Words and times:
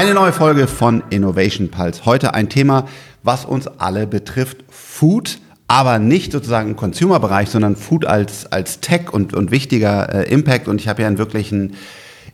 Eine 0.00 0.14
neue 0.14 0.32
Folge 0.32 0.66
von 0.66 1.02
Innovation 1.10 1.68
Pulse. 1.68 2.06
Heute 2.06 2.32
ein 2.32 2.48
Thema, 2.48 2.88
was 3.22 3.44
uns 3.44 3.66
alle 3.66 4.06
betrifft. 4.06 4.64
Food, 4.70 5.40
aber 5.68 5.98
nicht 5.98 6.32
sozusagen 6.32 6.70
im 6.70 6.76
Consumer-Bereich, 6.76 7.50
sondern 7.50 7.76
Food 7.76 8.06
als, 8.06 8.50
als 8.50 8.80
Tech 8.80 9.12
und, 9.12 9.34
und 9.34 9.50
wichtiger 9.50 10.08
äh, 10.14 10.32
Impact. 10.32 10.68
Und 10.68 10.80
ich 10.80 10.88
habe 10.88 11.02
ja 11.02 11.08
einen 11.08 11.18
wirklichen 11.18 11.74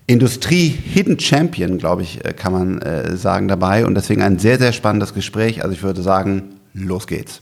Industrie-Hidden 0.06 1.18
Champion, 1.18 1.78
glaube 1.78 2.02
ich, 2.02 2.24
äh, 2.24 2.34
kann 2.34 2.52
man 2.52 2.78
äh, 2.82 3.16
sagen, 3.16 3.48
dabei. 3.48 3.84
Und 3.84 3.96
deswegen 3.96 4.22
ein 4.22 4.38
sehr, 4.38 4.58
sehr 4.58 4.72
spannendes 4.72 5.12
Gespräch. 5.12 5.64
Also 5.64 5.74
ich 5.74 5.82
würde 5.82 6.02
sagen, 6.02 6.60
los 6.72 7.08
geht's. 7.08 7.40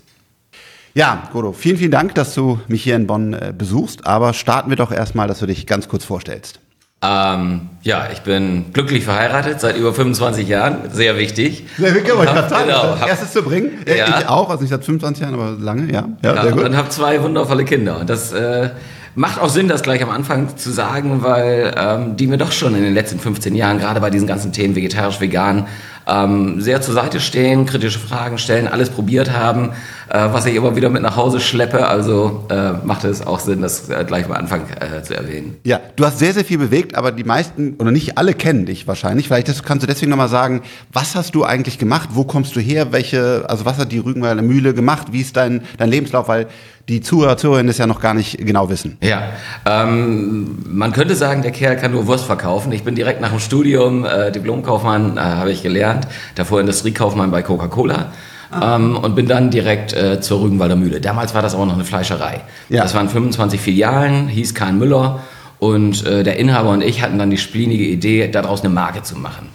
Ja, 0.94 1.28
Godo, 1.34 1.52
vielen, 1.52 1.76
vielen 1.76 1.90
Dank, 1.90 2.14
dass 2.14 2.32
du 2.32 2.58
mich 2.66 2.82
hier 2.82 2.96
in 2.96 3.06
Bonn 3.06 3.34
äh, 3.34 3.52
besuchst. 3.54 4.06
Aber 4.06 4.32
starten 4.32 4.70
wir 4.70 4.78
doch 4.78 4.90
erstmal, 4.90 5.28
dass 5.28 5.40
du 5.40 5.44
dich 5.44 5.66
ganz 5.66 5.86
kurz 5.86 6.02
vorstellst. 6.02 6.60
Ähm, 7.04 7.68
ja, 7.82 8.08
ich 8.12 8.20
bin 8.20 8.72
glücklich 8.72 9.04
verheiratet 9.04 9.60
seit 9.60 9.76
über 9.76 9.92
25 9.92 10.48
Jahren, 10.48 10.90
sehr 10.90 11.18
wichtig. 11.18 11.66
Sehr 11.76 11.94
wichtig, 11.94 12.16
wollte 12.16 12.32
ich 12.32 12.38
gerade 12.38 12.48
sagen. 12.48 12.66
Genau, 12.66 12.98
hab, 12.98 13.06
erstes 13.06 13.32
zu 13.32 13.42
bringen. 13.42 13.72
Ja. 13.86 14.20
Ich 14.20 14.28
auch, 14.28 14.48
also 14.48 14.62
nicht 14.62 14.70
seit 14.70 14.84
25 14.84 15.22
Jahren, 15.22 15.34
aber 15.34 15.50
lange, 15.58 15.92
ja. 15.92 16.08
Ja, 16.22 16.34
ja 16.34 16.42
sehr 16.42 16.52
gut. 16.52 16.64
Und 16.64 16.76
habe 16.76 16.88
zwei 16.88 17.22
wundervolle 17.22 17.64
Kinder. 17.64 18.00
Und 18.00 18.08
das 18.08 18.32
äh, 18.32 18.70
macht 19.14 19.40
auch 19.40 19.48
Sinn, 19.48 19.68
das 19.68 19.82
gleich 19.82 20.02
am 20.02 20.10
Anfang 20.10 20.56
zu 20.56 20.70
sagen, 20.70 21.22
weil 21.22 21.74
ähm, 21.76 22.16
die 22.16 22.26
mir 22.26 22.38
doch 22.38 22.52
schon 22.52 22.74
in 22.74 22.82
den 22.82 22.94
letzten 22.94 23.18
15 23.18 23.54
Jahren, 23.54 23.78
gerade 23.78 24.00
bei 24.00 24.10
diesen 24.10 24.26
ganzen 24.26 24.52
Themen 24.52 24.74
vegetarisch, 24.74 25.20
vegan, 25.20 25.66
ähm, 26.06 26.60
sehr 26.60 26.82
zur 26.82 26.94
Seite 26.94 27.20
stehen, 27.20 27.66
kritische 27.66 27.98
Fragen 27.98 28.38
stellen, 28.38 28.68
alles 28.68 28.90
probiert 28.90 29.32
haben, 29.32 29.70
äh, 30.08 30.18
was 30.32 30.46
ich 30.46 30.54
immer 30.54 30.76
wieder 30.76 30.90
mit 30.90 31.02
nach 31.02 31.16
Hause 31.16 31.40
schleppe. 31.40 31.86
Also 31.86 32.46
äh, 32.50 32.72
macht 32.84 33.04
es 33.04 33.26
auch 33.26 33.40
Sinn, 33.40 33.62
das 33.62 33.88
äh, 33.88 34.04
gleich 34.06 34.26
am 34.26 34.32
Anfang 34.32 34.62
äh, 34.80 35.02
zu 35.02 35.16
erwähnen. 35.16 35.56
Ja, 35.64 35.80
du 35.96 36.04
hast 36.04 36.18
sehr, 36.18 36.34
sehr 36.34 36.44
viel 36.44 36.58
bewegt, 36.58 36.94
aber 36.94 37.12
die 37.12 37.24
meisten 37.24 37.76
oder 37.78 37.90
nicht 37.90 38.18
alle 38.18 38.34
kennen 38.34 38.66
dich 38.66 38.86
wahrscheinlich. 38.86 39.28
Vielleicht 39.28 39.64
kannst 39.64 39.82
du 39.82 39.86
deswegen 39.86 40.10
nochmal 40.10 40.28
sagen, 40.28 40.62
was 40.92 41.14
hast 41.14 41.34
du 41.34 41.44
eigentlich 41.44 41.78
gemacht? 41.78 42.10
Wo 42.12 42.24
kommst 42.24 42.54
du 42.56 42.60
her? 42.60 42.92
Welche, 42.92 43.44
also 43.48 43.64
was 43.64 43.78
hat 43.78 43.92
die 43.92 43.98
Rügenwalder 43.98 44.42
Mühle 44.42 44.74
gemacht? 44.74 45.08
Wie 45.12 45.20
ist 45.20 45.36
dein, 45.36 45.62
dein 45.78 45.88
Lebenslauf? 45.88 46.28
Weil 46.28 46.48
die 46.88 47.00
Zuhörer, 47.00 47.36
Zuhörerinnen 47.36 47.68
das 47.68 47.78
ja 47.78 47.86
noch 47.86 48.00
gar 48.00 48.14
nicht 48.14 48.38
genau 48.38 48.68
wissen. 48.68 48.98
Ja, 49.02 49.30
ähm, 49.64 50.58
man 50.68 50.92
könnte 50.92 51.14
sagen, 51.14 51.42
der 51.42 51.50
Kerl 51.50 51.76
kann 51.76 51.92
nur 51.92 52.06
Wurst 52.06 52.26
verkaufen. 52.26 52.72
Ich 52.72 52.84
bin 52.84 52.94
direkt 52.94 53.20
nach 53.20 53.30
dem 53.30 53.40
Studium 53.40 54.04
äh, 54.04 54.30
Diplomkaufmann, 54.30 55.16
äh, 55.16 55.20
habe 55.20 55.50
ich 55.50 55.62
gelernt, 55.62 56.06
davor 56.34 56.60
Industriekaufmann 56.60 57.30
bei 57.30 57.42
Coca-Cola. 57.42 58.12
Ah. 58.50 58.76
Ähm, 58.76 58.96
und 58.96 59.14
bin 59.14 59.26
dann 59.26 59.50
direkt 59.50 59.94
äh, 59.94 60.20
zur 60.20 60.42
Rügenwalder 60.42 60.76
Mühle. 60.76 61.00
Damals 61.00 61.34
war 61.34 61.42
das 61.42 61.54
auch 61.54 61.64
noch 61.64 61.74
eine 61.74 61.84
Fleischerei. 61.84 62.42
Ja. 62.68 62.82
Das 62.82 62.94
waren 62.94 63.08
25 63.08 63.60
Filialen, 63.60 64.28
hieß 64.28 64.54
Karl 64.54 64.74
Müller 64.74 65.20
und 65.58 66.04
äh, 66.06 66.22
der 66.22 66.38
Inhaber 66.38 66.70
und 66.70 66.82
ich 66.82 67.02
hatten 67.02 67.18
dann 67.18 67.30
die 67.30 67.38
splinige 67.38 67.84
Idee, 67.84 68.28
daraus 68.28 68.60
eine 68.60 68.68
Marke 68.68 69.02
zu 69.02 69.16
machen. 69.16 69.48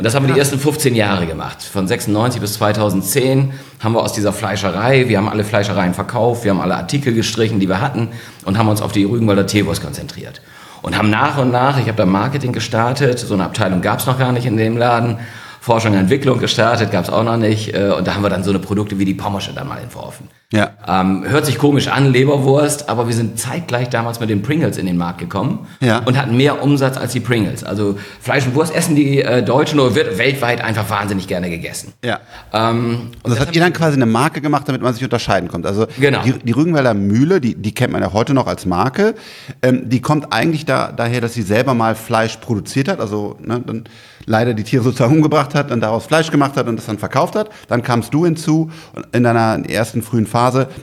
Und 0.00 0.04
das 0.04 0.14
haben 0.14 0.26
wir 0.26 0.32
die 0.32 0.40
ersten 0.40 0.58
15 0.58 0.94
Jahre 0.94 1.26
gemacht. 1.26 1.62
Von 1.62 1.86
96 1.86 2.40
bis 2.40 2.54
2010 2.54 3.52
haben 3.80 3.92
wir 3.92 4.00
aus 4.00 4.14
dieser 4.14 4.32
Fleischerei, 4.32 5.10
wir 5.10 5.18
haben 5.18 5.28
alle 5.28 5.44
Fleischereien 5.44 5.92
verkauft, 5.92 6.42
wir 6.42 6.52
haben 6.52 6.60
alle 6.62 6.74
Artikel 6.74 7.12
gestrichen, 7.12 7.60
die 7.60 7.68
wir 7.68 7.82
hatten 7.82 8.08
und 8.46 8.56
haben 8.56 8.70
uns 8.70 8.80
auf 8.80 8.92
die 8.92 9.04
Rügenwalder 9.04 9.46
Teewurst 9.46 9.82
konzentriert. 9.82 10.40
Und 10.80 10.96
haben 10.96 11.10
nach 11.10 11.36
und 11.36 11.52
nach, 11.52 11.78
ich 11.78 11.86
habe 11.86 11.98
da 11.98 12.06
Marketing 12.06 12.54
gestartet, 12.54 13.18
so 13.18 13.34
eine 13.34 13.44
Abteilung 13.44 13.82
gab 13.82 13.98
es 13.98 14.06
noch 14.06 14.18
gar 14.18 14.32
nicht 14.32 14.46
in 14.46 14.56
dem 14.56 14.78
Laden, 14.78 15.18
Forschung 15.60 15.92
und 15.92 15.98
Entwicklung 15.98 16.38
gestartet, 16.38 16.90
gab 16.90 17.04
es 17.04 17.10
auch 17.10 17.22
noch 17.22 17.36
nicht. 17.36 17.74
Äh, 17.74 17.90
und 17.90 18.06
da 18.06 18.14
haben 18.14 18.22
wir 18.22 18.30
dann 18.30 18.42
so 18.42 18.48
eine 18.48 18.58
Produkte 18.58 18.98
wie 18.98 19.04
die 19.04 19.12
Pommersche 19.12 19.52
dann 19.52 19.68
mal 19.68 19.80
entworfen. 19.80 20.30
Ja. 20.52 20.70
Ähm, 20.86 21.24
hört 21.28 21.46
sich 21.46 21.58
komisch 21.58 21.86
an, 21.86 22.10
Leberwurst, 22.12 22.88
aber 22.88 23.06
wir 23.06 23.14
sind 23.14 23.38
zeitgleich 23.38 23.88
damals 23.88 24.18
mit 24.18 24.30
den 24.30 24.42
Pringles 24.42 24.78
in 24.78 24.86
den 24.86 24.96
Markt 24.96 25.18
gekommen 25.18 25.68
ja. 25.80 25.98
und 26.00 26.20
hatten 26.20 26.36
mehr 26.36 26.60
Umsatz 26.60 26.96
als 26.96 27.12
die 27.12 27.20
Pringles. 27.20 27.62
Also 27.62 27.98
Fleisch 28.20 28.46
und 28.46 28.56
Wurst 28.56 28.74
essen 28.74 28.96
die 28.96 29.22
äh, 29.22 29.44
Deutschen 29.44 29.78
oder 29.78 29.94
wird 29.94 30.18
weltweit 30.18 30.60
einfach 30.60 30.90
wahnsinnig 30.90 31.28
gerne 31.28 31.50
gegessen. 31.50 31.92
Ja. 32.04 32.18
Ähm, 32.52 33.10
und 33.22 33.30
das, 33.30 33.34
das 33.34 33.46
habt 33.46 33.54
ihr 33.54 33.62
dann 33.62 33.72
quasi 33.72 33.94
eine 33.94 34.06
Marke 34.06 34.40
gemacht, 34.40 34.64
damit 34.66 34.82
man 34.82 34.92
sich 34.92 35.04
unterscheiden 35.04 35.48
kommt. 35.48 35.66
Also 35.66 35.86
genau. 36.00 36.22
die, 36.22 36.32
die 36.32 36.52
Rügenwälder 36.52 36.94
Mühle, 36.94 37.40
die, 37.40 37.54
die 37.54 37.72
kennt 37.72 37.92
man 37.92 38.02
ja 38.02 38.12
heute 38.12 38.34
noch 38.34 38.48
als 38.48 38.66
Marke. 38.66 39.14
Ähm, 39.62 39.88
die 39.88 40.00
kommt 40.00 40.32
eigentlich 40.32 40.64
da, 40.64 40.90
daher, 40.90 41.20
dass 41.20 41.32
sie 41.32 41.42
selber 41.42 41.74
mal 41.74 41.94
Fleisch 41.94 42.38
produziert 42.38 42.88
hat. 42.88 42.98
Also 42.98 43.36
ne, 43.40 43.62
dann 43.64 43.84
leider 44.26 44.54
die 44.54 44.64
Tiere 44.64 44.82
sozusagen 44.82 45.14
umgebracht 45.14 45.54
hat, 45.54 45.70
dann 45.70 45.80
daraus 45.80 46.06
Fleisch 46.06 46.30
gemacht 46.30 46.56
hat 46.56 46.66
und 46.66 46.76
das 46.76 46.86
dann 46.86 46.98
verkauft 46.98 47.36
hat. 47.36 47.50
Dann 47.68 47.82
kamst 47.82 48.12
du 48.12 48.24
hinzu 48.24 48.70
in 49.12 49.22
deiner 49.22 49.68
ersten 49.68 50.02
frühen 50.02 50.26
Phase 50.26 50.39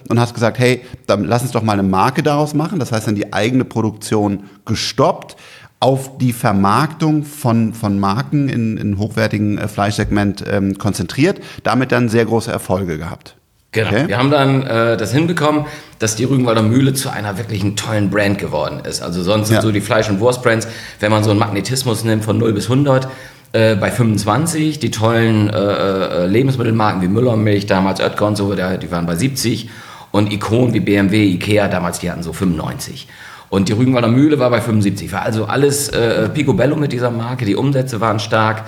und 0.10 0.20
hast 0.20 0.34
gesagt, 0.34 0.60
hey, 0.60 0.84
dann 1.06 1.24
lass 1.24 1.42
uns 1.42 1.52
doch 1.52 1.64
mal 1.64 1.74
eine 1.74 1.84
Marke 1.84 2.24
daraus 2.24 2.54
machen. 2.54 2.80
Das 2.80 2.92
heißt 2.92 3.08
dann 3.08 3.16
die 3.16 3.34
eigene 3.34 3.66
Produktion 3.66 4.44
gestoppt 4.66 5.36
auf 5.80 6.18
die 6.18 6.34
Vermarktung 6.34 7.24
von, 7.24 7.74
von 7.74 8.00
Marken 8.00 8.50
in, 8.50 8.78
in 8.78 8.98
hochwertigen 8.98 9.58
äh, 9.58 9.68
Fleischsegment 9.68 10.44
ähm, 10.50 10.78
konzentriert, 10.78 11.40
damit 11.64 11.92
dann 11.92 12.10
sehr 12.10 12.26
große 12.26 12.52
Erfolge 12.52 12.98
gehabt. 12.98 13.36
Genau. 13.72 13.90
Okay. 13.90 14.08
Wir 14.08 14.18
haben 14.18 14.32
dann 14.32 14.64
äh, 14.64 14.98
das 14.98 15.12
hinbekommen, 15.12 15.66
dass 16.00 16.16
die 16.16 16.24
Rügenwalder 16.24 16.64
Mühle 16.64 16.94
zu 16.94 17.10
einer 17.10 17.38
wirklichen 17.38 17.76
tollen 17.76 18.10
Brand 18.10 18.40
geworden 18.40 18.82
ist. 18.86 19.02
Also 19.02 19.22
sonst 19.22 19.50
ja. 19.50 19.56
sind 19.56 19.62
so 19.62 19.72
die 19.72 19.82
Fleisch- 19.82 20.10
und 20.10 20.20
Wurstbrands, 20.20 20.68
wenn 21.00 21.12
man 21.12 21.24
so 21.24 21.32
einen 21.32 21.40
Magnetismus 21.40 22.04
nimmt 22.04 22.24
von 22.24 22.38
0 22.38 22.54
bis 22.54 22.66
100, 22.66 23.08
äh, 23.54 23.76
bei 23.76 23.92
25, 23.92 24.80
die 24.80 24.92
tollen 24.92 25.50
äh, 25.50 25.56
äh, 25.56 26.26
Lebensmittelmarken 26.28 27.02
wie 27.02 27.08
Müller 27.08 27.36
Milch, 27.36 27.66
damals 27.66 28.00
Oetker 28.00 28.28
und 28.28 28.36
so, 28.36 28.54
die 28.54 28.92
waren 28.92 29.06
bei 29.06 29.16
70 29.16 29.70
und 30.12 30.32
Ikonen 30.32 30.74
wie 30.74 30.80
BMW, 30.80 31.26
Ikea, 31.26 31.68
damals 31.68 32.00
die 32.00 32.12
hatten 32.12 32.24
so 32.24 32.34
95. 32.34 33.08
Und 33.50 33.70
die 33.70 33.74
Rügenwalder 33.74 34.10
Mühle 34.10 34.40
war 34.40 34.50
bei 34.50 34.60
75. 34.60 35.12
War 35.12 35.22
also 35.22 35.46
alles 35.46 35.90
äh, 35.90 36.28
picobello 36.30 36.76
mit 36.76 36.92
dieser 36.92 37.12
Marke, 37.12 37.46
die 37.46 37.56
Umsätze 37.56 38.02
waren 38.02 38.20
stark 38.20 38.66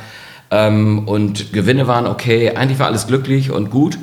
ähm, 0.52 1.08
und 1.08 1.52
Gewinne 1.54 1.88
waren 1.88 2.08
okay. 2.08 2.52
Eigentlich 2.56 2.80
war 2.80 2.88
alles 2.88 3.08
glücklich 3.08 3.52
und 3.52 3.70
gut. 3.70 3.98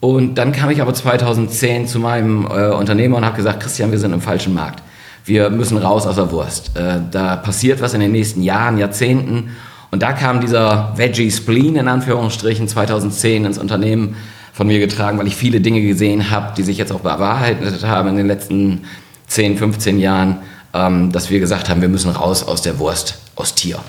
Und 0.00 0.36
dann 0.36 0.52
kam 0.52 0.70
ich 0.70 0.82
aber 0.82 0.94
2010 0.94 1.86
zu 1.86 1.98
meinem 1.98 2.46
äh, 2.46 2.70
Unternehmer 2.70 3.18
und 3.18 3.24
habe 3.24 3.36
gesagt, 3.36 3.60
Christian, 3.60 3.92
wir 3.92 3.98
sind 3.98 4.12
im 4.12 4.20
falschen 4.20 4.54
Markt. 4.54 4.82
Wir 5.24 5.50
müssen 5.50 5.76
raus 5.76 6.06
aus 6.06 6.16
der 6.16 6.30
Wurst. 6.32 6.76
Äh, 6.76 7.00
da 7.10 7.36
passiert 7.36 7.80
was 7.80 7.94
in 7.94 8.00
den 8.00 8.12
nächsten 8.12 8.42
Jahren, 8.42 8.78
Jahrzehnten 8.78 9.50
und 9.92 10.02
da 10.02 10.12
kam 10.14 10.40
dieser 10.40 10.96
Veggie 10.96 11.30
Spleen 11.30 11.76
in 11.76 11.86
Anführungsstrichen 11.86 12.66
2010 12.66 13.44
ins 13.44 13.58
Unternehmen 13.58 14.16
von 14.54 14.66
mir 14.66 14.78
getragen, 14.78 15.18
weil 15.18 15.26
ich 15.26 15.36
viele 15.36 15.60
Dinge 15.60 15.82
gesehen 15.82 16.30
habe, 16.30 16.54
die 16.56 16.62
sich 16.62 16.78
jetzt 16.78 16.92
auch 16.92 17.00
bewahrheitet 17.00 17.86
haben 17.86 18.08
in 18.08 18.16
den 18.16 18.26
letzten 18.26 18.86
10, 19.26 19.58
15 19.58 19.98
Jahren, 19.98 20.38
ähm, 20.72 21.12
dass 21.12 21.28
wir 21.28 21.40
gesagt 21.40 21.68
haben, 21.68 21.82
wir 21.82 21.90
müssen 21.90 22.10
raus 22.10 22.42
aus 22.42 22.62
der 22.62 22.78
Wurst, 22.78 23.18
aus 23.36 23.54
Tier. 23.54 23.80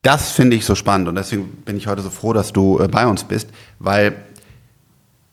Das 0.00 0.32
finde 0.32 0.56
ich 0.56 0.64
so 0.64 0.74
spannend 0.74 1.08
und 1.08 1.14
deswegen 1.14 1.44
bin 1.64 1.76
ich 1.76 1.88
heute 1.88 2.00
so 2.00 2.08
froh, 2.08 2.32
dass 2.32 2.54
du 2.54 2.78
äh, 2.80 2.88
bei 2.88 3.06
uns 3.06 3.24
bist, 3.24 3.50
weil 3.78 4.16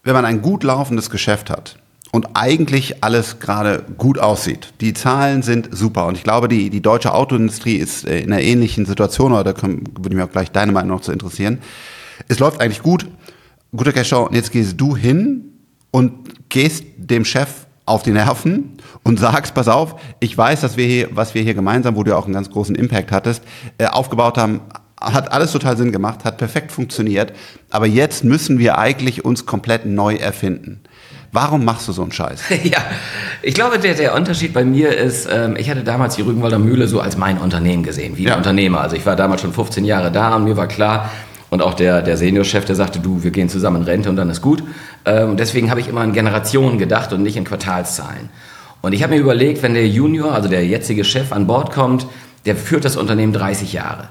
wenn 0.04 0.14
man 0.14 0.26
ein 0.26 0.42
gut 0.42 0.66
laufendes 0.66 1.10
Geschäft 1.10 1.50
hat, 1.50 1.79
und 2.12 2.30
eigentlich 2.34 3.04
alles 3.04 3.40
gerade 3.40 3.84
gut 3.98 4.20
aussieht. 4.20 4.74
Die 4.82 4.94
Zahlen 4.94 5.44
sind 5.44 5.70
super 5.72 6.08
und 6.08 6.16
ich 6.16 6.24
glaube, 6.24 6.48
die, 6.48 6.70
die 6.70 6.82
deutsche 6.82 7.14
Autoindustrie 7.14 7.76
ist 7.76 8.08
äh, 8.08 8.20
in 8.20 8.34
einer 8.34 8.42
ähnlichen 8.42 8.86
Situation, 8.86 9.32
oder 9.32 9.44
da 9.44 9.54
können, 9.54 9.84
würde 10.00 10.16
mich 10.16 10.26
auch 10.26 10.32
gleich 10.32 10.52
deine 10.52 10.72
Meinung 10.72 10.98
noch 10.98 11.02
zu 11.02 11.12
interessieren. 11.12 11.60
Es 12.28 12.40
läuft 12.40 12.62
eigentlich 12.62 12.82
gut, 12.82 13.08
guter 13.76 13.94
Cashau, 13.94 14.28
und 14.28 14.36
jetzt 14.36 14.52
gehst 14.52 14.80
du 14.80 14.96
hin 14.96 15.46
und 15.92 16.50
gehst 16.50 16.84
dem 16.98 17.26
Chef 17.26 17.50
auf 17.86 18.04
die 18.04 18.12
Nerven 18.12 18.78
und 19.04 19.20
sagst, 19.20 19.54
pass 19.54 19.68
auf, 19.68 20.00
ich 20.20 20.38
weiß, 20.38 20.62
dass 20.62 20.78
wir 20.78 20.86
hier, 20.86 21.10
was 21.12 21.34
wir 21.34 21.42
hier 21.42 21.56
gemeinsam, 21.56 21.96
wo 21.96 22.04
du 22.04 22.16
auch 22.16 22.26
einen 22.26 22.34
ganz 22.34 22.50
großen 22.50 22.76
Impact 22.76 23.12
hattest, 23.12 23.44
äh, 23.78 23.86
aufgebaut 23.86 24.38
haben, 24.38 24.62
hat 25.02 25.32
alles 25.32 25.52
total 25.52 25.78
Sinn 25.78 25.92
gemacht, 25.92 26.26
hat 26.26 26.38
perfekt 26.38 26.72
funktioniert, 26.72 27.34
aber 27.70 27.88
jetzt 27.88 28.24
müssen 28.24 28.60
wir 28.60 28.78
eigentlich 28.78 29.24
uns 29.24 29.46
komplett 29.46 29.86
neu 29.86 30.16
erfinden. 30.16 30.82
Warum 31.32 31.64
machst 31.64 31.88
du 31.88 31.92
so 31.92 32.02
einen 32.02 32.12
Scheiß? 32.12 32.42
ja, 32.64 32.80
ich 33.42 33.54
glaube, 33.54 33.78
der, 33.78 33.94
der 33.94 34.16
Unterschied 34.16 34.54
bei 34.54 34.66
mir 34.66 34.98
ist, 34.98 35.28
ähm, 35.32 35.56
ich 35.58 35.70
hatte 35.70 35.84
damals 35.84 36.16
die 36.16 36.24
Rügenwalder 36.24 36.60
Mühle 36.60 36.88
so 36.88 37.02
als 37.02 37.18
mein 37.18 37.38
Unternehmen 37.38 37.84
gesehen, 37.84 38.18
wie 38.18 38.24
ja. 38.24 38.34
ein 38.34 38.38
Unternehmer. 38.38 38.82
Also 38.82 38.96
ich 38.96 39.06
war 39.06 39.16
damals 39.16 39.42
schon 39.42 39.54
15 39.54 39.86
Jahre 39.86 40.12
da 40.12 40.36
und 40.36 40.46
mir 40.46 40.58
war 40.58 40.68
klar, 40.68 41.10
und 41.50 41.62
auch 41.62 41.74
der, 41.74 42.02
der 42.02 42.16
Seniorchef, 42.16 42.66
der 42.66 42.76
sagte, 42.76 43.00
du, 43.00 43.24
wir 43.24 43.32
gehen 43.32 43.50
zusammen 43.50 43.78
in 43.78 43.84
Rente 43.84 44.10
und 44.10 44.16
dann 44.16 44.30
ist 44.30 44.42
gut. 44.42 44.64
Ähm, 45.06 45.36
deswegen 45.36 45.72
habe 45.72 45.80
ich 45.80 45.88
immer 45.88 46.04
in 46.04 46.14
Generationen 46.14 46.78
gedacht 46.78 47.12
und 47.12 47.24
nicht 47.24 47.38
in 47.38 47.44
Quartalszahlen. 47.44 48.30
Und 48.82 48.94
ich 48.94 49.04
habe 49.04 49.16
mir 49.16 49.20
überlegt, 49.20 49.64
wenn 49.64 49.74
der 49.74 49.88
Junior, 49.88 50.34
also 50.34 50.48
der 50.48 50.66
jetzige 50.66 51.04
Chef 51.04 51.32
an 51.32 51.48
Bord 51.48 51.72
kommt, 51.72 52.06
der 52.46 52.56
führt 52.56 52.86
das 52.86 52.98
Unternehmen 52.98 53.34
30 53.34 53.74
Jahre. 53.74 54.10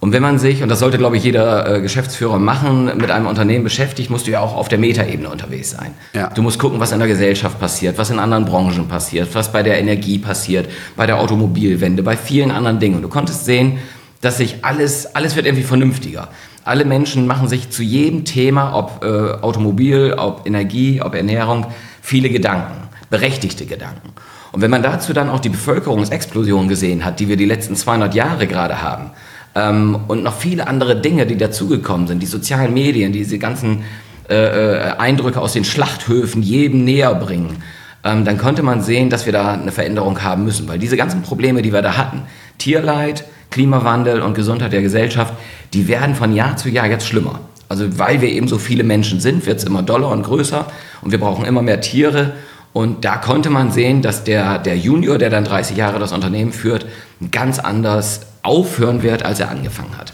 Und 0.00 0.12
wenn 0.12 0.22
man 0.22 0.38
sich, 0.38 0.62
und 0.62 0.70
das 0.70 0.78
sollte, 0.78 0.96
glaube 0.96 1.18
ich, 1.18 1.24
jeder 1.24 1.76
äh, 1.76 1.80
Geschäftsführer 1.82 2.38
machen, 2.38 2.86
mit 2.96 3.10
einem 3.10 3.26
Unternehmen 3.26 3.64
beschäftigt, 3.64 4.08
musst 4.08 4.26
du 4.26 4.30
ja 4.30 4.40
auch 4.40 4.56
auf 4.56 4.68
der 4.68 4.78
Metaebene 4.78 5.28
unterwegs 5.28 5.70
sein. 5.70 5.92
Ja. 6.14 6.28
Du 6.30 6.40
musst 6.40 6.58
gucken, 6.58 6.80
was 6.80 6.92
in 6.92 6.98
der 6.98 7.08
Gesellschaft 7.08 7.60
passiert, 7.60 7.98
was 7.98 8.08
in 8.08 8.18
anderen 8.18 8.46
Branchen 8.46 8.88
passiert, 8.88 9.28
was 9.34 9.52
bei 9.52 9.62
der 9.62 9.78
Energie 9.78 10.18
passiert, 10.18 10.70
bei 10.96 11.06
der 11.06 11.20
Automobilwende, 11.20 12.02
bei 12.02 12.16
vielen 12.16 12.50
anderen 12.50 12.78
Dingen. 12.78 12.96
Und 12.96 13.02
du 13.02 13.08
konntest 13.08 13.44
sehen, 13.44 13.78
dass 14.22 14.38
sich 14.38 14.64
alles, 14.64 15.14
alles 15.14 15.36
wird 15.36 15.44
irgendwie 15.44 15.64
vernünftiger. 15.64 16.28
Alle 16.64 16.86
Menschen 16.86 17.26
machen 17.26 17.48
sich 17.48 17.68
zu 17.68 17.82
jedem 17.82 18.24
Thema, 18.24 18.74
ob 18.74 19.04
äh, 19.04 19.42
Automobil, 19.42 20.14
ob 20.16 20.46
Energie, 20.46 21.02
ob 21.02 21.14
Ernährung, 21.14 21.66
viele 22.00 22.30
Gedanken, 22.30 22.88
berechtigte 23.10 23.66
Gedanken. 23.66 24.12
Und 24.52 24.62
wenn 24.62 24.70
man 24.70 24.82
dazu 24.82 25.12
dann 25.12 25.28
auch 25.28 25.40
die 25.40 25.48
Bevölkerungsexplosion 25.50 26.68
gesehen 26.68 27.04
hat, 27.04 27.20
die 27.20 27.28
wir 27.28 27.36
die 27.36 27.44
letzten 27.44 27.76
200 27.76 28.14
Jahre 28.14 28.46
gerade 28.46 28.82
haben, 28.82 29.10
Ähm, 29.54 29.98
und 30.08 30.22
noch 30.22 30.36
viele 30.36 30.66
andere 30.66 31.00
Dinge, 31.00 31.26
die 31.26 31.36
dazugekommen 31.36 32.06
sind. 32.06 32.20
Die 32.22 32.26
sozialen 32.26 32.72
Medien, 32.72 33.12
diese 33.12 33.38
ganzen 33.38 33.84
äh, 34.28 34.34
äh, 34.34 34.96
Eindrücke 34.98 35.40
aus 35.40 35.54
den 35.54 35.64
Schlachthöfen 35.64 36.42
jedem 36.42 36.84
näher 36.84 37.14
bringen. 37.14 37.56
Ähm, 38.04 38.24
dann 38.24 38.38
konnte 38.38 38.62
man 38.62 38.82
sehen, 38.82 39.10
dass 39.10 39.26
wir 39.26 39.32
da 39.32 39.52
eine 39.54 39.72
Veränderung 39.72 40.22
haben 40.22 40.44
müssen. 40.44 40.68
Weil 40.68 40.78
diese 40.78 40.96
ganzen 40.96 41.22
Probleme, 41.22 41.62
die 41.62 41.72
wir 41.72 41.82
da 41.82 41.96
hatten, 41.96 42.22
Tierleid, 42.58 43.24
Klimawandel 43.50 44.22
und 44.22 44.34
Gesundheit 44.34 44.72
der 44.72 44.82
Gesellschaft, 44.82 45.34
die 45.74 45.88
werden 45.88 46.14
von 46.14 46.32
Jahr 46.32 46.56
zu 46.56 46.68
Jahr 46.68 46.86
jetzt 46.86 47.06
schlimmer. 47.06 47.40
Also 47.68 47.98
weil 47.98 48.20
wir 48.20 48.28
eben 48.28 48.48
so 48.48 48.58
viele 48.58 48.84
Menschen 48.84 49.20
sind, 49.20 49.46
wird 49.46 49.58
es 49.58 49.64
immer 49.64 49.82
doller 49.82 50.08
und 50.08 50.22
größer 50.22 50.66
und 51.02 51.10
wir 51.12 51.20
brauchen 51.20 51.44
immer 51.44 51.62
mehr 51.62 51.80
Tiere. 51.80 52.32
Und 52.72 53.04
da 53.04 53.16
konnte 53.16 53.50
man 53.50 53.72
sehen, 53.72 54.00
dass 54.00 54.22
der, 54.24 54.58
der 54.58 54.76
Junior, 54.78 55.18
der 55.18 55.30
dann 55.30 55.44
30 55.44 55.76
Jahre 55.76 55.98
das 55.98 56.12
Unternehmen 56.12 56.52
führt, 56.52 56.86
ganz 57.32 57.58
anders 57.58 58.20
aufhören 58.42 59.02
wird, 59.02 59.24
als 59.24 59.40
er 59.40 59.50
angefangen 59.50 59.96
hat. 59.98 60.12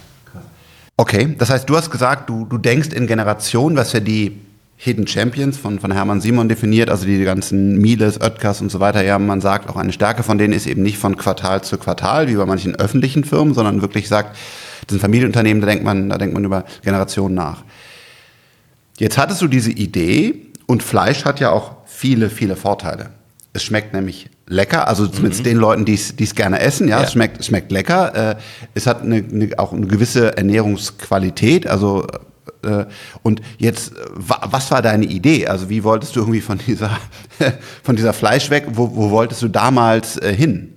Okay, 0.96 1.34
das 1.38 1.50
heißt, 1.50 1.68
du 1.68 1.76
hast 1.76 1.90
gesagt, 1.90 2.30
du, 2.30 2.46
du 2.46 2.56
denkst 2.56 2.88
in 2.88 3.06
Generationen, 3.06 3.76
was 3.76 3.92
ja 3.92 4.00
die 4.00 4.40
Hidden 4.78 5.06
Champions 5.06 5.58
von, 5.58 5.78
von 5.78 5.90
Hermann 5.90 6.20
Simon 6.20 6.48
definiert, 6.48 6.90
also 6.90 7.06
die 7.06 7.22
ganzen 7.24 7.78
Miles, 7.78 8.20
Oetkers 8.20 8.60
und 8.60 8.70
so 8.70 8.80
weiter. 8.80 9.02
Ja, 9.02 9.18
man 9.18 9.40
sagt, 9.40 9.68
auch 9.68 9.76
eine 9.76 9.92
Stärke 9.92 10.22
von 10.22 10.38
denen 10.38 10.52
ist 10.52 10.66
eben 10.66 10.82
nicht 10.82 10.98
von 10.98 11.16
Quartal 11.16 11.62
zu 11.62 11.78
Quartal, 11.78 12.28
wie 12.28 12.34
bei 12.34 12.46
manchen 12.46 12.74
öffentlichen 12.76 13.24
Firmen, 13.24 13.54
sondern 13.54 13.82
wirklich 13.82 14.08
sagt, 14.08 14.36
das 14.82 14.92
sind 14.92 15.00
Familienunternehmen, 15.00 15.60
da 15.60 15.66
denkt 15.66 15.84
man, 15.84 16.08
da 16.10 16.18
denkt 16.18 16.34
man 16.34 16.44
über 16.44 16.64
Generationen 16.82 17.34
nach. 17.34 17.62
Jetzt 18.98 19.18
hattest 19.18 19.42
du 19.42 19.48
diese 19.48 19.70
Idee 19.70 20.46
und 20.66 20.82
Fleisch 20.82 21.24
hat 21.24 21.40
ja 21.40 21.50
auch 21.50 21.75
viele, 21.96 22.30
viele 22.30 22.56
Vorteile. 22.56 23.10
Es 23.52 23.62
schmeckt 23.62 23.94
nämlich 23.94 24.28
lecker, 24.46 24.86
also 24.86 25.06
zumindest 25.06 25.40
mhm. 25.40 25.48
den 25.48 25.56
Leuten, 25.56 25.84
die 25.86 25.94
es 25.94 26.34
gerne 26.34 26.60
essen, 26.60 26.88
ja, 26.88 26.98
ja. 26.98 27.04
Es, 27.04 27.12
schmeckt, 27.12 27.40
es 27.40 27.46
schmeckt 27.46 27.72
lecker. 27.72 28.32
Äh, 28.32 28.36
es 28.74 28.86
hat 28.86 29.02
eine, 29.02 29.16
eine, 29.16 29.58
auch 29.58 29.72
eine 29.72 29.86
gewisse 29.86 30.36
Ernährungsqualität, 30.36 31.66
also 31.66 32.06
äh, 32.62 32.84
und 33.22 33.40
jetzt, 33.58 33.92
was 34.14 34.70
war 34.70 34.82
deine 34.82 35.06
Idee? 35.06 35.46
Also 35.46 35.70
wie 35.70 35.84
wolltest 35.84 36.14
du 36.16 36.20
irgendwie 36.20 36.42
von 36.42 36.58
dieser, 36.66 36.98
von 37.82 37.96
dieser 37.96 38.12
Fleisch 38.12 38.50
weg? 38.50 38.66
Wo, 38.72 38.94
wo 38.94 39.10
wolltest 39.10 39.40
du 39.42 39.48
damals 39.48 40.18
äh, 40.18 40.34
hin? 40.34 40.74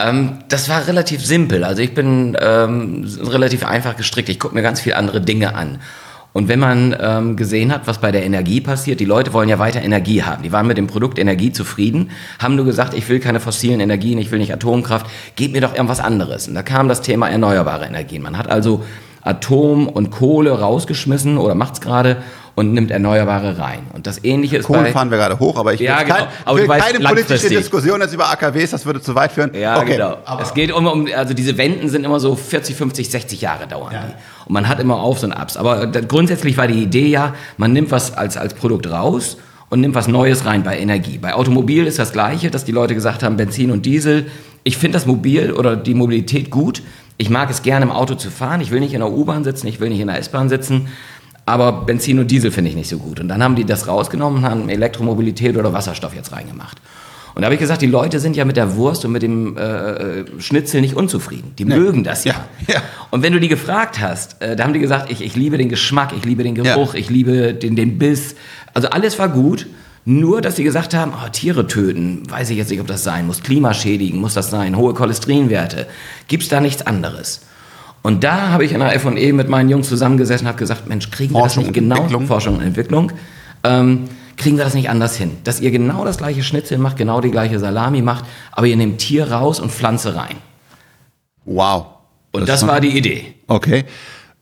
Ähm, 0.00 0.40
das 0.48 0.68
war 0.68 0.86
relativ 0.86 1.24
simpel. 1.24 1.64
Also 1.64 1.82
ich 1.82 1.94
bin 1.94 2.36
ähm, 2.40 3.08
relativ 3.20 3.64
einfach 3.64 3.96
gestrickt. 3.96 4.28
Ich 4.28 4.40
gucke 4.40 4.54
mir 4.54 4.62
ganz 4.62 4.80
viele 4.80 4.96
andere 4.96 5.20
Dinge 5.20 5.54
an. 5.54 5.80
Und 6.32 6.48
wenn 6.48 6.58
man 6.58 6.94
ähm, 7.00 7.36
gesehen 7.36 7.72
hat, 7.72 7.86
was 7.86 7.98
bei 7.98 8.12
der 8.12 8.24
Energie 8.24 8.60
passiert, 8.60 9.00
die 9.00 9.04
Leute 9.06 9.32
wollen 9.32 9.48
ja 9.48 9.58
weiter 9.58 9.82
Energie 9.82 10.22
haben. 10.22 10.42
Die 10.42 10.52
waren 10.52 10.66
mit 10.66 10.76
dem 10.76 10.86
Produkt 10.86 11.18
Energie 11.18 11.52
zufrieden, 11.52 12.10
haben 12.38 12.54
nur 12.54 12.64
gesagt, 12.64 12.94
ich 12.94 13.08
will 13.08 13.18
keine 13.18 13.40
fossilen 13.40 13.80
Energien, 13.80 14.18
ich 14.18 14.30
will 14.30 14.38
nicht 14.38 14.52
Atomkraft, 14.52 15.06
gib 15.36 15.52
mir 15.52 15.60
doch 15.60 15.74
irgendwas 15.74 16.00
anderes. 16.00 16.46
Und 16.46 16.54
da 16.54 16.62
kam 16.62 16.88
das 16.88 17.00
Thema 17.00 17.28
erneuerbare 17.28 17.86
Energien. 17.86 18.22
Man 18.22 18.36
hat 18.36 18.48
also 18.48 18.84
Atom 19.22 19.88
und 19.88 20.10
Kohle 20.10 20.58
rausgeschmissen 20.58 21.38
oder 21.38 21.54
macht's 21.54 21.80
gerade 21.80 22.18
und 22.58 22.72
nimmt 22.72 22.90
Erneuerbare 22.90 23.56
rein. 23.58 23.86
Und 23.92 24.08
das 24.08 24.24
Ähnliche 24.24 24.56
ist 24.56 24.66
Kohle 24.66 24.82
bei... 24.82 24.92
fahren 24.92 25.10
wir 25.12 25.18
gerade 25.18 25.38
hoch, 25.38 25.56
aber 25.56 25.74
ich 25.74 25.80
ja, 25.80 26.02
genau. 26.02 26.14
kein, 26.16 26.26
aber 26.44 26.58
will 26.58 26.66
keine 26.66 26.98
politische 26.98 27.48
Diskussion 27.48 28.00
jetzt 28.00 28.12
über 28.12 28.28
AKWs, 28.30 28.70
das 28.70 28.84
würde 28.84 29.00
zu 29.00 29.14
weit 29.14 29.30
führen. 29.30 29.54
Ja, 29.54 29.78
okay. 29.78 29.92
genau. 29.92 30.16
Aber 30.24 30.42
es 30.42 30.52
geht 30.54 30.72
um, 30.72 30.86
um, 30.86 31.08
also 31.14 31.34
diese 31.34 31.56
Wenden 31.56 31.88
sind 31.88 32.04
immer 32.04 32.18
so 32.18 32.34
40, 32.34 32.74
50, 32.74 33.10
60 33.10 33.40
Jahre 33.40 33.68
dauern 33.68 33.92
ja. 33.92 34.06
die. 34.08 34.12
Und 34.48 34.54
man 34.54 34.68
hat 34.68 34.80
immer 34.80 34.96
Aufs 34.96 35.22
und 35.22 35.32
Abs. 35.32 35.56
Aber 35.56 35.86
grundsätzlich 35.86 36.56
war 36.56 36.66
die 36.66 36.82
Idee 36.82 37.06
ja, 37.06 37.34
man 37.56 37.72
nimmt 37.72 37.92
was 37.92 38.16
als, 38.16 38.36
als 38.36 38.54
Produkt 38.54 38.90
raus 38.90 39.36
und 39.70 39.80
nimmt 39.80 39.94
was 39.94 40.08
Neues 40.08 40.44
rein 40.44 40.64
bei 40.64 40.78
Energie. 40.78 41.18
Bei 41.18 41.34
Automobil 41.34 41.86
ist 41.86 41.98
das 41.98 42.12
Gleiche, 42.12 42.50
dass 42.50 42.64
die 42.64 42.72
Leute 42.72 42.94
gesagt 42.94 43.22
haben, 43.22 43.36
Benzin 43.36 43.70
und 43.70 43.86
Diesel. 43.86 44.26
Ich 44.64 44.76
finde 44.76 44.96
das 44.96 45.06
Mobil 45.06 45.52
oder 45.52 45.76
die 45.76 45.94
Mobilität 45.94 46.50
gut. 46.50 46.82
Ich 47.18 47.30
mag 47.30 47.50
es 47.50 47.62
gerne 47.62 47.84
im 47.84 47.92
Auto 47.92 48.14
zu 48.14 48.30
fahren. 48.30 48.60
Ich 48.60 48.70
will 48.70 48.80
nicht 48.80 48.94
in 48.94 49.00
der 49.00 49.12
U-Bahn 49.12 49.44
sitzen, 49.44 49.66
ich 49.66 49.80
will 49.80 49.90
nicht 49.90 50.00
in 50.00 50.08
der 50.08 50.18
S-Bahn 50.18 50.48
sitzen 50.48 50.88
aber 51.48 51.72
Benzin 51.72 52.18
und 52.18 52.30
Diesel 52.30 52.50
finde 52.50 52.68
ich 52.70 52.76
nicht 52.76 52.90
so 52.90 52.98
gut. 52.98 53.20
Und 53.20 53.28
dann 53.28 53.42
haben 53.42 53.56
die 53.56 53.64
das 53.64 53.88
rausgenommen 53.88 54.44
und 54.44 54.50
haben 54.50 54.68
Elektromobilität 54.68 55.56
oder 55.56 55.72
Wasserstoff 55.72 56.14
jetzt 56.14 56.32
reingemacht. 56.32 56.78
Und 57.38 57.42
da 57.42 57.44
habe 57.44 57.54
ich 57.54 57.60
gesagt, 57.60 57.82
die 57.82 57.86
Leute 57.86 58.18
sind 58.18 58.34
ja 58.34 58.44
mit 58.44 58.56
der 58.56 58.74
Wurst 58.74 59.04
und 59.04 59.12
mit 59.12 59.22
dem 59.22 59.56
äh, 59.56 60.24
Schnitzel 60.40 60.80
nicht 60.80 60.96
unzufrieden. 60.96 61.52
Die 61.56 61.64
nee. 61.64 61.76
mögen 61.76 62.02
das 62.02 62.24
ja. 62.24 62.34
Ja, 62.66 62.74
ja. 62.74 62.82
Und 63.12 63.22
wenn 63.22 63.32
du 63.32 63.38
die 63.38 63.46
gefragt 63.46 64.00
hast, 64.00 64.42
äh, 64.42 64.56
da 64.56 64.64
haben 64.64 64.72
die 64.72 64.80
gesagt, 64.80 65.08
ich, 65.08 65.22
ich 65.22 65.36
liebe 65.36 65.56
den 65.56 65.68
Geschmack, 65.68 66.12
ich 66.16 66.24
liebe 66.24 66.42
den 66.42 66.56
Geruch, 66.56 66.94
ich 66.94 67.10
liebe 67.10 67.54
den, 67.54 67.76
den 67.76 67.96
Biss. 67.96 68.34
Also 68.74 68.88
alles 68.88 69.20
war 69.20 69.28
gut. 69.28 69.68
Nur, 70.04 70.40
dass 70.40 70.56
sie 70.56 70.64
gesagt 70.64 70.94
haben, 70.94 71.12
oh, 71.12 71.28
Tiere 71.28 71.68
töten, 71.68 72.28
weiß 72.28 72.50
ich 72.50 72.56
jetzt 72.56 72.70
nicht, 72.70 72.80
ob 72.80 72.88
das 72.88 73.04
sein 73.04 73.28
muss. 73.28 73.40
Klimaschädigen 73.40 74.20
muss 74.20 74.34
das 74.34 74.50
sein, 74.50 74.76
hohe 74.76 74.92
Cholesterinwerte. 74.92 75.86
Gibt 76.26 76.42
es 76.42 76.48
da 76.48 76.60
nichts 76.60 76.88
anderes? 76.88 77.42
Und 78.02 78.24
da 78.24 78.48
habe 78.48 78.64
ich 78.64 78.72
in 78.72 78.80
der 78.80 78.92
F&E 78.96 79.32
mit 79.32 79.48
meinen 79.48 79.68
Jungs 79.68 79.88
zusammengesessen 79.88 80.46
und 80.46 80.48
habe 80.48 80.58
gesagt, 80.58 80.88
Mensch, 80.88 81.08
kriegen 81.12 81.34
wir 81.34 81.38
Forschung 81.38 81.62
das 81.62 81.68
nicht 81.68 81.74
genau, 81.74 81.94
Entwicklung. 81.98 82.26
Forschung 82.26 82.56
und 82.56 82.62
Entwicklung, 82.62 83.12
ähm, 83.62 84.08
kriegen 84.38 84.56
wir 84.56 84.64
das 84.64 84.74
nicht 84.74 84.88
anders 84.88 85.16
hin? 85.16 85.36
Dass 85.44 85.60
ihr 85.60 85.70
genau 85.70 86.04
das 86.04 86.18
gleiche 86.18 86.42
Schnitzel 86.42 86.78
macht, 86.78 86.96
genau 86.96 87.20
die 87.20 87.30
gleiche 87.30 87.58
Salami 87.58 88.00
macht, 88.00 88.24
aber 88.52 88.66
ihr 88.66 88.76
nehmt 88.76 88.98
Tier 88.98 89.30
raus 89.30 89.60
und 89.60 89.70
Pflanze 89.70 90.14
rein. 90.14 90.36
Wow. 91.44 91.86
Und 92.32 92.48
das, 92.48 92.60
das 92.60 92.68
war 92.68 92.80
die 92.80 92.96
Idee. 92.96 93.34
Okay. 93.46 93.84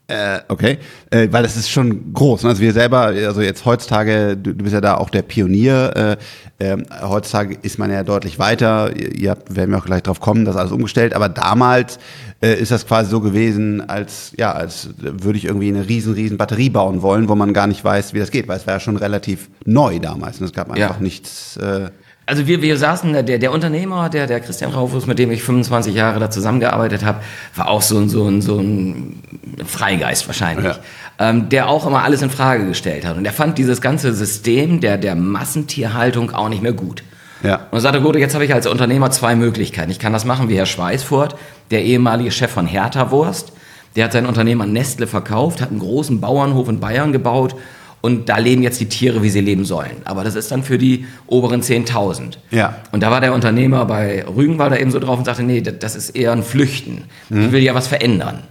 Äh, 0.09 0.39
okay, 0.47 0.77
äh, 1.09 1.27
weil 1.31 1.43
das 1.43 1.57
ist 1.57 1.69
schon 1.69 2.13
groß. 2.13 2.43
Ne? 2.43 2.49
Also 2.49 2.61
wir 2.61 2.71
selber, 2.71 3.07
also 3.07 3.41
jetzt 3.41 3.65
heutzutage, 3.65 4.37
du, 4.37 4.55
du 4.55 4.63
bist 4.63 4.73
ja 4.73 4.79
da 4.79 4.95
auch 4.95 5.09
der 5.09 5.21
Pionier. 5.21 6.17
Äh, 6.59 6.65
äh, 6.65 6.77
heutzutage 7.01 7.57
ist 7.61 7.77
man 7.77 7.91
ja 7.91 8.03
deutlich 8.03 8.39
weiter. 8.39 8.95
Ihr, 8.95 9.13
ihr 9.15 9.29
habt, 9.31 9.53
werden 9.53 9.71
wir 9.71 9.79
auch 9.79 9.85
gleich 9.85 10.03
drauf 10.03 10.21
kommen, 10.21 10.45
das 10.45 10.55
alles 10.55 10.71
umgestellt. 10.71 11.13
Aber 11.13 11.27
damals 11.27 11.99
äh, 12.41 12.53
ist 12.53 12.71
das 12.71 12.87
quasi 12.87 13.09
so 13.09 13.19
gewesen, 13.19 13.89
als 13.89 14.31
ja, 14.37 14.53
als 14.53 14.91
würde 14.97 15.37
ich 15.37 15.43
irgendwie 15.43 15.67
eine 15.67 15.89
riesen, 15.89 16.13
riesen 16.13 16.37
Batterie 16.37 16.69
bauen 16.69 17.01
wollen, 17.01 17.27
wo 17.27 17.35
man 17.35 17.53
gar 17.53 17.67
nicht 17.67 17.83
weiß, 17.83 18.13
wie 18.13 18.19
das 18.19 18.31
geht, 18.31 18.47
weil 18.47 18.57
es 18.57 18.65
war 18.65 18.75
ja 18.75 18.79
schon 18.79 18.95
relativ 18.95 19.49
neu 19.65 19.99
damals. 19.99 20.39
Und 20.39 20.45
es 20.45 20.53
gab 20.53 20.69
einfach 20.69 20.97
ja. 20.97 21.01
nichts. 21.01 21.57
Äh, 21.57 21.89
also 22.27 22.45
wir, 22.45 22.61
wir 22.61 22.77
saßen, 22.77 23.13
der, 23.13 23.39
der 23.39 23.51
Unternehmer, 23.53 24.09
der, 24.09 24.27
der 24.27 24.41
Christian 24.41 24.71
Raufus, 24.71 25.07
mit 25.07 25.17
dem 25.17 25.31
ich 25.31 25.41
25 25.41 25.95
Jahre 25.95 26.19
da 26.19 26.29
zusammengearbeitet 26.29 27.05
habe, 27.05 27.21
war 27.55 27.69
auch 27.69 27.81
so 27.81 27.97
ein, 27.97 28.09
so 28.09 28.27
ein, 28.27 28.41
so 28.41 28.59
ein 28.59 29.23
Freigeist 29.65 30.27
wahrscheinlich, 30.27 30.65
ja. 30.65 31.29
ähm, 31.29 31.47
der 31.47 31.69
auch 31.69 31.87
immer 31.87 32.03
alles 32.03 32.21
in 32.21 32.29
Frage 32.29 32.67
gestellt 32.67 33.05
hat. 33.05 33.15
Und 33.15 33.25
er 33.25 33.31
fand 33.31 33.57
dieses 33.57 33.79
ganze 33.79 34.13
System 34.13 34.81
der, 34.81 34.97
der 34.97 35.15
Massentierhaltung 35.15 36.31
auch 36.31 36.49
nicht 36.49 36.61
mehr 36.61 36.73
gut. 36.73 37.01
Ja. 37.43 37.67
Und 37.71 37.77
er 37.77 37.81
sagte, 37.81 38.01
gut, 38.01 38.17
jetzt 38.17 38.33
habe 38.33 38.43
ich 38.43 38.53
als 38.53 38.67
Unternehmer 38.67 39.09
zwei 39.09 39.35
Möglichkeiten. 39.35 39.89
Ich 39.89 39.99
kann 39.99 40.11
das 40.11 40.25
machen 40.25 40.49
wie 40.49 40.57
Herr 40.57 40.65
Schweißfurt, 40.65 41.35
der 41.71 41.85
ehemalige 41.85 42.31
Chef 42.31 42.51
von 42.51 42.67
Hertha 42.67 43.09
Wurst. 43.09 43.53
Der 43.95 44.03
hat 44.03 44.11
sein 44.11 44.25
Unternehmen 44.25 44.61
an 44.61 44.73
Nestle 44.73 45.07
verkauft, 45.07 45.61
hat 45.61 45.69
einen 45.69 45.79
großen 45.79 46.19
Bauernhof 46.19 46.67
in 46.67 46.81
Bayern 46.81 47.13
gebaut 47.13 47.55
und 48.01 48.29
da 48.29 48.37
leben 48.37 48.61
jetzt 48.61 48.79
die 48.79 48.87
Tiere, 48.87 49.23
wie 49.23 49.29
sie 49.29 49.41
leben 49.41 49.65
sollen. 49.65 49.97
Aber 50.05 50.23
das 50.23 50.35
ist 50.35 50.51
dann 50.51 50.63
für 50.63 50.77
die 50.77 51.05
oberen 51.25 51.61
10.000. 51.61 52.37
Ja. 52.51 52.75
Und 52.91 53.01
da 53.01 53.11
war 53.11 53.21
der 53.21 53.33
Unternehmer 53.33 53.85
bei 53.85 54.23
Rügen 54.25 54.59
war 54.59 54.69
da 54.69 54.77
eben 54.77 54.91
so 54.91 54.99
drauf 54.99 55.17
und 55.17 55.25
sagte, 55.25 55.43
nee, 55.43 55.61
das 55.61 55.95
ist 55.95 56.11
eher 56.11 56.31
ein 56.31 56.43
Flüchten. 56.43 57.05
Mhm. 57.29 57.45
Ich 57.45 57.51
will 57.51 57.63
ja 57.63 57.73
was 57.73 57.87
verändern. 57.87 58.43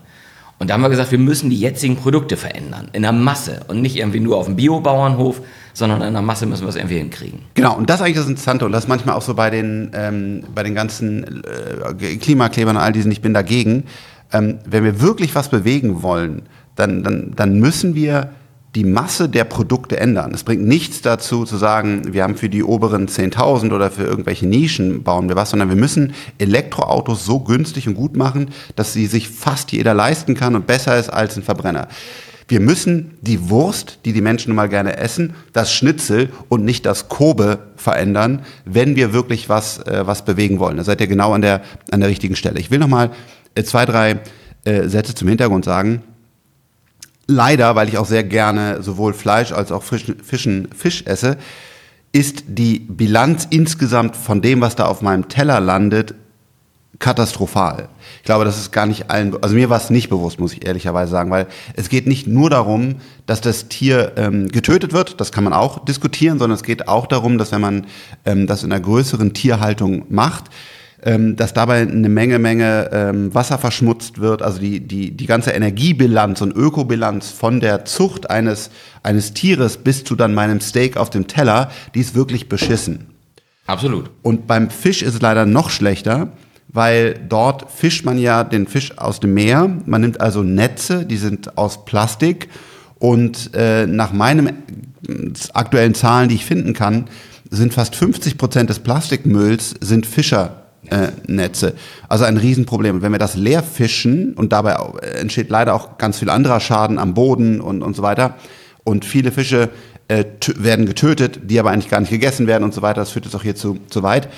Und 0.58 0.70
da 0.70 0.74
haben 0.74 0.80
wir 0.80 0.88
gesagt, 0.88 1.12
wir 1.12 1.18
müssen 1.18 1.50
die 1.50 1.60
jetzigen 1.60 1.96
Produkte 1.96 2.36
verändern, 2.36 2.88
in 2.94 3.02
der 3.02 3.12
Masse 3.12 3.60
und 3.68 3.82
nicht 3.82 3.96
irgendwie 3.96 4.20
nur 4.20 4.38
auf 4.38 4.46
dem 4.46 4.56
Biobauernhof, 4.56 5.42
sondern 5.74 6.00
in 6.00 6.14
der 6.14 6.22
Masse 6.22 6.46
müssen 6.46 6.62
wir 6.62 6.70
es 6.70 6.76
irgendwie 6.76 6.96
hinkriegen. 6.96 7.40
Genau, 7.52 7.76
und 7.76 7.90
das 7.90 7.96
ist 7.96 8.06
eigentlich 8.06 8.16
das 8.16 8.26
Interessante 8.26 8.64
und 8.64 8.72
das 8.72 8.84
ist 8.84 8.88
manchmal 8.88 9.16
auch 9.16 9.22
so 9.22 9.34
bei 9.34 9.50
den, 9.50 9.90
ähm, 9.92 10.44
bei 10.54 10.62
den 10.62 10.74
ganzen 10.74 11.44
äh, 11.44 12.16
Klimaklebern 12.16 12.76
und 12.76 12.82
all 12.82 12.92
diesen, 12.92 13.12
ich 13.12 13.20
bin 13.20 13.34
dagegen. 13.34 13.84
Ähm, 14.32 14.58
wenn 14.64 14.82
wir 14.82 15.02
wirklich 15.02 15.34
was 15.34 15.50
bewegen 15.50 16.02
wollen, 16.02 16.42
dann, 16.74 17.04
dann, 17.04 17.34
dann 17.36 17.60
müssen 17.60 17.94
wir 17.94 18.30
die 18.76 18.84
Masse 18.84 19.30
der 19.30 19.44
Produkte 19.44 19.98
ändern. 19.98 20.34
Es 20.34 20.44
bringt 20.44 20.62
nichts 20.62 21.00
dazu 21.00 21.46
zu 21.46 21.56
sagen, 21.56 22.12
wir 22.12 22.22
haben 22.22 22.36
für 22.36 22.50
die 22.50 22.62
oberen 22.62 23.08
10.000 23.08 23.74
oder 23.74 23.90
für 23.90 24.02
irgendwelche 24.02 24.46
Nischen 24.46 25.02
bauen 25.02 25.30
wir 25.30 25.34
was, 25.34 25.48
sondern 25.48 25.70
wir 25.70 25.76
müssen 25.76 26.12
Elektroautos 26.36 27.24
so 27.24 27.40
günstig 27.40 27.88
und 27.88 27.94
gut 27.94 28.16
machen, 28.16 28.50
dass 28.76 28.92
sie 28.92 29.06
sich 29.06 29.30
fast 29.30 29.72
jeder 29.72 29.94
leisten 29.94 30.34
kann 30.34 30.54
und 30.54 30.66
besser 30.66 30.98
ist 30.98 31.08
als 31.08 31.38
ein 31.38 31.42
Verbrenner. 31.42 31.88
Wir 32.48 32.60
müssen 32.60 33.14
die 33.22 33.48
Wurst, 33.48 34.00
die 34.04 34.12
die 34.12 34.20
Menschen 34.20 34.54
mal 34.54 34.68
gerne 34.68 34.98
essen, 34.98 35.34
das 35.54 35.72
Schnitzel 35.72 36.28
und 36.50 36.62
nicht 36.62 36.84
das 36.84 37.08
Kobe 37.08 37.60
verändern, 37.76 38.42
wenn 38.66 38.94
wir 38.94 39.14
wirklich 39.14 39.48
was, 39.48 39.78
äh, 39.86 40.06
was 40.06 40.26
bewegen 40.26 40.58
wollen. 40.58 40.76
Da 40.76 40.84
seid 40.84 41.00
ihr 41.00 41.06
genau 41.06 41.32
an 41.32 41.40
der, 41.40 41.62
an 41.90 42.00
der 42.00 42.10
richtigen 42.10 42.36
Stelle. 42.36 42.60
Ich 42.60 42.70
will 42.70 42.78
noch 42.78 42.88
mal 42.88 43.10
äh, 43.54 43.64
zwei, 43.64 43.86
drei 43.86 44.20
äh, 44.64 44.86
Sätze 44.86 45.14
zum 45.14 45.28
Hintergrund 45.28 45.64
sagen 45.64 46.02
leider, 47.26 47.74
weil 47.74 47.88
ich 47.88 47.98
auch 47.98 48.06
sehr 48.06 48.24
gerne 48.24 48.82
sowohl 48.82 49.14
Fleisch 49.14 49.52
als 49.52 49.72
auch 49.72 49.82
frischen, 49.82 50.22
Fischen, 50.22 50.68
Fisch 50.76 51.04
esse, 51.06 51.36
ist 52.12 52.44
die 52.46 52.78
Bilanz 52.80 53.46
insgesamt 53.50 54.16
von 54.16 54.40
dem, 54.40 54.60
was 54.60 54.76
da 54.76 54.86
auf 54.86 55.02
meinem 55.02 55.28
Teller 55.28 55.60
landet, 55.60 56.14
katastrophal. 56.98 57.88
Ich 58.18 58.24
glaube, 58.24 58.44
das 58.44 58.58
ist 58.58 58.72
gar 58.72 58.86
nicht 58.86 59.10
allen, 59.10 59.36
also 59.42 59.54
mir 59.54 59.68
war 59.68 59.76
es 59.76 59.90
nicht 59.90 60.08
bewusst, 60.08 60.40
muss 60.40 60.54
ich 60.54 60.66
ehrlicherweise 60.66 61.10
sagen, 61.10 61.30
weil 61.30 61.46
es 61.74 61.88
geht 61.88 62.06
nicht 62.06 62.26
nur 62.26 62.48
darum, 62.48 62.96
dass 63.26 63.40
das 63.40 63.68
Tier 63.68 64.12
ähm, 64.16 64.48
getötet 64.48 64.92
wird, 64.92 65.20
das 65.20 65.30
kann 65.30 65.44
man 65.44 65.52
auch 65.52 65.84
diskutieren, 65.84 66.38
sondern 66.38 66.56
es 66.56 66.62
geht 66.62 66.88
auch 66.88 67.06
darum, 67.06 67.38
dass 67.38 67.52
wenn 67.52 67.60
man 67.60 67.86
ähm, 68.24 68.46
das 68.46 68.62
in 68.62 68.72
einer 68.72 68.80
größeren 68.80 69.34
Tierhaltung 69.34 70.06
macht, 70.08 70.44
ähm, 71.06 71.36
dass 71.36 71.54
dabei 71.54 71.82
eine 71.82 72.08
Menge, 72.08 72.40
Menge 72.40 72.90
ähm, 72.92 73.32
Wasser 73.32 73.58
verschmutzt 73.58 74.20
wird. 74.20 74.42
Also 74.42 74.58
die, 74.58 74.80
die, 74.80 75.12
die 75.12 75.26
ganze 75.26 75.52
Energiebilanz 75.52 76.40
und 76.40 76.54
Ökobilanz 76.54 77.30
von 77.30 77.60
der 77.60 77.84
Zucht 77.84 78.28
eines, 78.28 78.70
eines 79.04 79.32
Tieres 79.32 79.76
bis 79.78 80.02
zu 80.02 80.16
dann 80.16 80.34
meinem 80.34 80.60
Steak 80.60 80.96
auf 80.96 81.08
dem 81.08 81.28
Teller, 81.28 81.70
die 81.94 82.00
ist 82.00 82.16
wirklich 82.16 82.48
beschissen. 82.48 83.06
Absolut. 83.66 84.10
Und 84.22 84.48
beim 84.48 84.68
Fisch 84.68 85.02
ist 85.02 85.14
es 85.14 85.22
leider 85.22 85.46
noch 85.46 85.70
schlechter, 85.70 86.32
weil 86.68 87.14
dort 87.28 87.70
fischt 87.70 88.04
man 88.04 88.18
ja 88.18 88.42
den 88.42 88.66
Fisch 88.66 88.98
aus 88.98 89.20
dem 89.20 89.32
Meer. 89.32 89.70
Man 89.86 90.00
nimmt 90.00 90.20
also 90.20 90.42
Netze, 90.42 91.06
die 91.06 91.18
sind 91.18 91.56
aus 91.56 91.84
Plastik. 91.84 92.48
Und 92.98 93.54
äh, 93.54 93.86
nach 93.86 94.12
meinen 94.12 94.50
aktuellen 95.52 95.94
Zahlen, 95.94 96.28
die 96.28 96.34
ich 96.34 96.44
finden 96.44 96.72
kann, 96.72 97.04
sind 97.48 97.74
fast 97.74 97.94
50 97.94 98.38
Prozent 98.38 98.70
des 98.70 98.80
Plastikmülls 98.80 99.76
sind 99.80 100.04
Fischernetze. 100.04 100.65
Äh, 100.90 101.50
also 102.08 102.24
ein 102.24 102.36
Riesenproblem. 102.36 102.96
Und 102.96 103.02
wenn 103.02 103.12
wir 103.12 103.18
das 103.18 103.36
leer 103.36 103.62
fischen 103.62 104.34
und 104.34 104.52
dabei 104.52 104.76
entsteht 105.00 105.50
leider 105.50 105.74
auch 105.74 105.98
ganz 105.98 106.18
viel 106.18 106.30
anderer 106.30 106.60
Schaden 106.60 106.98
am 106.98 107.14
Boden 107.14 107.60
und, 107.60 107.82
und 107.82 107.96
so 107.96 108.02
weiter. 108.02 108.36
Und 108.84 109.04
viele 109.04 109.32
Fische 109.32 109.70
äh, 110.08 110.24
werden 110.56 110.86
getötet, 110.86 111.40
die 111.44 111.58
aber 111.58 111.70
eigentlich 111.70 111.90
gar 111.90 112.00
nicht 112.00 112.10
gegessen 112.10 112.46
werden 112.46 112.64
und 112.64 112.72
so 112.72 112.82
weiter. 112.82 113.00
Das 113.00 113.10
führt 113.10 113.24
jetzt 113.24 113.34
auch 113.34 113.42
hier 113.42 113.56
zu, 113.56 113.78
zu 113.88 114.02
weit. 114.02 114.28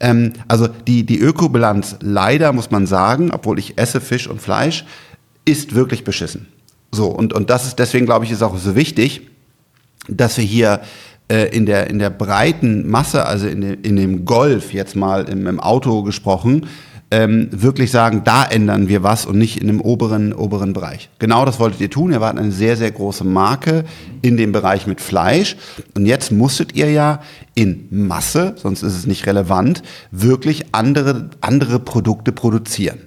Ähm, 0.00 0.32
also 0.46 0.68
die, 0.68 1.04
die 1.04 1.18
Ökobilanz 1.18 1.96
leider, 2.00 2.52
muss 2.52 2.70
man 2.70 2.86
sagen, 2.86 3.30
obwohl 3.30 3.58
ich 3.58 3.78
esse 3.78 4.00
Fisch 4.00 4.26
und 4.26 4.40
Fleisch, 4.40 4.84
ist 5.44 5.74
wirklich 5.74 6.04
beschissen. 6.04 6.48
So, 6.90 7.08
und, 7.08 7.32
und 7.32 7.50
das 7.50 7.66
ist 7.66 7.78
deswegen, 7.78 8.06
glaube 8.06 8.24
ich, 8.24 8.30
ist 8.30 8.42
auch 8.42 8.56
so 8.56 8.74
wichtig, 8.74 9.22
dass 10.08 10.38
wir 10.38 10.44
hier 10.44 10.80
äh, 11.28 11.54
in, 11.54 11.66
der, 11.66 11.88
in 11.90 11.98
der 11.98 12.10
breiten 12.10 12.88
Masse, 12.88 13.26
also 13.26 13.46
in, 13.46 13.60
de, 13.60 13.78
in 13.82 13.96
dem 13.96 14.24
Golf 14.24 14.72
jetzt 14.72 14.96
mal 14.96 15.28
im, 15.28 15.46
im 15.46 15.60
Auto 15.60 16.02
gesprochen, 16.02 16.66
ähm, 17.10 17.48
wirklich 17.50 17.90
sagen, 17.90 18.22
da 18.24 18.44
ändern 18.44 18.88
wir 18.88 19.02
was 19.02 19.24
und 19.24 19.38
nicht 19.38 19.60
in 19.60 19.66
dem 19.66 19.80
oberen, 19.80 20.34
oberen 20.34 20.74
Bereich. 20.74 21.08
Genau 21.18 21.44
das 21.44 21.58
wolltet 21.58 21.80
ihr 21.80 21.90
tun. 21.90 22.12
Ihr 22.12 22.20
wart 22.20 22.36
eine 22.36 22.52
sehr, 22.52 22.76
sehr 22.76 22.90
große 22.90 23.24
Marke 23.24 23.84
in 24.20 24.36
dem 24.36 24.52
Bereich 24.52 24.86
mit 24.86 25.00
Fleisch. 25.00 25.56
Und 25.94 26.04
jetzt 26.04 26.32
musstet 26.32 26.74
ihr 26.74 26.90
ja 26.90 27.22
in 27.54 27.88
Masse, 27.90 28.54
sonst 28.56 28.82
ist 28.82 28.94
es 28.94 29.06
nicht 29.06 29.26
relevant, 29.26 29.82
wirklich 30.10 30.66
andere, 30.72 31.30
andere 31.40 31.78
Produkte 31.78 32.32
produzieren. 32.32 32.98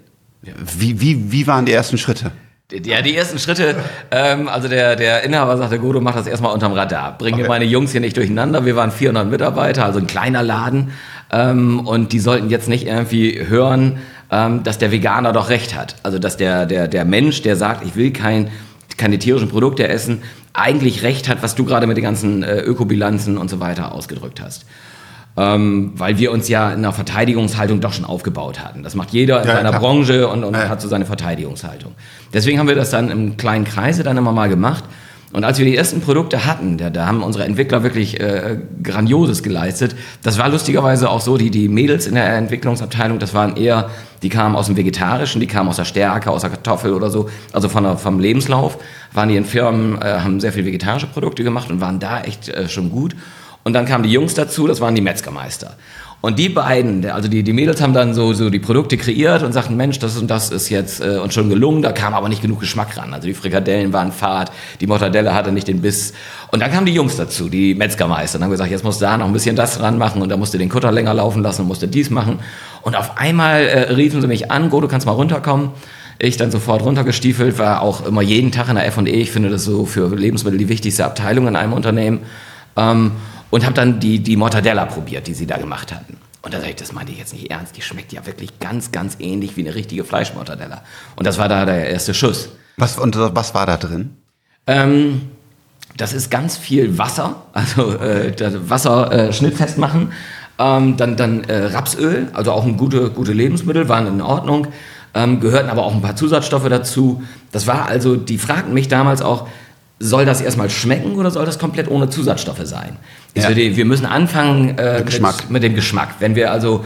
Wie, 0.41 0.99
wie, 0.99 1.31
wie 1.31 1.45
waren 1.45 1.67
die 1.67 1.73
ersten 1.73 1.99
Schritte? 1.99 2.31
Ja, 2.71 3.01
die 3.01 3.15
ersten 3.15 3.37
Schritte, 3.37 3.75
ähm, 4.11 4.47
also 4.47 4.67
der, 4.67 4.95
der 4.95 5.23
Inhaber 5.23 5.57
sagte, 5.57 5.79
Godo, 5.79 5.99
mach 5.99 6.15
das 6.15 6.27
erstmal 6.27 6.53
unterm 6.53 6.73
Radar. 6.73 7.17
Bring 7.17 7.35
okay. 7.35 7.47
meine 7.47 7.65
Jungs 7.65 7.91
hier 7.91 8.01
nicht 8.01 8.15
durcheinander. 8.15 8.65
Wir 8.65 8.75
waren 8.75 8.91
400 8.91 9.29
Mitarbeiter, 9.29 9.85
also 9.85 9.99
ein 9.99 10.07
kleiner 10.07 10.41
Laden. 10.41 10.91
Ähm, 11.31 11.85
und 11.85 12.13
die 12.13 12.19
sollten 12.19 12.49
jetzt 12.49 12.69
nicht 12.69 12.87
irgendwie 12.87 13.45
hören, 13.45 13.99
ähm, 14.31 14.63
dass 14.63 14.77
der 14.77 14.91
Veganer 14.91 15.33
doch 15.33 15.49
recht 15.49 15.75
hat. 15.75 15.95
Also 16.03 16.17
dass 16.17 16.37
der, 16.37 16.65
der, 16.65 16.87
der 16.87 17.05
Mensch, 17.05 17.41
der 17.41 17.55
sagt, 17.55 17.85
ich 17.85 17.95
will 17.95 18.11
kein, 18.11 18.49
keine 18.97 19.19
tierischen 19.19 19.49
Produkte 19.49 19.87
essen, 19.87 20.23
eigentlich 20.53 21.03
recht 21.03 21.29
hat, 21.29 21.43
was 21.43 21.55
du 21.55 21.65
gerade 21.65 21.87
mit 21.87 21.97
den 21.97 22.03
ganzen 22.03 22.43
äh, 22.43 22.61
Ökobilanzen 22.61 23.37
und 23.37 23.49
so 23.49 23.59
weiter 23.59 23.93
ausgedrückt 23.93 24.41
hast 24.41 24.65
ähm, 25.41 25.93
weil 25.95 26.19
wir 26.19 26.31
uns 26.31 26.47
ja 26.47 26.71
in 26.71 26.79
einer 26.79 26.93
Verteidigungshaltung 26.93 27.81
doch 27.81 27.93
schon 27.93 28.05
aufgebaut 28.05 28.63
hatten. 28.63 28.83
Das 28.83 28.93
macht 28.93 29.11
jeder 29.11 29.41
in 29.41 29.47
ja, 29.47 29.55
seiner 29.55 29.69
klar. 29.69 29.81
Branche 29.81 30.27
und, 30.27 30.43
und 30.43 30.53
ja. 30.53 30.69
hat 30.69 30.81
so 30.81 30.87
seine 30.87 31.05
Verteidigungshaltung. 31.05 31.93
Deswegen 32.31 32.59
haben 32.59 32.67
wir 32.67 32.75
das 32.75 32.91
dann 32.91 33.09
im 33.09 33.37
kleinen 33.37 33.65
Kreise 33.65 34.03
dann 34.03 34.17
immer 34.17 34.33
mal 34.33 34.49
gemacht. 34.49 34.83
Und 35.33 35.45
als 35.45 35.57
wir 35.57 35.65
die 35.65 35.75
ersten 35.75 36.01
Produkte 36.01 36.45
hatten, 36.45 36.77
da, 36.77 36.89
da 36.89 37.07
haben 37.07 37.23
unsere 37.23 37.45
Entwickler 37.45 37.83
wirklich 37.83 38.19
äh, 38.19 38.57
Grandioses 38.83 39.41
geleistet. 39.41 39.95
Das 40.21 40.37
war 40.37 40.49
lustigerweise 40.49 41.09
auch 41.09 41.21
so, 41.21 41.37
die, 41.37 41.49
die 41.49 41.69
Mädels 41.69 42.05
in 42.05 42.15
der 42.15 42.35
Entwicklungsabteilung, 42.35 43.17
das 43.17 43.33
waren 43.33 43.55
eher, 43.55 43.89
die 44.21 44.29
kamen 44.29 44.55
aus 44.55 44.67
dem 44.67 44.75
Vegetarischen, 44.75 45.39
die 45.39 45.47
kamen 45.47 45.69
aus 45.69 45.77
der 45.77 45.85
Stärke, 45.85 46.29
aus 46.29 46.41
der 46.41 46.49
Kartoffel 46.49 46.93
oder 46.93 47.09
so, 47.09 47.29
also 47.53 47.69
von 47.69 47.85
der, 47.85 47.97
vom 47.97 48.19
Lebenslauf, 48.19 48.77
waren 49.13 49.29
die 49.29 49.37
in 49.37 49.45
Firmen, 49.45 50.01
äh, 50.01 50.19
haben 50.19 50.41
sehr 50.41 50.51
viel 50.51 50.65
vegetarische 50.65 51.07
Produkte 51.07 51.45
gemacht 51.45 51.71
und 51.71 51.79
waren 51.79 51.99
da 51.99 52.21
echt 52.21 52.49
äh, 52.49 52.67
schon 52.67 52.91
gut. 52.91 53.15
Und 53.63 53.73
dann 53.73 53.85
kamen 53.85 54.03
die 54.03 54.11
Jungs 54.11 54.33
dazu, 54.33 54.67
das 54.67 54.81
waren 54.81 54.95
die 54.95 55.01
Metzgermeister. 55.01 55.75
Und 56.21 56.37
die 56.37 56.49
beiden, 56.49 57.03
also 57.09 57.27
die, 57.27 57.41
die 57.41 57.51
Mädels 57.51 57.81
haben 57.81 57.93
dann 57.93 58.13
so, 58.13 58.33
so 58.33 58.51
die 58.51 58.59
Produkte 58.59 58.95
kreiert 58.95 59.41
und 59.41 59.53
sagten, 59.53 59.75
Mensch, 59.75 59.97
das 59.97 60.17
und 60.17 60.29
das 60.29 60.51
ist 60.51 60.69
jetzt 60.69 61.01
äh, 61.01 61.17
uns 61.17 61.33
schon 61.33 61.49
gelungen, 61.49 61.81
da 61.81 61.91
kam 61.91 62.13
aber 62.13 62.29
nicht 62.29 62.43
genug 62.43 62.59
Geschmack 62.59 62.95
ran. 62.95 63.11
Also 63.11 63.27
die 63.27 63.33
Frikadellen 63.33 63.91
waren 63.91 64.11
fad, 64.11 64.51
die 64.79 64.85
Mortadelle 64.85 65.33
hatte 65.33 65.51
nicht 65.51 65.67
den 65.67 65.81
Biss. 65.81 66.13
Und 66.51 66.59
dann 66.59 66.71
kamen 66.71 66.85
die 66.85 66.93
Jungs 66.93 67.17
dazu, 67.17 67.49
die 67.49 67.73
Metzgermeister, 67.73 68.37
und 68.37 68.43
haben 68.43 68.51
gesagt, 68.51 68.69
jetzt 68.69 68.83
musst 68.83 69.01
du 69.01 69.05
da 69.05 69.17
noch 69.17 69.25
ein 69.25 69.33
bisschen 69.33 69.55
das 69.55 69.79
dran 69.79 69.97
machen 69.97 70.21
und 70.21 70.29
da 70.29 70.37
musst 70.37 70.53
du 70.53 70.59
den 70.59 70.69
Kutter 70.69 70.91
länger 70.91 71.15
laufen 71.15 71.41
lassen 71.41 71.61
und 71.63 71.69
musst 71.69 71.81
du 71.81 71.87
dies 71.87 72.11
machen. 72.11 72.37
Und 72.83 72.95
auf 72.95 73.17
einmal 73.17 73.63
äh, 73.63 73.93
riefen 73.93 74.21
sie 74.21 74.27
mich 74.27 74.51
an, 74.51 74.69
Go, 74.69 74.79
du 74.79 74.87
kannst 74.87 75.07
mal 75.07 75.13
runterkommen. 75.13 75.71
Ich 76.19 76.37
dann 76.37 76.51
sofort 76.51 76.83
runtergestiefelt, 76.83 77.57
war 77.57 77.81
auch 77.81 78.05
immer 78.05 78.21
jeden 78.21 78.51
Tag 78.51 78.69
in 78.69 78.75
der 78.75 78.85
F&E. 78.85 79.09
Ich 79.09 79.31
finde 79.31 79.49
das 79.49 79.63
so 79.63 79.87
für 79.87 80.15
Lebensmittel 80.15 80.59
die 80.59 80.69
wichtigste 80.69 81.03
Abteilung 81.03 81.47
in 81.47 81.55
einem 81.55 81.73
Unternehmen. 81.73 82.19
Ähm, 82.77 83.13
und 83.51 83.63
habe 83.63 83.75
dann 83.75 83.99
die, 83.99 84.19
die 84.19 84.35
Mortadella 84.35 84.85
probiert, 84.85 85.27
die 85.27 85.33
sie 85.33 85.45
da 85.45 85.57
gemacht 85.57 85.93
hatten. 85.93 86.17
Und 86.41 86.53
da 86.53 86.59
sage 86.59 86.71
ich, 86.71 86.77
das 86.77 86.91
meinte 86.91 87.11
ich 87.11 87.19
jetzt 87.19 87.33
nicht 87.33 87.51
ernst. 87.51 87.77
Die 87.77 87.81
schmeckt 87.83 88.11
ja 88.11 88.25
wirklich 88.25 88.59
ganz, 88.59 88.91
ganz 88.91 89.17
ähnlich 89.19 89.57
wie 89.57 89.61
eine 89.61 89.75
richtige 89.75 90.03
Fleischmortadella. 90.03 90.81
Und 91.15 91.27
das 91.27 91.37
war 91.37 91.47
da 91.47 91.65
der 91.65 91.89
erste 91.89 92.15
Schuss. 92.15 92.49
Was, 92.77 92.97
und 92.97 93.15
was 93.15 93.53
war 93.53 93.67
da 93.67 93.77
drin? 93.77 94.17
Ähm, 94.65 95.29
das 95.97 96.13
ist 96.13 96.31
ganz 96.31 96.57
viel 96.57 96.97
Wasser, 96.97 97.43
also 97.53 97.93
äh, 97.99 98.33
Wasser 98.69 99.11
äh, 99.11 99.33
schnittfest 99.33 99.77
machen. 99.77 100.13
Ähm, 100.57 100.97
dann 100.97 101.15
dann 101.15 101.43
äh, 101.43 101.65
Rapsöl, 101.65 102.29
also 102.33 102.51
auch 102.51 102.65
ein 102.65 102.77
gute, 102.77 103.11
gute 103.11 103.33
Lebensmittel, 103.33 103.87
waren 103.87 104.07
in 104.07 104.21
Ordnung. 104.21 104.67
Ähm, 105.13 105.41
gehörten 105.41 105.69
aber 105.69 105.83
auch 105.83 105.93
ein 105.93 106.01
paar 106.01 106.15
Zusatzstoffe 106.15 106.69
dazu. 106.69 107.21
Das 107.51 107.67
war 107.67 107.87
also, 107.87 108.15
die 108.15 108.37
fragten 108.37 108.73
mich 108.73 108.87
damals 108.87 109.21
auch, 109.21 109.47
soll 110.01 110.25
das 110.25 110.41
erstmal 110.41 110.69
schmecken 110.69 111.15
oder 111.15 111.31
soll 111.31 111.45
das 111.45 111.59
komplett 111.59 111.89
ohne 111.89 112.09
Zusatzstoffe 112.09 112.65
sein? 112.65 112.97
Ja. 113.35 113.45
Also 113.45 113.55
wir 113.55 113.85
müssen 113.85 114.05
anfangen 114.05 114.77
äh, 114.77 115.03
mit, 115.03 115.49
mit, 115.49 115.63
dem 115.63 115.75
Geschmack. 115.75 116.15
Wenn 116.19 116.35
wir 116.35 116.51
also 116.51 116.83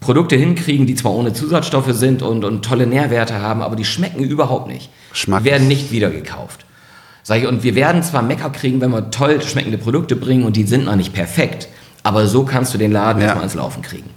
Produkte 0.00 0.34
hinkriegen, 0.36 0.86
die 0.86 0.94
zwar 0.94 1.12
ohne 1.12 1.32
Zusatzstoffe 1.32 1.92
sind 1.92 2.22
und, 2.22 2.44
und 2.44 2.64
tolle 2.64 2.86
Nährwerte 2.86 3.40
haben, 3.40 3.62
aber 3.62 3.76
die 3.76 3.84
schmecken 3.84 4.24
überhaupt 4.24 4.66
nicht, 4.66 4.90
Geschmack 5.12 5.44
werden 5.44 5.68
nicht 5.68 5.92
wieder 5.92 6.10
gekauft. 6.10 6.64
Sag 7.22 7.38
ich, 7.38 7.46
und 7.46 7.62
wir 7.62 7.76
werden 7.76 8.02
zwar 8.02 8.22
Mecker 8.22 8.50
kriegen, 8.50 8.80
wenn 8.80 8.90
wir 8.90 9.10
toll 9.10 9.40
schmeckende 9.42 9.78
Produkte 9.78 10.16
bringen 10.16 10.44
und 10.44 10.56
die 10.56 10.64
sind 10.64 10.86
noch 10.86 10.96
nicht 10.96 11.12
perfekt, 11.12 11.68
aber 12.02 12.26
so 12.26 12.44
kannst 12.44 12.74
du 12.74 12.78
den 12.78 12.90
Laden 12.90 13.20
ja. 13.20 13.26
erstmal 13.26 13.44
ans 13.44 13.54
Laufen 13.54 13.82
kriegen. 13.82 14.10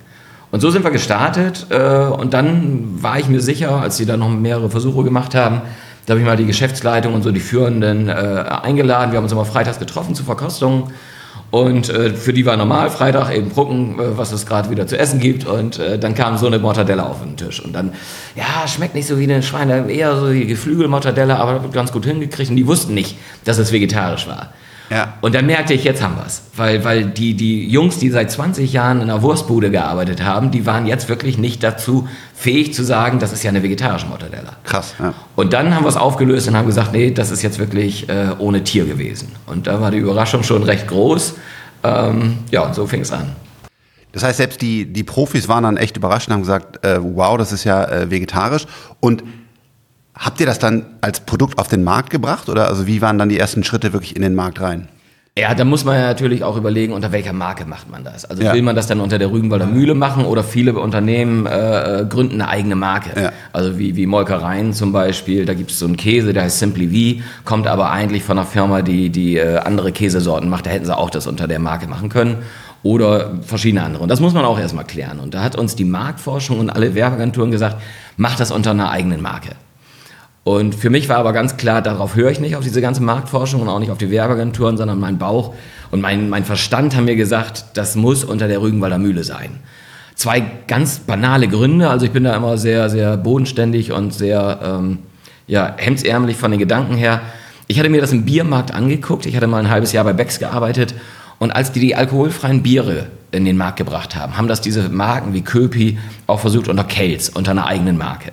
Und 0.51 0.61
so 0.61 0.71
sind 0.71 0.83
wir 0.83 0.91
gestartet 0.91 1.67
äh, 1.69 1.77
und 1.77 2.33
dann 2.33 3.03
war 3.03 3.19
ich 3.19 3.27
mir 3.27 3.41
sicher, 3.41 3.81
als 3.81 3.97
sie 3.97 4.05
dann 4.05 4.21
noch 4.21 4.29
mehrere 4.29 4.69
Versuche 4.69 5.03
gemacht 5.03 5.35
haben, 5.35 5.61
da 6.05 6.11
habe 6.11 6.19
ich 6.19 6.25
mal 6.25 6.37
die 6.37 6.45
Geschäftsleitung 6.45 7.13
und 7.13 7.23
so 7.23 7.31
die 7.31 7.39
Führenden 7.39 8.09
äh, 8.09 8.11
eingeladen. 8.11 9.11
Wir 9.11 9.17
haben 9.17 9.23
uns 9.23 9.31
immer 9.31 9.45
freitags 9.45 9.79
getroffen 9.79 10.15
zu 10.15 10.23
Verkostungen. 10.23 10.93
Und 11.51 11.89
äh, 11.89 12.11
für 12.11 12.33
die 12.33 12.45
war 12.45 12.57
normal 12.57 12.89
Freitag 12.89 13.33
eben 13.33 13.53
gucken, 13.53 13.99
äh, 13.99 14.17
was 14.17 14.31
es 14.31 14.45
gerade 14.45 14.69
wieder 14.69 14.87
zu 14.87 14.97
essen 14.97 15.19
gibt. 15.19 15.45
Und 15.45 15.79
äh, 15.79 15.97
dann 15.97 16.13
kam 16.13 16.37
so 16.37 16.47
eine 16.47 16.59
Mortadella 16.59 17.03
auf 17.03 17.21
den 17.21 17.37
Tisch. 17.37 17.63
Und 17.63 17.73
dann, 17.73 17.93
ja, 18.35 18.67
schmeckt 18.67 18.93
nicht 18.93 19.07
so 19.07 19.17
wie 19.19 19.23
eine 19.23 19.41
Schweine, 19.41 19.89
eher 19.89 20.15
so 20.17 20.31
die 20.31 20.47
Geflügelmortadella, 20.47 21.37
aber 21.37 21.69
ganz 21.69 21.91
gut 21.91 22.05
hingekriegt. 22.05 22.49
Und 22.49 22.57
die 22.57 22.67
wussten 22.67 22.93
nicht, 22.93 23.17
dass 23.45 23.57
es 23.57 23.71
vegetarisch 23.71 24.27
war. 24.27 24.53
Ja. 24.89 25.15
Und 25.21 25.35
dann 25.35 25.45
merkte 25.45 25.73
ich, 25.73 25.83
jetzt 25.83 26.01
haben 26.01 26.15
wir 26.15 26.25
es. 26.25 26.43
Weil, 26.55 26.83
weil 26.83 27.05
die, 27.05 27.33
die 27.33 27.67
Jungs, 27.67 27.97
die 27.97 28.09
seit 28.09 28.31
20 28.31 28.71
Jahren 28.71 28.97
in 28.97 29.09
einer 29.09 29.21
Wurstbude 29.21 29.71
gearbeitet 29.71 30.23
haben, 30.23 30.51
die 30.51 30.65
waren 30.65 30.85
jetzt 30.85 31.09
wirklich 31.09 31.37
nicht 31.37 31.63
dazu 31.63 32.07
fähig 32.33 32.73
zu 32.73 32.83
sagen, 32.83 33.19
das 33.19 33.33
ist 33.33 33.43
ja 33.43 33.49
eine 33.49 33.63
vegetarische 33.63 34.07
Mortadella. 34.07 34.53
Krass. 34.63 34.93
Ja. 34.99 35.13
Und 35.35 35.53
dann 35.53 35.73
haben 35.75 35.83
wir 35.83 35.89
es 35.89 35.97
aufgelöst 35.97 36.47
und 36.47 36.55
haben 36.55 36.67
gesagt, 36.67 36.93
nee, 36.93 37.11
das 37.11 37.31
ist 37.31 37.41
jetzt 37.41 37.59
wirklich 37.59 38.09
äh, 38.09 38.29
ohne 38.37 38.63
Tier 38.63 38.85
gewesen. 38.85 39.31
Und 39.47 39.67
da 39.67 39.81
war 39.81 39.91
die 39.91 39.97
Überraschung 39.97 40.43
schon 40.43 40.63
recht 40.63 40.87
groß. 40.87 41.35
Ähm, 41.83 42.37
ja, 42.51 42.61
und 42.61 42.75
so 42.75 42.85
fing 42.87 43.01
es 43.01 43.11
an. 43.11 43.35
Das 44.11 44.23
heißt, 44.23 44.37
selbst 44.37 44.61
die, 44.61 44.85
die 44.85 45.03
Profis 45.03 45.49
waren 45.49 45.63
dann 45.63 45.77
echt 45.77 45.97
überrascht 45.97 46.29
und 46.29 46.35
haben 46.35 46.41
gesagt, 46.41 46.85
äh, 46.85 46.99
wow, 47.01 47.37
das 47.37 47.51
ist 47.51 47.65
ja 47.65 47.83
äh, 47.83 48.09
vegetarisch. 48.09 48.65
Und 49.01 49.23
Habt 50.17 50.39
ihr 50.39 50.45
das 50.45 50.59
dann 50.59 50.85
als 51.01 51.19
Produkt 51.19 51.57
auf 51.57 51.67
den 51.67 51.83
Markt 51.83 52.09
gebracht 52.09 52.49
oder 52.49 52.67
also 52.67 52.87
wie 52.87 53.01
waren 53.01 53.17
dann 53.17 53.29
die 53.29 53.37
ersten 53.37 53.63
Schritte 53.63 53.93
wirklich 53.93 54.15
in 54.15 54.21
den 54.21 54.33
Markt 54.33 54.61
rein? 54.61 54.87
Ja, 55.37 55.53
da 55.53 55.65
muss 55.65 55.83
man 55.83 55.95
ja 55.95 56.03
natürlich 56.03 56.45
auch 56.45 56.55
überlegen, 56.55 56.93
unter 56.93 57.11
welcher 57.11 57.33
Marke 57.33 57.65
macht 57.65 57.91
man 57.91 58.05
das. 58.05 58.23
Also 58.23 58.41
ja. 58.41 58.53
will 58.53 58.61
man 58.61 58.73
das 58.73 58.87
dann 58.87 59.01
unter 59.01 59.19
der 59.19 59.29
Rügenwalder 59.29 59.65
Mühle 59.65 59.93
machen 59.93 60.23
oder 60.23 60.45
viele 60.45 60.79
Unternehmen 60.79 61.45
äh, 61.45 62.03
äh, 62.03 62.05
gründen 62.05 62.35
eine 62.35 62.47
eigene 62.47 62.75
Marke. 62.75 63.21
Ja. 63.21 63.31
Also 63.51 63.77
wie, 63.77 63.97
wie 63.97 64.05
Molkereien 64.05 64.71
zum 64.71 64.93
Beispiel, 64.93 65.43
da 65.43 65.53
gibt 65.53 65.71
es 65.71 65.79
so 65.79 65.87
einen 65.87 65.97
Käse, 65.97 66.31
der 66.31 66.43
heißt 66.43 66.59
Simply 66.59 67.17
V, 67.17 67.23
kommt 67.43 67.67
aber 67.67 67.91
eigentlich 67.91 68.23
von 68.23 68.37
einer 68.37 68.47
Firma, 68.47 68.81
die, 68.81 69.09
die 69.09 69.35
äh, 69.35 69.57
andere 69.57 69.91
Käsesorten 69.91 70.47
macht. 70.47 70.67
Da 70.67 70.69
hätten 70.69 70.85
sie 70.85 70.97
auch 70.97 71.09
das 71.09 71.27
unter 71.27 71.49
der 71.49 71.59
Marke 71.59 71.87
machen 71.87 72.07
können 72.07 72.37
oder 72.81 73.31
verschiedene 73.41 73.83
andere. 73.83 74.03
Und 74.03 74.09
das 74.09 74.21
muss 74.21 74.33
man 74.33 74.45
auch 74.45 74.57
erstmal 74.57 74.85
klären. 74.85 75.19
Und 75.19 75.33
da 75.33 75.43
hat 75.43 75.57
uns 75.57 75.75
die 75.75 75.83
Marktforschung 75.83 76.61
und 76.61 76.69
alle 76.69 76.95
Werbeagenturen 76.95 77.51
gesagt, 77.51 77.75
macht 78.15 78.39
das 78.39 78.51
unter 78.51 78.71
einer 78.71 78.89
eigenen 78.89 79.21
Marke. 79.21 79.49
Und 80.45 80.75
für 80.75 80.91
mich 80.91 81.09
war 81.09 81.17
aber 81.17 81.33
ganz 81.33 81.57
klar, 81.57 81.81
darauf 81.81 82.15
höre 82.15 82.29
ich 82.29 82.39
nicht, 82.39 82.55
auf 82.55 82.63
diese 82.63 82.79
ganze 82.79 83.01
Marktforschung 83.01 83.63
und 83.63 83.67
auch 83.67 83.79
nicht 83.79 83.89
auf 83.89 83.97
die 83.97 84.11
Werbeagenturen, 84.11 84.77
sondern 84.77 84.99
mein 84.99 85.17
Bauch 85.17 85.55
und 85.89 86.01
mein, 86.01 86.29
mein 86.29 86.45
Verstand 86.45 86.95
haben 86.95 87.05
mir 87.05 87.15
gesagt, 87.15 87.65
das 87.73 87.95
muss 87.95 88.23
unter 88.23 88.47
der 88.47 88.61
Rügenwalder 88.61 88.99
Mühle 88.99 89.23
sein. 89.23 89.59
Zwei 90.13 90.43
ganz 90.67 90.99
banale 90.99 91.47
Gründe. 91.47 91.89
Also 91.89 92.05
ich 92.05 92.11
bin 92.11 92.25
da 92.25 92.35
immer 92.35 92.59
sehr, 92.59 92.91
sehr 92.91 93.17
bodenständig 93.17 93.91
und 93.91 94.13
sehr 94.13 94.59
ähm, 94.63 94.99
ja, 95.47 95.73
hemdsärmelig 95.77 96.37
von 96.37 96.51
den 96.51 96.59
Gedanken 96.59 96.93
her. 96.93 97.21
Ich 97.65 97.79
hatte 97.79 97.89
mir 97.89 98.01
das 98.01 98.11
im 98.11 98.23
Biermarkt 98.23 98.71
angeguckt. 98.71 99.25
Ich 99.25 99.35
hatte 99.35 99.47
mal 99.47 99.63
ein 99.63 99.71
halbes 99.71 99.93
Jahr 99.93 100.03
bei 100.03 100.13
Becks 100.13 100.37
gearbeitet. 100.37 100.93
Und 101.39 101.55
als 101.55 101.71
die 101.71 101.79
die 101.79 101.95
alkoholfreien 101.95 102.61
Biere 102.61 103.07
in 103.31 103.45
den 103.45 103.57
Markt 103.57 103.77
gebracht 103.77 104.15
haben, 104.15 104.37
haben 104.37 104.47
das 104.47 104.61
diese 104.61 104.89
Marken 104.89 105.33
wie 105.33 105.41
Köpi 105.41 105.97
auch 106.27 106.39
versucht 106.39 106.67
unter 106.67 106.83
Kels, 106.83 107.29
unter 107.29 107.49
einer 107.49 107.65
eigenen 107.65 107.97
Marke. 107.97 108.31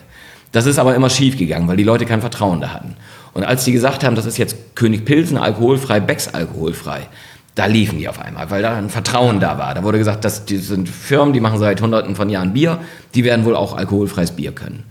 Das 0.53 0.67
ist 0.67 0.79
aber 0.79 0.95
immer 0.95 1.11
schief 1.11 1.37
gegangen, 1.37 1.67
weil 1.67 1.77
die 1.77 1.85
Leute 1.85 2.07
kein 2.07 2.21
Vertrauen 2.21 2.61
da 2.61 2.73
hatten. 2.73 2.97
Und 3.33 3.45
als 3.45 3.65
die 3.65 3.73
gesagt 3.73 4.05
haben, 4.05 4.15
das 4.15 4.27
ist 4.27 4.37
jetzt 4.37 4.77
König 4.77 5.05
Pilsen 5.05 5.39
alkoholfrei, 5.39 6.01
Becks 6.01 6.29
alkoholfrei, 6.29 7.09
da 7.55 7.67
liefen 7.67 7.99
die 7.99 8.09
auf 8.09 8.21
einmal, 8.21 8.51
weil 8.51 8.63
da 8.63 8.77
ein 8.77 8.89
Vertrauen 8.89 9.41
da 9.41 9.59
war. 9.59 9.75
Da 9.75 9.83
wurde 9.83 9.99
gesagt, 9.99 10.25
das 10.25 10.45
die 10.45 10.59
sind 10.59 10.89
Firmen, 10.89 11.33
die 11.33 11.41
machen 11.41 11.59
seit 11.59 11.81
hunderten 11.81 12.17
von 12.17 12.31
Jahren 12.31 12.53
Bier, 12.53 12.79
die 13.15 13.25
werden 13.25 13.45
wohl 13.45 13.57
auch 13.57 13.77
alkoholfreies 13.77 14.33
Bier 14.33 14.53
können. 14.53 14.85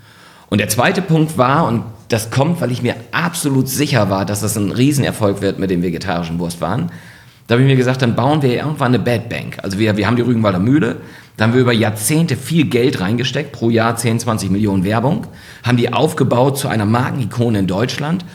Und 0.50 0.58
der 0.58 0.70
zweite 0.70 1.02
Punkt 1.02 1.38
war, 1.38 1.68
und 1.68 1.84
das 2.10 2.30
kommt, 2.30 2.60
weil 2.62 2.72
ich 2.72 2.82
mir 2.82 2.96
absolut 3.12 3.70
sicher 3.70 4.10
war, 4.10 4.26
dass 4.26 4.42
das 4.42 4.58
ein 4.58 4.72
Riesenerfolg 4.72 5.42
wird 5.42 5.60
mit 5.60 5.70
dem 5.70 5.82
vegetarischen 5.82 6.40
Wurstwaren. 6.40 6.92
Da 7.48 7.54
habe 7.54 7.64
ich 7.64 7.68
mir 7.68 7.78
gesagt, 7.78 8.02
dann 8.02 8.16
bauen 8.16 8.42
wir 8.42 8.54
irgendwann 8.54 8.94
eine 8.94 9.00
Bad 9.00 9.30
Bank. 9.30 9.58
Also 9.64 9.80
wir, 9.80 9.98
wir 9.98 10.08
haben 10.08 10.16
die 10.16 10.22
Rügenwalder 10.22 10.60
Mühle, 10.60 10.98
da 11.38 11.46
haben 11.46 11.54
wir 11.54 11.62
über 11.62 11.74
Jahrzehnte 11.74 12.36
viel 12.36 12.66
Geld 12.66 13.00
reingesteckt, 13.00 13.52
pro 13.52 13.70
Jahr 13.70 13.96
10, 13.96 14.20
20 14.20 14.52
Millionen 14.52 14.84
Werbung, 14.84 15.28
haben 15.64 15.78
die 15.78 15.92
aufgebaut 15.92 16.58
zu 16.58 16.68
einer 16.68 16.86
Markenikone 16.86 17.60
in 17.60 17.68
Deutschland 17.68 18.26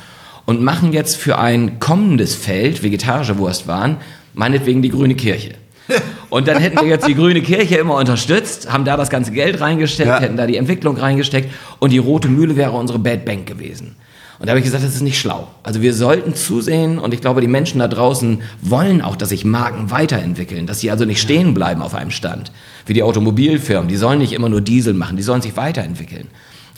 und 0.44 0.62
machen 0.62 0.92
jetzt 0.92 1.16
für 1.16 1.38
ein 1.38 1.78
kommendes 1.78 2.34
Feld, 2.34 2.82
vegetarische 2.82 3.38
Wurstwaren, 3.38 3.98
meinetwegen 4.34 4.82
die 4.82 4.90
grüne 4.90 5.14
Kirche. 5.14 5.54
Und 6.30 6.48
dann 6.48 6.58
hätten 6.58 6.80
wir 6.80 6.88
jetzt 6.88 7.06
die 7.06 7.14
grüne 7.14 7.40
Kirche 7.40 7.76
immer 7.76 7.94
unterstützt, 7.94 8.72
haben 8.72 8.84
da 8.84 8.96
das 8.96 9.10
ganze 9.10 9.30
Geld 9.30 9.60
reingesteckt, 9.60 10.08
ja. 10.08 10.18
hätten 10.18 10.36
da 10.36 10.46
die 10.46 10.56
Entwicklung 10.56 10.96
reingesteckt 10.96 11.52
und 11.78 11.92
die 11.92 11.98
Rote 11.98 12.26
Mühle 12.26 12.56
wäre 12.56 12.72
unsere 12.72 12.98
Bad 12.98 13.24
Bank 13.24 13.46
gewesen. 13.46 13.94
Und 14.38 14.46
da 14.46 14.50
habe 14.50 14.58
ich 14.58 14.64
gesagt, 14.64 14.84
das 14.84 14.94
ist 14.94 15.02
nicht 15.02 15.18
schlau. 15.18 15.48
Also 15.62 15.80
wir 15.82 15.94
sollten 15.94 16.34
zusehen 16.34 16.98
und 16.98 17.14
ich 17.14 17.20
glaube, 17.20 17.40
die 17.40 17.48
Menschen 17.48 17.78
da 17.78 17.88
draußen 17.88 18.42
wollen 18.60 19.00
auch, 19.00 19.16
dass 19.16 19.30
sich 19.30 19.44
Marken 19.44 19.90
weiterentwickeln, 19.90 20.66
dass 20.66 20.80
sie 20.80 20.90
also 20.90 21.04
nicht 21.04 21.20
stehen 21.20 21.54
bleiben 21.54 21.82
auf 21.82 21.94
einem 21.94 22.10
Stand. 22.10 22.52
Wie 22.84 22.92
die 22.92 23.02
Automobilfirmen, 23.02 23.88
die 23.88 23.96
sollen 23.96 24.18
nicht 24.18 24.32
immer 24.32 24.48
nur 24.48 24.60
Diesel 24.60 24.94
machen, 24.94 25.16
die 25.16 25.22
sollen 25.22 25.42
sich 25.42 25.56
weiterentwickeln. 25.56 26.28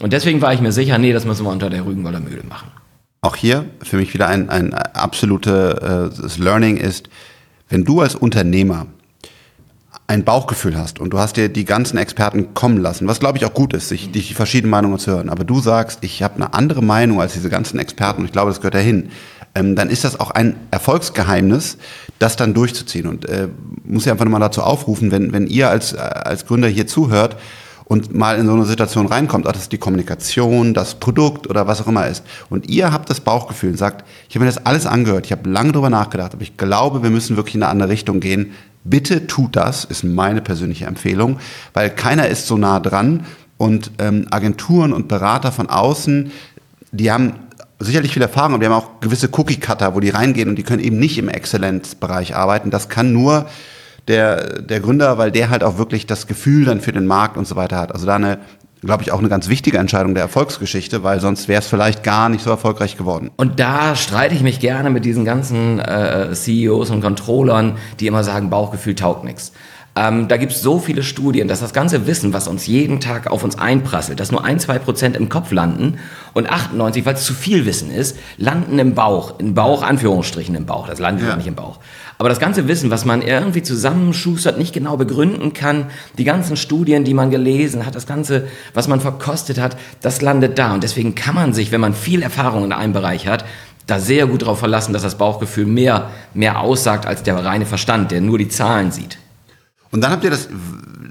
Und 0.00 0.12
deswegen 0.12 0.40
war 0.40 0.54
ich 0.54 0.60
mir 0.60 0.72
sicher, 0.72 0.98
nee, 0.98 1.12
das 1.12 1.24
müssen 1.24 1.44
wir 1.44 1.50
unter 1.50 1.70
der 1.70 1.84
Rügenwalder 1.84 2.20
Mühle 2.20 2.44
machen. 2.48 2.70
Auch 3.20 3.34
hier 3.34 3.64
für 3.82 3.96
mich 3.96 4.14
wieder 4.14 4.28
ein, 4.28 4.48
ein 4.48 4.72
absolutes 4.74 6.38
äh, 6.38 6.42
Learning 6.42 6.76
ist, 6.76 7.08
wenn 7.68 7.84
du 7.84 8.00
als 8.00 8.14
Unternehmer 8.14 8.86
ein 10.08 10.24
Bauchgefühl 10.24 10.76
hast 10.76 10.98
und 11.00 11.10
du 11.10 11.18
hast 11.18 11.36
dir 11.36 11.48
die 11.50 11.66
ganzen 11.66 11.98
Experten 11.98 12.54
kommen 12.54 12.78
lassen, 12.78 13.06
was 13.06 13.20
glaube 13.20 13.38
ich 13.38 13.44
auch 13.44 13.52
gut 13.52 13.74
ist, 13.74 13.88
sich 13.88 14.10
die 14.10 14.22
verschiedenen 14.22 14.70
Meinungen 14.70 14.98
zu 14.98 15.10
hören, 15.10 15.28
aber 15.28 15.44
du 15.44 15.60
sagst, 15.60 16.02
ich 16.02 16.22
habe 16.22 16.36
eine 16.36 16.54
andere 16.54 16.82
Meinung 16.82 17.20
als 17.20 17.34
diese 17.34 17.50
ganzen 17.50 17.78
Experten 17.78 18.22
und 18.22 18.24
ich 18.24 18.32
glaube, 18.32 18.50
das 18.50 18.60
gehört 18.60 18.74
dahin, 18.74 19.10
ähm, 19.54 19.76
dann 19.76 19.90
ist 19.90 20.04
das 20.04 20.18
auch 20.18 20.30
ein 20.30 20.56
Erfolgsgeheimnis, 20.70 21.78
das 22.18 22.36
dann 22.36 22.54
durchzuziehen. 22.54 23.06
Und 23.06 23.28
äh, 23.28 23.48
muss 23.84 24.06
ich 24.06 24.10
einfach 24.12 24.24
nochmal 24.24 24.40
dazu 24.40 24.62
aufrufen, 24.62 25.10
wenn, 25.10 25.32
wenn 25.32 25.46
ihr 25.46 25.68
als, 25.68 25.94
als 25.94 26.46
Gründer 26.46 26.68
hier 26.68 26.86
zuhört 26.86 27.36
und 27.84 28.14
mal 28.14 28.38
in 28.38 28.46
so 28.46 28.52
eine 28.52 28.64
Situation 28.64 29.06
reinkommt, 29.06 29.46
ob 29.46 29.54
das 29.54 29.68
die 29.68 29.78
Kommunikation, 29.78 30.74
das 30.74 30.96
Produkt 30.96 31.48
oder 31.48 31.66
was 31.66 31.80
auch 31.80 31.86
immer 31.86 32.06
ist, 32.06 32.22
und 32.50 32.68
ihr 32.68 32.92
habt 32.92 33.08
das 33.10 33.20
Bauchgefühl 33.20 33.70
und 33.70 33.78
sagt, 33.78 34.04
ich 34.28 34.34
habe 34.34 34.44
mir 34.44 34.50
das 34.50 34.64
alles 34.64 34.86
angehört, 34.86 35.26
ich 35.26 35.32
habe 35.32 35.48
lange 35.48 35.72
drüber 35.72 35.90
nachgedacht, 35.90 36.34
aber 36.34 36.42
ich 36.42 36.56
glaube, 36.56 37.02
wir 37.02 37.10
müssen 37.10 37.36
wirklich 37.36 37.54
in 37.54 37.62
eine 37.62 37.72
andere 37.72 37.88
Richtung 37.88 38.20
gehen, 38.20 38.52
Bitte 38.90 39.26
tut 39.26 39.56
das, 39.56 39.84
ist 39.84 40.04
meine 40.04 40.40
persönliche 40.40 40.86
Empfehlung, 40.86 41.38
weil 41.74 41.90
keiner 41.90 42.28
ist 42.28 42.46
so 42.46 42.56
nah 42.56 42.80
dran 42.80 43.26
und 43.56 43.90
ähm, 43.98 44.26
Agenturen 44.30 44.92
und 44.92 45.08
Berater 45.08 45.52
von 45.52 45.68
außen, 45.68 46.32
die 46.92 47.10
haben 47.10 47.34
sicherlich 47.80 48.12
viel 48.12 48.22
Erfahrung, 48.22 48.54
aber 48.54 48.60
die 48.60 48.66
haben 48.66 48.80
auch 48.80 49.00
gewisse 49.00 49.28
Cookie-Cutter, 49.32 49.94
wo 49.94 50.00
die 50.00 50.10
reingehen 50.10 50.48
und 50.48 50.56
die 50.56 50.62
können 50.62 50.82
eben 50.82 50.98
nicht 50.98 51.18
im 51.18 51.28
Exzellenzbereich 51.28 52.34
arbeiten. 52.34 52.70
Das 52.70 52.88
kann 52.88 53.12
nur 53.12 53.46
der, 54.08 54.62
der 54.62 54.80
Gründer, 54.80 55.18
weil 55.18 55.30
der 55.30 55.50
halt 55.50 55.62
auch 55.62 55.78
wirklich 55.78 56.06
das 56.06 56.26
Gefühl 56.26 56.64
dann 56.64 56.80
für 56.80 56.92
den 56.92 57.06
Markt 57.06 57.36
und 57.36 57.46
so 57.46 57.56
weiter 57.56 57.78
hat. 57.78 57.92
Also 57.92 58.06
da 58.06 58.16
eine 58.16 58.38
glaube 58.82 59.02
ich, 59.02 59.12
auch 59.12 59.18
eine 59.18 59.28
ganz 59.28 59.48
wichtige 59.48 59.78
Entscheidung 59.78 60.14
der 60.14 60.22
Erfolgsgeschichte, 60.22 61.02
weil 61.02 61.20
sonst 61.20 61.48
wäre 61.48 61.60
es 61.60 61.66
vielleicht 61.66 62.02
gar 62.02 62.28
nicht 62.28 62.44
so 62.44 62.50
erfolgreich 62.50 62.96
geworden. 62.96 63.30
Und 63.36 63.60
da 63.60 63.96
streite 63.96 64.34
ich 64.34 64.42
mich 64.42 64.60
gerne 64.60 64.90
mit 64.90 65.04
diesen 65.04 65.24
ganzen 65.24 65.80
äh, 65.80 66.32
CEOs 66.32 66.90
und 66.90 67.00
Controllern, 67.00 67.76
die 68.00 68.06
immer 68.06 68.24
sagen, 68.24 68.50
Bauchgefühl 68.50 68.94
taugt 68.94 69.24
nichts. 69.24 69.52
Ähm, 69.96 70.28
da 70.28 70.36
gibt 70.36 70.52
es 70.52 70.62
so 70.62 70.78
viele 70.78 71.02
Studien, 71.02 71.48
dass 71.48 71.58
das 71.58 71.72
ganze 71.72 72.06
Wissen, 72.06 72.32
was 72.32 72.46
uns 72.46 72.66
jeden 72.68 73.00
Tag 73.00 73.28
auf 73.28 73.42
uns 73.42 73.58
einprasselt, 73.58 74.20
dass 74.20 74.30
nur 74.30 74.44
ein, 74.44 74.60
zwei 74.60 74.78
Prozent 74.78 75.16
im 75.16 75.28
Kopf 75.28 75.50
landen 75.50 75.98
und 76.34 76.48
98, 76.48 77.04
weil 77.04 77.14
es 77.14 77.24
zu 77.24 77.34
viel 77.34 77.66
Wissen 77.66 77.90
ist, 77.90 78.16
landen 78.36 78.78
im 78.78 78.94
Bauch, 78.94 79.40
in 79.40 79.54
Bauch, 79.54 79.82
Anführungsstrichen 79.82 80.54
im 80.54 80.66
Bauch, 80.66 80.86
das 80.86 81.00
landet 81.00 81.26
ja 81.26 81.34
nicht 81.34 81.48
im 81.48 81.56
Bauch. 81.56 81.80
Aber 82.18 82.28
das 82.28 82.40
ganze 82.40 82.66
Wissen, 82.66 82.90
was 82.90 83.04
man 83.04 83.22
irgendwie 83.22 83.62
zusammenschustert, 83.62 84.58
nicht 84.58 84.74
genau 84.74 84.96
begründen 84.96 85.52
kann, 85.52 85.86
die 86.18 86.24
ganzen 86.24 86.56
Studien, 86.56 87.04
die 87.04 87.14
man 87.14 87.30
gelesen 87.30 87.86
hat, 87.86 87.94
das 87.94 88.08
Ganze, 88.08 88.48
was 88.74 88.88
man 88.88 89.00
verkostet 89.00 89.58
hat, 89.60 89.76
das 90.00 90.20
landet 90.20 90.58
da. 90.58 90.74
Und 90.74 90.82
deswegen 90.82 91.14
kann 91.14 91.36
man 91.36 91.52
sich, 91.52 91.70
wenn 91.70 91.80
man 91.80 91.94
viel 91.94 92.22
Erfahrung 92.22 92.64
in 92.64 92.72
einem 92.72 92.92
Bereich 92.92 93.28
hat, 93.28 93.44
da 93.86 94.00
sehr 94.00 94.26
gut 94.26 94.42
darauf 94.42 94.58
verlassen, 94.58 94.92
dass 94.92 95.02
das 95.02 95.16
Bauchgefühl 95.16 95.64
mehr, 95.64 96.10
mehr 96.34 96.60
aussagt 96.60 97.06
als 97.06 97.22
der 97.22 97.42
reine 97.44 97.66
Verstand, 97.66 98.10
der 98.10 98.20
nur 98.20 98.36
die 98.36 98.48
Zahlen 98.48 98.90
sieht. 98.90 99.18
Und 99.90 100.02
dann 100.02 100.10
habt 100.10 100.24
ihr 100.24 100.30
das, 100.30 100.48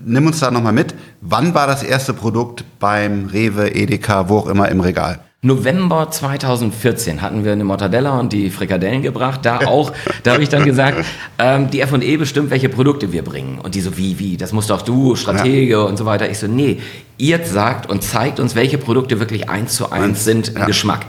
nimm 0.05 0.27
uns 0.27 0.39
da 0.39 0.51
nochmal 0.51 0.73
mit, 0.73 0.93
wann 1.21 1.53
war 1.53 1.67
das 1.67 1.83
erste 1.83 2.13
Produkt 2.13 2.65
beim 2.79 3.27
Rewe, 3.27 3.73
Edeka, 3.73 4.29
wo 4.29 4.39
auch 4.39 4.47
immer 4.47 4.69
im 4.69 4.81
Regal? 4.81 5.19
November 5.43 6.10
2014 6.10 7.21
hatten 7.21 7.45
wir 7.45 7.52
eine 7.52 7.63
Mortadella 7.63 8.19
und 8.19 8.34
die 8.34 8.50
Frikadellen 8.50 9.04
gebracht. 9.04 9.41
Da 9.43 9.60
auch, 9.60 9.93
da 10.23 10.34
habe 10.34 10.41
ich 10.41 10.50
dann 10.50 10.65
gesagt, 10.65 11.06
ähm, 11.38 11.69
die 11.69 11.82
F&E 11.82 12.17
bestimmt, 12.17 12.50
welche 12.50 12.69
Produkte 12.69 13.12
wir 13.12 13.23
bringen. 13.23 13.60
Und 13.60 13.76
die 13.76 13.82
so, 13.82 13.97
wie, 13.97 14.17
wie, 14.17 14.38
das 14.38 14.52
musst 14.52 14.71
doch 14.71 14.82
du, 14.82 15.15
Stratege 15.15 15.73
ja. 15.73 15.80
und 15.82 15.97
so 15.97 16.06
weiter. 16.06 16.30
Ich 16.30 16.39
so, 16.39 16.47
nee, 16.47 16.80
ihr 17.19 17.45
sagt 17.45 17.88
und 17.88 18.04
zeigt 18.04 18.39
uns, 18.39 18.56
welche 18.56 18.80
Produkte 18.80 19.19
wirklich 19.19 19.47
eins 19.47 19.76
zu 19.76 19.91
eins 19.91 20.26
sind 20.26 20.50
im 20.50 20.58
ja. 20.58 20.65
Geschmack. 20.65 21.06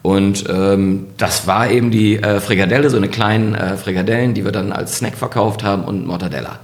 Und 0.00 0.44
ähm, 0.48 1.08
das 1.18 1.46
war 1.46 1.70
eben 1.70 1.90
die 1.90 2.16
äh, 2.16 2.40
Frikadelle, 2.40 2.88
so 2.88 2.96
eine 2.96 3.08
kleinen 3.08 3.54
äh, 3.54 3.76
Frikadellen, 3.76 4.32
die 4.32 4.44
wir 4.44 4.52
dann 4.52 4.72
als 4.72 4.98
Snack 4.98 5.16
verkauft 5.16 5.64
haben 5.64 5.84
und 5.84 6.06
Mortadella. 6.06 6.60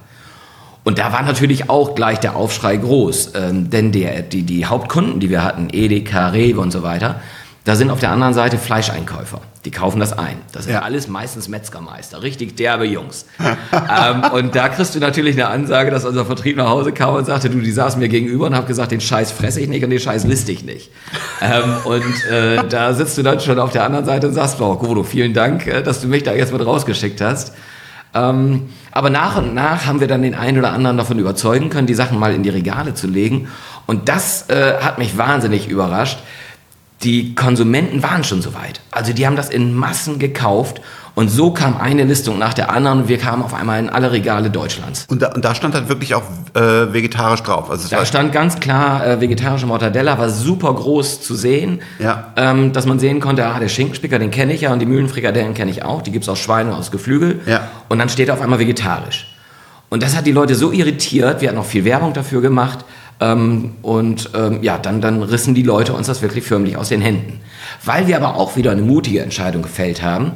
Und 0.85 0.99
da 0.99 1.13
war 1.13 1.23
natürlich 1.23 1.71
auch 1.71 1.95
gleich 1.95 2.19
der 2.19 2.35
Aufschrei 2.35 2.77
groß, 2.77 3.33
ähm, 3.35 3.71
denn 3.71 3.93
der, 3.93 4.23
die, 4.23 4.43
die 4.43 4.67
Hauptkunden, 4.67 5.21
die 5.21 5.31
wir 5.31 5.45
hatten, 5.45 5.69
Edeka, 5.73 6.29
Rewe 6.29 6.61
und 6.61 6.73
so 6.73 6.83
weiter, 6.83 7.21
da 7.65 7.77
sind 7.77 7.91
auf 7.91 8.01
der 8.01 8.11
anderen 8.11 8.35
Seite 8.35 8.59
Fleischeinkäufer. 8.59 9.41
Die 9.65 9.71
kaufen 9.71 10.01
das 10.01 10.13
ein. 10.13 10.39
Das 10.51 10.65
sind 10.65 10.73
ja. 10.73 10.83
alles 10.83 11.07
meistens 11.07 11.47
Metzgermeister, 11.47 12.21
richtig 12.21 12.57
derbe 12.57 12.85
Jungs. 12.85 13.27
ähm, 13.39 14.25
und 14.33 14.57
da 14.57 14.69
kriegst 14.69 14.97
du 14.97 14.99
natürlich 14.99 15.37
eine 15.37 15.47
Ansage, 15.47 15.93
dass 15.93 16.05
unser 16.05 16.25
Vertrieb 16.25 16.57
nach 16.57 16.69
Hause 16.69 16.91
kam 16.91 17.15
und 17.15 17.25
sagte, 17.25 17.49
du, 17.49 17.61
die 17.61 17.71
saßen 17.71 18.01
mir 18.01 18.09
gegenüber 18.09 18.47
und 18.47 18.57
haben 18.57 18.67
gesagt, 18.67 18.91
den 18.91 19.01
Scheiß 19.01 19.31
fresse 19.31 19.61
ich 19.61 19.69
nicht 19.69 19.85
und 19.85 19.91
den 19.91 20.01
Scheiß 20.01 20.25
liste 20.25 20.51
ich 20.51 20.65
nicht. 20.65 20.91
ähm, 21.41 21.77
und 21.85 22.33
äh, 22.33 22.65
da 22.69 22.93
sitzt 22.95 23.17
du 23.17 23.23
dann 23.23 23.39
schon 23.39 23.61
auf 23.61 23.71
der 23.71 23.85
anderen 23.85 24.05
Seite 24.05 24.27
und 24.27 24.35
sagst, 24.35 24.57
Frau 24.57 24.75
Godo, 24.75 25.05
vielen 25.05 25.33
Dank, 25.33 25.69
äh, 25.69 25.85
dass 25.85 26.01
du 26.01 26.09
mich 26.09 26.25
da 26.25 26.35
jetzt 26.35 26.53
mit 26.53 26.67
rausgeschickt 26.67 27.21
hast. 27.21 27.55
Ähm, 28.15 28.71
aber 28.93 29.11
nach 29.11 29.37
und 29.37 29.55
nach 29.55 29.87
haben 29.87 30.01
wir 30.01 30.07
dann 30.07 30.23
den 30.23 30.35
einen 30.35 30.59
oder 30.59 30.73
anderen 30.73 30.99
davon 30.99 31.19
überzeugen 31.19 31.71
können, 31.71 31.87
die 31.87 31.95
Sachen 31.95 32.19
mal 32.19 32.35
in 32.35 32.43
die 32.43 32.51
Regale 32.51 32.95
zu 32.95 33.07
legen. 33.07 33.49
Und 33.87 34.09
das 34.09 34.49
äh, 34.51 34.79
hat 34.81 34.99
mich 34.99 35.17
wahnsinnig 35.17 35.67
überrascht. 35.67 36.19
Die 37.03 37.35
Konsumenten 37.35 38.03
waren 38.03 38.23
schon 38.23 38.43
so 38.43 38.55
weit. 38.55 38.81
Also 38.91 39.13
die 39.13 39.27
haben 39.27 39.35
das 39.35 39.49
in 39.49 39.75
Massen 39.75 40.19
gekauft 40.19 40.83
und 41.15 41.29
so 41.29 41.51
kam 41.53 41.77
eine 41.77 42.05
Listung 42.05 42.39
nach 42.39 42.55
der 42.55 42.71
anderen 42.71 43.03
und 43.03 43.09
wir 43.09 43.19
kamen 43.19 43.43
auf 43.43 43.53
einmal 43.53 43.79
in 43.79 43.91
alle 43.91 44.13
Regale 44.13 44.51
Deutschlands. 44.51 45.05
Und 45.09 45.21
da, 45.21 45.33
und 45.33 45.45
da 45.45 45.55
stand 45.55 45.75
dann 45.75 45.89
wirklich 45.89 46.15
auch 46.15 46.23
äh, 46.55 46.93
vegetarisch 46.93 47.43
drauf. 47.43 47.71
Also 47.71 47.89
da 47.89 48.07
stand 48.07 48.33
ganz 48.33 48.61
klar 48.61 49.07
äh, 49.07 49.21
vegetarische 49.21 49.67
Mortadella, 49.67 50.19
war 50.19 50.31
super 50.31 50.73
groß 50.73 51.21
zu 51.21 51.35
sehen, 51.35 51.83
ja. 51.99 52.33
ähm, 52.37 52.73
dass 52.73 52.87
man 52.87 52.99
sehen 52.99 53.21
konnte, 53.21 53.47
ah, 53.47 53.59
der 53.59 53.69
Schinkenspicker, 53.69 54.19
den 54.19 54.31
kenne 54.31 54.55
ich 54.55 54.63
ja 54.63 54.73
und 54.73 54.79
die 54.79 54.87
Mühlenfrikadellen 54.87 55.53
kenne 55.53 55.71
ich 55.71 55.85
auch, 55.85 56.01
die 56.01 56.13
gibt 56.13 56.25
es 56.25 56.29
aus 56.31 56.39
Schweine 56.39 56.71
und 56.71 56.79
aus 56.79 56.91
Geflügel. 56.91 57.41
Ja. 57.47 57.69
Und 57.89 57.99
dann 57.99 58.09
steht 58.09 58.31
auf 58.31 58.41
einmal 58.41 58.59
vegetarisch. 58.59 59.29
Und 59.91 60.03
das 60.03 60.17
hat 60.17 60.27
die 60.27 60.33
Leute 60.33 60.55
so 60.55 60.73
irritiert, 60.73 61.43
wir 61.43 61.51
hatten 61.51 61.59
auch 61.59 61.67
viel 61.67 61.85
Werbung 61.85 62.15
dafür 62.15 62.41
gemacht, 62.41 62.87
ähm, 63.23 63.75
und 63.83 64.31
ähm, 64.35 64.59
ja, 64.63 64.79
dann, 64.79 65.01
dann 65.01 65.23
rissen 65.23 65.55
die 65.55 65.63
Leute 65.63 65.93
uns 65.93 66.09
das 66.09 66.23
wirklich 66.23 66.45
förmlich 66.45 66.77
aus 66.77 66.89
den 66.89 67.01
Händen. 67.01 67.41
Weil 67.85 68.09
wir 68.09 68.17
aber 68.17 68.37
auch 68.37 68.57
wieder 68.57 68.73
eine 68.73 68.83
mutige 68.83 69.21
Entscheidung 69.21 69.63
gefällt 69.63 70.03
haben, 70.03 70.33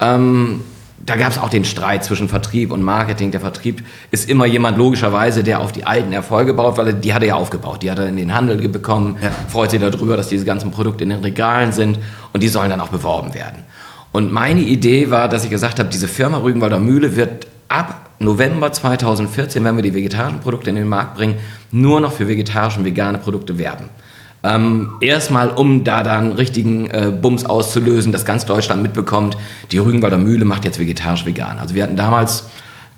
ähm, 0.00 0.60
da 1.04 1.16
gab 1.16 1.30
es 1.30 1.38
auch 1.38 1.48
den 1.48 1.64
Streit 1.64 2.04
zwischen 2.04 2.28
Vertrieb 2.28 2.72
und 2.72 2.82
Marketing. 2.82 3.30
Der 3.30 3.40
Vertrieb 3.40 3.82
ist 4.10 4.28
immer 4.28 4.44
jemand 4.44 4.76
logischerweise, 4.76 5.42
der 5.42 5.60
auf 5.60 5.72
die 5.72 5.84
alten 5.84 6.12
Erfolge 6.12 6.52
baut, 6.52 6.76
weil 6.76 6.88
er, 6.88 6.92
die 6.92 7.14
hat 7.14 7.22
er 7.22 7.28
ja 7.28 7.34
aufgebaut. 7.36 7.82
Die 7.82 7.90
hat 7.90 7.98
er 7.98 8.06
in 8.06 8.16
den 8.16 8.34
Handel 8.34 8.68
bekommen, 8.68 9.16
ja. 9.22 9.30
freut 9.48 9.70
sich 9.70 9.80
darüber, 9.80 10.16
dass 10.16 10.28
diese 10.28 10.44
ganzen 10.44 10.70
Produkte 10.70 11.04
in 11.04 11.10
den 11.10 11.20
Regalen 11.20 11.72
sind 11.72 11.98
und 12.32 12.42
die 12.42 12.48
sollen 12.48 12.68
dann 12.68 12.80
auch 12.80 12.88
beworben 12.88 13.32
werden. 13.34 13.64
Und 14.12 14.32
meine 14.32 14.60
Idee 14.60 15.10
war, 15.10 15.28
dass 15.28 15.44
ich 15.44 15.50
gesagt 15.50 15.78
habe, 15.78 15.88
diese 15.88 16.08
Firma 16.08 16.38
Rügenwalder 16.38 16.80
Mühle 16.80 17.16
wird 17.16 17.46
ab 17.68 18.10
November 18.18 18.70
2014, 18.70 19.64
wenn 19.64 19.76
wir 19.76 19.82
die 19.82 19.94
vegetarischen 19.94 20.40
Produkte 20.40 20.68
in 20.68 20.76
den 20.76 20.88
Markt 20.88 21.14
bringen, 21.14 21.36
nur 21.70 22.00
noch 22.00 22.12
für 22.12 22.28
vegetarische 22.28 22.80
und 22.80 22.84
vegane 22.84 23.18
Produkte 23.18 23.56
werben. 23.56 23.88
Ähm, 24.42 24.94
erstmal, 25.00 25.50
um 25.50 25.84
da 25.84 26.02
dann 26.02 26.32
richtigen 26.32 26.88
äh, 26.88 27.10
Bums 27.10 27.44
auszulösen, 27.44 28.10
dass 28.10 28.24
ganz 28.24 28.46
Deutschland 28.46 28.82
mitbekommt, 28.82 29.36
die 29.70 29.78
Rügenwalder 29.78 30.16
Mühle 30.16 30.44
macht 30.44 30.64
jetzt 30.64 30.78
vegetarisch-vegan. 30.78 31.58
Also 31.58 31.74
wir 31.74 31.82
hatten 31.82 31.96
damals 31.96 32.44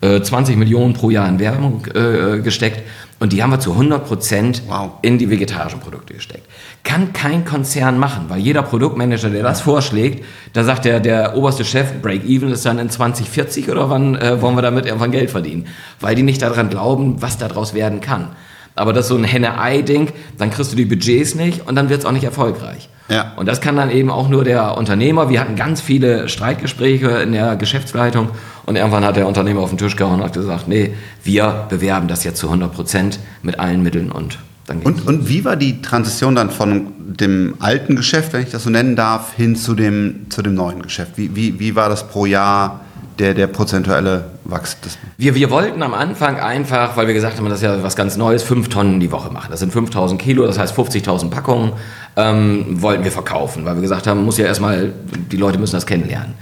äh, 0.02 0.20
20 0.20 0.56
Millionen 0.56 0.94
pro 0.94 1.10
Jahr 1.10 1.28
in 1.28 1.40
Werbung 1.40 1.86
äh, 1.94 2.40
gesteckt 2.40 2.82
und 3.18 3.32
die 3.32 3.42
haben 3.42 3.50
wir 3.50 3.60
zu 3.60 3.72
100 3.72 4.04
Prozent 4.04 4.62
wow. 4.66 4.94
in 5.02 5.18
die 5.18 5.30
vegetarischen 5.30 5.78
Produkte 5.78 6.14
gesteckt. 6.14 6.44
Kann 6.82 7.12
kein 7.12 7.44
Konzern 7.44 7.98
machen, 7.98 8.24
weil 8.28 8.40
jeder 8.40 8.62
Produktmanager, 8.62 9.30
der 9.30 9.44
das 9.44 9.60
vorschlägt, 9.60 10.24
da 10.52 10.64
sagt 10.64 10.84
der, 10.84 10.98
der 10.98 11.36
oberste 11.36 11.64
Chef, 11.64 12.02
Break-Even 12.02 12.50
ist 12.50 12.66
dann 12.66 12.80
in 12.80 12.90
2040 12.90 13.68
oder 13.70 13.90
wann 13.90 14.16
äh, 14.16 14.42
wollen 14.42 14.56
wir 14.56 14.62
damit 14.62 14.86
irgendwann 14.86 15.12
Geld 15.12 15.30
verdienen? 15.30 15.66
Weil 16.00 16.14
die 16.16 16.24
nicht 16.24 16.42
daran 16.42 16.68
glauben, 16.68 17.22
was 17.22 17.38
daraus 17.38 17.74
werden 17.74 18.00
kann. 18.00 18.30
Aber 18.74 18.92
das 18.92 19.04
ist 19.04 19.08
so 19.08 19.16
ein 19.16 19.24
Henne-Ei-Ding, 19.24 20.08
dann 20.38 20.50
kriegst 20.50 20.72
du 20.72 20.76
die 20.76 20.84
Budgets 20.84 21.34
nicht 21.34 21.66
und 21.66 21.74
dann 21.74 21.88
wird 21.88 22.00
es 22.00 22.06
auch 22.06 22.12
nicht 22.12 22.24
erfolgreich. 22.24 22.88
Ja. 23.08 23.32
Und 23.36 23.46
das 23.46 23.60
kann 23.60 23.76
dann 23.76 23.90
eben 23.90 24.10
auch 24.10 24.28
nur 24.28 24.44
der 24.44 24.78
Unternehmer. 24.78 25.28
Wir 25.28 25.40
hatten 25.40 25.56
ganz 25.56 25.80
viele 25.80 26.28
Streitgespräche 26.28 27.08
in 27.08 27.32
der 27.32 27.56
Geschäftsleitung 27.56 28.30
und 28.64 28.76
irgendwann 28.76 29.04
hat 29.04 29.16
der 29.16 29.26
Unternehmer 29.26 29.60
auf 29.60 29.70
den 29.70 29.78
Tisch 29.78 29.96
gehauen 29.96 30.20
und 30.20 30.24
hat 30.24 30.32
gesagt, 30.32 30.68
nee, 30.68 30.94
wir 31.22 31.66
bewerben 31.68 32.08
das 32.08 32.24
jetzt 32.24 32.38
zu 32.38 32.46
100 32.46 32.72
Prozent 32.72 33.18
mit 33.42 33.58
allen 33.58 33.82
Mitteln 33.82 34.10
und 34.10 34.38
dann 34.66 34.78
und, 34.82 35.06
und 35.08 35.28
wie 35.28 35.44
war 35.44 35.56
die 35.56 35.82
Transition 35.82 36.36
dann 36.36 36.50
von 36.50 36.92
dem 37.00 37.56
alten 37.58 37.96
Geschäft, 37.96 38.32
wenn 38.32 38.44
ich 38.44 38.50
das 38.50 38.62
so 38.62 38.70
nennen 38.70 38.94
darf, 38.94 39.34
hin 39.34 39.56
zu 39.56 39.74
dem, 39.74 40.26
zu 40.30 40.40
dem 40.40 40.54
neuen 40.54 40.82
Geschäft? 40.82 41.12
Wie, 41.16 41.34
wie, 41.34 41.58
wie 41.58 41.74
war 41.74 41.88
das 41.88 42.06
pro 42.06 42.26
Jahr? 42.26 42.80
der, 43.18 43.34
der 43.34 43.46
prozentuelle 43.46 44.24
Wachstum? 44.44 44.92
Wir, 45.16 45.34
wir 45.34 45.50
wollten 45.50 45.82
am 45.82 45.94
Anfang 45.94 46.38
einfach, 46.38 46.96
weil 46.96 47.06
wir 47.06 47.14
gesagt 47.14 47.38
haben, 47.38 47.44
das 47.48 47.58
ist 47.58 47.64
ja 47.64 47.82
was 47.82 47.96
ganz 47.96 48.16
Neues, 48.16 48.42
fünf 48.42 48.68
Tonnen 48.68 49.00
die 49.00 49.12
Woche 49.12 49.32
machen. 49.32 49.48
Das 49.50 49.60
sind 49.60 49.72
5000 49.72 50.20
Kilo, 50.20 50.46
das 50.46 50.58
heißt 50.58 50.76
50.000 50.76 51.30
Packungen, 51.30 51.72
ähm, 52.16 52.82
wollten 52.82 53.04
wir 53.04 53.12
verkaufen, 53.12 53.64
weil 53.64 53.74
wir 53.76 53.82
gesagt 53.82 54.06
haben, 54.06 54.24
muss 54.24 54.38
ja 54.38 54.46
erstmal, 54.46 54.92
die 55.30 55.36
Leute 55.36 55.58
müssen 55.58 55.74
das 55.74 55.86
kennenlernen. 55.86 56.34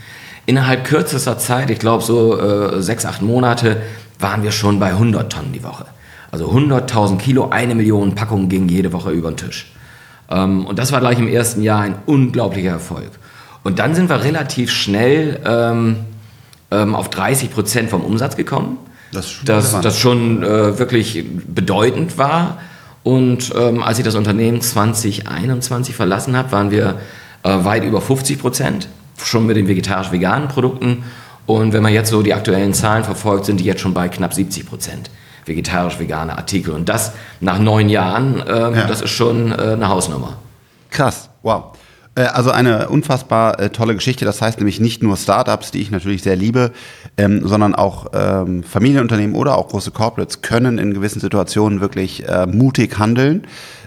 Innerhalb 0.47 0.85
kürzester 0.85 1.39
Zeit, 1.39 1.71
ich 1.71 1.79
glaube 1.79 2.03
so 2.03 2.41
äh, 2.41 2.83
sechs, 2.83 3.07
acht 3.07 3.23
Monate, 3.23 3.83
waren 4.19 4.43
wir 4.43 4.53
schon 4.53 4.81
bei 4.81 4.89
100 4.89 5.31
Tonnen 5.31 5.53
die 5.53 5.63
Woche. 5.63 5.87
Also 6.33 6.51
100.000 6.51 7.19
Kilo, 7.19 7.49
eine 7.51 7.75
Million 7.75 8.15
Packungen 8.15 8.49
gingen 8.49 8.69
jede 8.69 8.93
Woche 8.93 9.11
über 9.11 9.31
den 9.31 9.37
Tisch. 9.37 9.73
Ähm, 10.31 10.65
und 10.67 10.79
das 10.79 10.93
war 10.93 11.01
gleich 11.01 11.19
im 11.19 11.29
ersten 11.29 11.63
Jahr 11.63 11.81
ein 11.81 11.97
unglaublicher 12.07 12.71
Erfolg. 12.71 13.11
Und 13.63 13.79
dann 13.79 13.95
sind 13.95 14.09
wir 14.09 14.23
relativ 14.23 14.71
schnell 14.71 15.41
ähm, 15.45 15.97
ähm, 16.71 16.95
auf 16.95 17.11
30 17.11 17.53
Prozent 17.53 17.91
vom 17.91 18.03
Umsatz 18.03 18.37
gekommen. 18.37 18.79
Das, 19.13 19.31
schon 19.31 19.47
das, 19.47 19.81
das 19.81 19.99
schon 19.99 20.43
äh, 20.43 20.79
wirklich 20.79 21.25
bedeutend 21.47 22.19
war. 22.19 22.59
Und 23.03 23.53
ähm, 23.57 23.83
als 23.83 23.99
ich 23.99 24.05
das 24.05 24.15
Unternehmen 24.15 24.61
2021 24.61 25.95
verlassen 25.95 26.37
habe, 26.37 26.53
waren 26.53 26.71
wir 26.71 26.97
äh, 27.43 27.65
weit 27.65 27.85
über 27.85 28.01
50 28.01 28.39
Prozent, 28.39 28.89
schon 29.23 29.47
mit 29.47 29.57
den 29.57 29.69
vegetarisch-veganen 29.69 30.49
Produkten. 30.49 31.05
Und 31.47 31.73
wenn 31.73 31.83
man 31.83 31.93
jetzt 31.93 32.11
so 32.11 32.23
die 32.23 32.35
aktuellen 32.35 32.75
Zahlen 32.75 33.05
verfolgt, 33.05 33.47
sind 33.47 33.59
die 33.59 33.65
jetzt 33.65 33.81
schon 33.81 33.95
bei 33.95 34.09
knapp 34.09 34.35
70 34.35 34.67
Prozent 34.67 35.11
vegetarisch-vegane 35.47 36.37
Artikel. 36.37 36.75
Und 36.75 36.89
das 36.89 37.13
nach 37.41 37.59
neun 37.59 37.89
Jahren, 37.89 38.41
äh, 38.47 38.53
ja. 38.53 38.87
das 38.87 39.01
ist 39.01 39.11
schon 39.11 39.51
äh, 39.51 39.73
eine 39.73 39.89
Hausnummer. 39.89 40.37
Krass, 40.91 41.31
wow. 41.43 41.73
Äh, 42.15 42.23
also 42.23 42.51
eine 42.51 42.89
unfassbar 42.89 43.59
äh, 43.61 43.71
tolle 43.71 43.95
Geschichte. 43.95 44.25
Das 44.25 44.43
heißt 44.43 44.59
nämlich 44.59 44.81
nicht 44.81 45.03
nur 45.03 45.17
Startups, 45.17 45.71
die 45.71 45.81
ich 45.81 45.91
natürlich 45.91 46.23
sehr 46.23 46.37
liebe, 46.37 46.73
ähm, 47.17 47.47
sondern 47.47 47.75
auch 47.75 48.07
ähm, 48.13 48.63
Familienunternehmen 48.63 49.37
oder 49.37 49.57
auch 49.57 49.69
große 49.69 49.91
Corporates 49.91 50.43
können 50.43 50.79
in 50.79 50.95
gewissen 50.95 51.21
Situationen 51.21 51.81
wirklich 51.81 52.29
äh, 52.29 52.47
mutig 52.47 52.99
handeln 52.99 53.47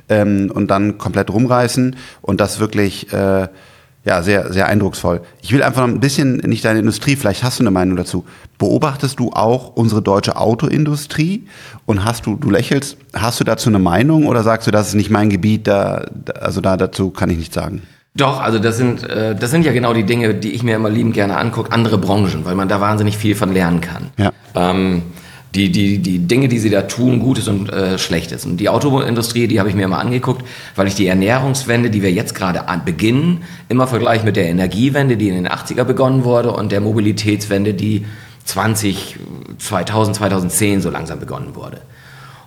ähm, 0.10 0.52
und 0.54 0.70
dann 0.70 0.98
komplett 0.98 1.30
rumreißen 1.30 1.96
und 2.22 2.42
das 2.42 2.60
wirklich 2.60 3.12
äh, 3.14 3.48
ja, 4.06 4.22
sehr, 4.22 4.52
sehr 4.52 4.68
eindrucksvoll. 4.68 5.22
Ich 5.42 5.54
will 5.54 5.64
einfach 5.64 5.88
noch 5.88 5.94
ein 5.94 6.02
bisschen 6.02 6.38
nicht 6.38 6.66
deine 6.66 6.80
Industrie, 6.80 7.16
vielleicht 7.16 7.42
hast 7.42 7.60
du 7.60 7.64
eine 7.64 7.72
Meinung 7.72 7.96
dazu. 7.96 8.26
Beobachtest 8.58 9.18
du 9.18 9.32
auch 9.32 9.76
unsere 9.76 10.02
deutsche 10.02 10.36
Autoindustrie 10.36 11.48
und 11.86 12.04
hast 12.04 12.26
du, 12.26 12.36
du 12.36 12.50
lächelst, 12.50 12.98
hast 13.14 13.40
du 13.40 13.46
dazu 13.46 13.70
eine 13.70 13.80
Meinung 13.80 14.28
oder 14.28 14.44
sagst 14.44 14.68
du, 14.68 14.72
das 14.72 14.90
ist 14.90 14.96
nicht 14.96 15.10
mein 15.10 15.30
Gebiet, 15.30 15.68
da, 15.68 16.06
also 16.40 16.60
da 16.60 16.76
dazu 16.76 17.12
kann 17.12 17.30
ich 17.30 17.38
nichts 17.38 17.56
sagen? 17.56 17.82
Doch, 18.15 18.39
also 18.41 18.60
das 18.60 18.78
sind, 18.78 19.10
äh, 19.10 19.36
das 19.36 19.49
sind 19.49 19.65
ja 19.65 19.71
genau 19.71 19.93
die 19.93 20.04
Dinge, 20.04 20.36
die 20.36 20.52
ich 20.52 20.62
mir 20.63 20.76
immer 20.76 20.89
liebend 20.89 21.15
gerne 21.15 21.38
angucke, 21.38 21.71
andere 21.71 21.97
Branchen, 21.97 22.45
weil 22.45 22.56
man 22.56 22.67
da 22.67 22.80
wahnsinnig 22.80 23.17
viel 23.17 23.36
von 23.36 23.52
lernen 23.52 23.82
kann. 23.82 24.12
Ja. 24.17 24.32
Ähm, 24.54 25.02
die, 25.56 25.71
die, 25.71 25.99
die 25.99 26.19
Dinge, 26.19 26.47
die 26.47 26.58
sie 26.58 26.69
da 26.69 26.84
tun, 26.84 27.19
Gutes 27.19 27.47
und 27.47 27.71
äh, 27.71 27.99
Schlechtes. 27.99 28.45
Und 28.45 28.58
die 28.58 28.69
Autoindustrie, 28.69 29.47
die 29.47 29.60
habe 29.60 29.69
ich 29.69 29.76
mir 29.76 29.84
immer 29.84 29.99
angeguckt, 29.99 30.43
weil 30.76 30.88
ich 30.88 30.95
die 30.95 31.06
Ernährungswende, 31.06 31.91
die 31.91 32.02
wir 32.02 32.12
jetzt 32.12 32.34
gerade 32.34 32.63
beginnen, 32.84 33.43
immer 33.69 33.86
vergleiche 33.86 34.26
mit 34.26 34.36
der 34.36 34.47
Energiewende, 34.47 35.15
die 35.15 35.30
in 35.30 35.36
den 35.36 35.47
80er 35.47 35.84
begonnen 35.84 36.23
wurde, 36.23 36.52
und 36.52 36.71
der 36.71 36.82
Mobilitätswende, 36.82 37.76
die 37.76 38.06
20, 38.45 39.17
2000, 39.60 40.17
2010 40.17 40.82
so 40.82 40.89
langsam 40.89 41.19
begonnen 41.19 41.56
wurde. 41.56 41.82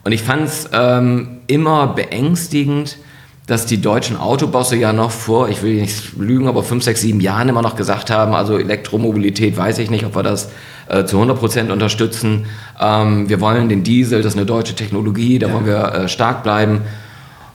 Und 0.02 0.12
ich 0.12 0.22
fand 0.22 0.48
es 0.48 0.68
ähm, 0.72 1.38
immer 1.46 1.88
beängstigend, 1.88 2.98
dass 3.46 3.64
die 3.64 3.80
deutschen 3.80 4.16
Autobosse 4.16 4.74
ja 4.74 4.92
noch 4.92 5.12
vor, 5.12 5.48
ich 5.48 5.62
will 5.62 5.80
nicht 5.80 6.16
lügen, 6.18 6.48
aber 6.48 6.64
fünf, 6.64 6.82
sechs, 6.82 7.00
sieben 7.00 7.20
Jahren 7.20 7.48
immer 7.48 7.62
noch 7.62 7.76
gesagt 7.76 8.10
haben, 8.10 8.34
also 8.34 8.58
Elektromobilität 8.58 9.56
weiß 9.56 9.78
ich 9.78 9.88
nicht, 9.88 10.04
ob 10.04 10.16
wir 10.16 10.24
das 10.24 10.50
äh, 10.88 11.04
zu 11.04 11.16
100 11.16 11.38
Prozent 11.38 11.70
unterstützen. 11.70 12.46
Ähm, 12.80 13.28
wir 13.28 13.40
wollen 13.40 13.68
den 13.68 13.84
Diesel, 13.84 14.22
das 14.22 14.34
ist 14.34 14.38
eine 14.38 14.46
deutsche 14.46 14.74
Technologie, 14.74 15.38
da 15.38 15.46
ja. 15.46 15.54
wollen 15.54 15.66
wir 15.66 15.94
äh, 15.94 16.08
stark 16.08 16.42
bleiben. 16.42 16.82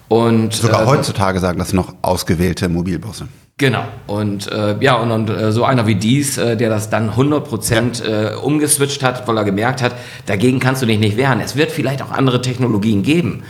Und, 0.08 0.54
Sogar 0.54 0.84
äh, 0.84 0.86
heutzutage 0.86 1.40
sagen 1.40 1.60
das 1.60 1.74
noch 1.74 1.94
ausgewählte 2.02 2.70
Mobilbosse. 2.70 3.28
Genau. 3.58 3.84
Und 4.08 4.50
äh, 4.50 4.78
ja, 4.80 4.96
und, 4.96 5.12
und 5.12 5.30
äh, 5.30 5.52
so 5.52 5.66
einer 5.66 5.88
wie 5.88 5.96
dies, 5.96 6.38
äh, 6.38 6.56
der 6.56 6.70
das 6.70 6.90
dann 6.90 7.10
100 7.10 7.44
Prozent 7.44 8.04
ja. 8.06 8.38
umgeswitcht 8.38 9.04
hat, 9.04 9.28
weil 9.28 9.38
er 9.38 9.44
gemerkt 9.44 9.82
hat, 9.82 9.94
dagegen 10.26 10.60
kannst 10.60 10.82
du 10.82 10.86
dich 10.86 11.00
nicht 11.00 11.18
wehren. 11.18 11.42
Es 11.42 11.58
wird 11.58 11.70
vielleicht 11.70 12.02
auch 12.02 12.12
andere 12.12 12.42
Technologien 12.42 13.04
geben. 13.04 13.44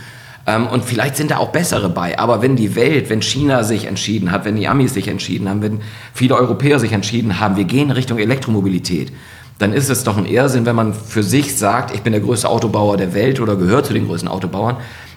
Ähm, 0.46 0.66
und 0.66 0.84
vielleicht 0.84 1.16
sind 1.16 1.30
da 1.30 1.38
auch 1.38 1.50
bessere 1.50 1.88
bei. 1.88 2.18
Aber 2.18 2.42
wenn 2.42 2.56
die 2.56 2.74
Welt, 2.74 3.10
wenn 3.10 3.22
China 3.22 3.64
sich 3.64 3.86
entschieden 3.86 4.32
hat, 4.32 4.44
wenn 4.44 4.56
die 4.56 4.68
Amis 4.68 4.94
sich 4.94 5.08
entschieden 5.08 5.48
haben, 5.48 5.62
wenn 5.62 5.80
viele 6.14 6.36
Europäer 6.36 6.78
sich 6.78 6.92
entschieden 6.92 7.38
haben, 7.38 7.56
wir 7.56 7.64
gehen 7.64 7.90
Richtung 7.90 8.18
Elektromobilität, 8.18 9.12
dann 9.58 9.72
ist 9.72 9.88
es 9.88 10.02
doch 10.02 10.16
ein 10.16 10.26
Irrsinn, 10.26 10.66
wenn 10.66 10.74
man 10.74 10.92
für 10.92 11.22
sich 11.22 11.56
sagt, 11.56 11.94
ich 11.94 12.02
bin 12.02 12.12
der 12.12 12.20
größte 12.20 12.48
Autobauer 12.48 12.96
der 12.96 13.14
Welt 13.14 13.40
oder 13.40 13.54
gehört 13.56 13.86
zu 13.86 13.92
den 13.92 14.06
größten 14.06 14.28
Autobauern 14.28 14.76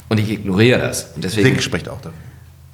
und 0.10 0.20
ich 0.20 0.30
ignoriere 0.30 0.80
das. 0.80 1.12
Und 1.16 1.24
deswegen, 1.24 1.48
Physik 1.48 1.64
spricht 1.64 1.90
auch 1.90 2.02
dafür. 2.02 2.20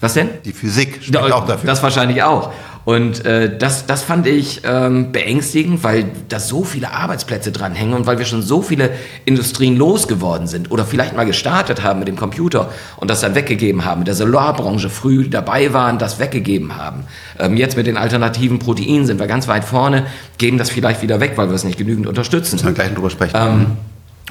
Was 0.01 0.15
denn? 0.15 0.29
Die 0.43 0.51
Physik 0.51 0.95
spricht 0.95 1.13
ja, 1.13 1.33
auch 1.33 1.45
dafür. 1.45 1.67
Das 1.67 1.81
wahrscheinlich 1.81 2.23
auch. 2.23 2.51
Und 2.83 3.25
äh, 3.25 3.55
das, 3.57 3.85
das 3.85 4.01
fand 4.01 4.25
ich 4.25 4.61
ähm, 4.63 5.11
beängstigend, 5.11 5.83
weil 5.83 6.05
da 6.29 6.39
so 6.39 6.63
viele 6.63 6.91
Arbeitsplätze 6.91 7.51
dranhängen 7.51 7.93
und 7.93 8.07
weil 8.07 8.17
wir 8.17 8.25
schon 8.25 8.41
so 8.41 8.61
viele 8.61 8.91
Industrien 9.25 9.77
losgeworden 9.77 10.47
sind 10.47 10.71
oder 10.71 10.83
vielleicht 10.83 11.15
mal 11.15 11.25
gestartet 11.25 11.83
haben 11.83 11.99
mit 11.99 12.07
dem 12.07 12.15
Computer 12.15 12.71
und 12.97 13.09
das 13.09 13.21
dann 13.21 13.35
weggegeben 13.35 13.85
haben, 13.85 13.99
mit 13.99 14.07
der 14.07 14.15
Solarbranche 14.15 14.89
früh 14.89 15.29
dabei 15.29 15.73
waren, 15.73 15.99
das 15.99 16.19
weggegeben 16.19 16.75
haben. 16.75 17.03
Ähm, 17.37 17.55
jetzt 17.55 17.77
mit 17.77 17.85
den 17.85 17.97
alternativen 17.97 18.57
Proteinen 18.57 19.05
sind 19.05 19.19
wir 19.19 19.27
ganz 19.27 19.47
weit 19.47 19.63
vorne, 19.63 20.07
geben 20.39 20.57
das 20.57 20.71
vielleicht 20.71 21.03
wieder 21.03 21.19
weg, 21.19 21.33
weil 21.35 21.49
wir 21.49 21.55
es 21.55 21.63
nicht 21.63 21.77
genügend 21.77 22.07
unterstützen. 22.07 22.55
Müssen 22.55 22.67
wir 22.67 22.73
gleich 22.73 22.93
drüber 22.93 23.11
sprechen. 23.11 23.35
Ähm, 23.35 23.67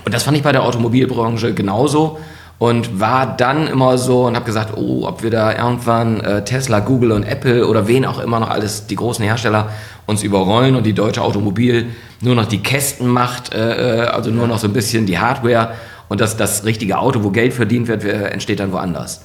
und 0.05 0.13
das 0.15 0.25
fand 0.25 0.37
ich 0.37 0.43
bei 0.43 0.53
der 0.53 0.65
Automobilbranche 0.65 1.55
genauso 1.55 2.19
und 2.61 3.01
war 3.01 3.39
dann 3.39 3.67
immer 3.67 3.97
so 3.97 4.27
und 4.27 4.37
habe 4.37 4.45
gesagt, 4.45 4.77
oh, 4.77 5.07
ob 5.07 5.23
wir 5.23 5.31
da 5.31 5.57
irgendwann 5.57 6.21
äh, 6.21 6.45
Tesla, 6.45 6.81
Google 6.81 7.13
und 7.13 7.23
Apple 7.23 7.67
oder 7.67 7.89
wen 7.89 8.05
auch 8.05 8.21
immer 8.21 8.39
noch 8.39 8.51
alles 8.51 8.87
die 8.87 8.97
großen 8.97 9.25
Hersteller 9.25 9.71
uns 10.05 10.23
überrollen 10.23 10.77
und 10.77 10.85
die 10.85 10.93
deutsche 10.93 11.23
Automobil 11.23 11.87
nur 12.21 12.35
noch 12.35 12.45
die 12.45 12.63
Kästen 12.63 13.09
macht, 13.09 13.55
äh, 13.55 14.03
äh 14.03 14.07
also 14.09 14.31
nur 14.31 14.47
noch 14.47 14.59
so 14.59 14.67
ein 14.67 14.75
bisschen 14.75 15.07
die 15.07 15.19
Hardware 15.19 15.73
und 16.11 16.21
das, 16.21 16.37
das 16.37 16.67
richtige 16.67 16.99
Auto, 16.99 17.25
wo 17.25 17.31
Geld 17.31 17.55
verdient 17.55 17.89
wird, 17.89 18.05
entsteht 18.05 18.61
dann 18.61 18.73
woanders. 18.73 19.23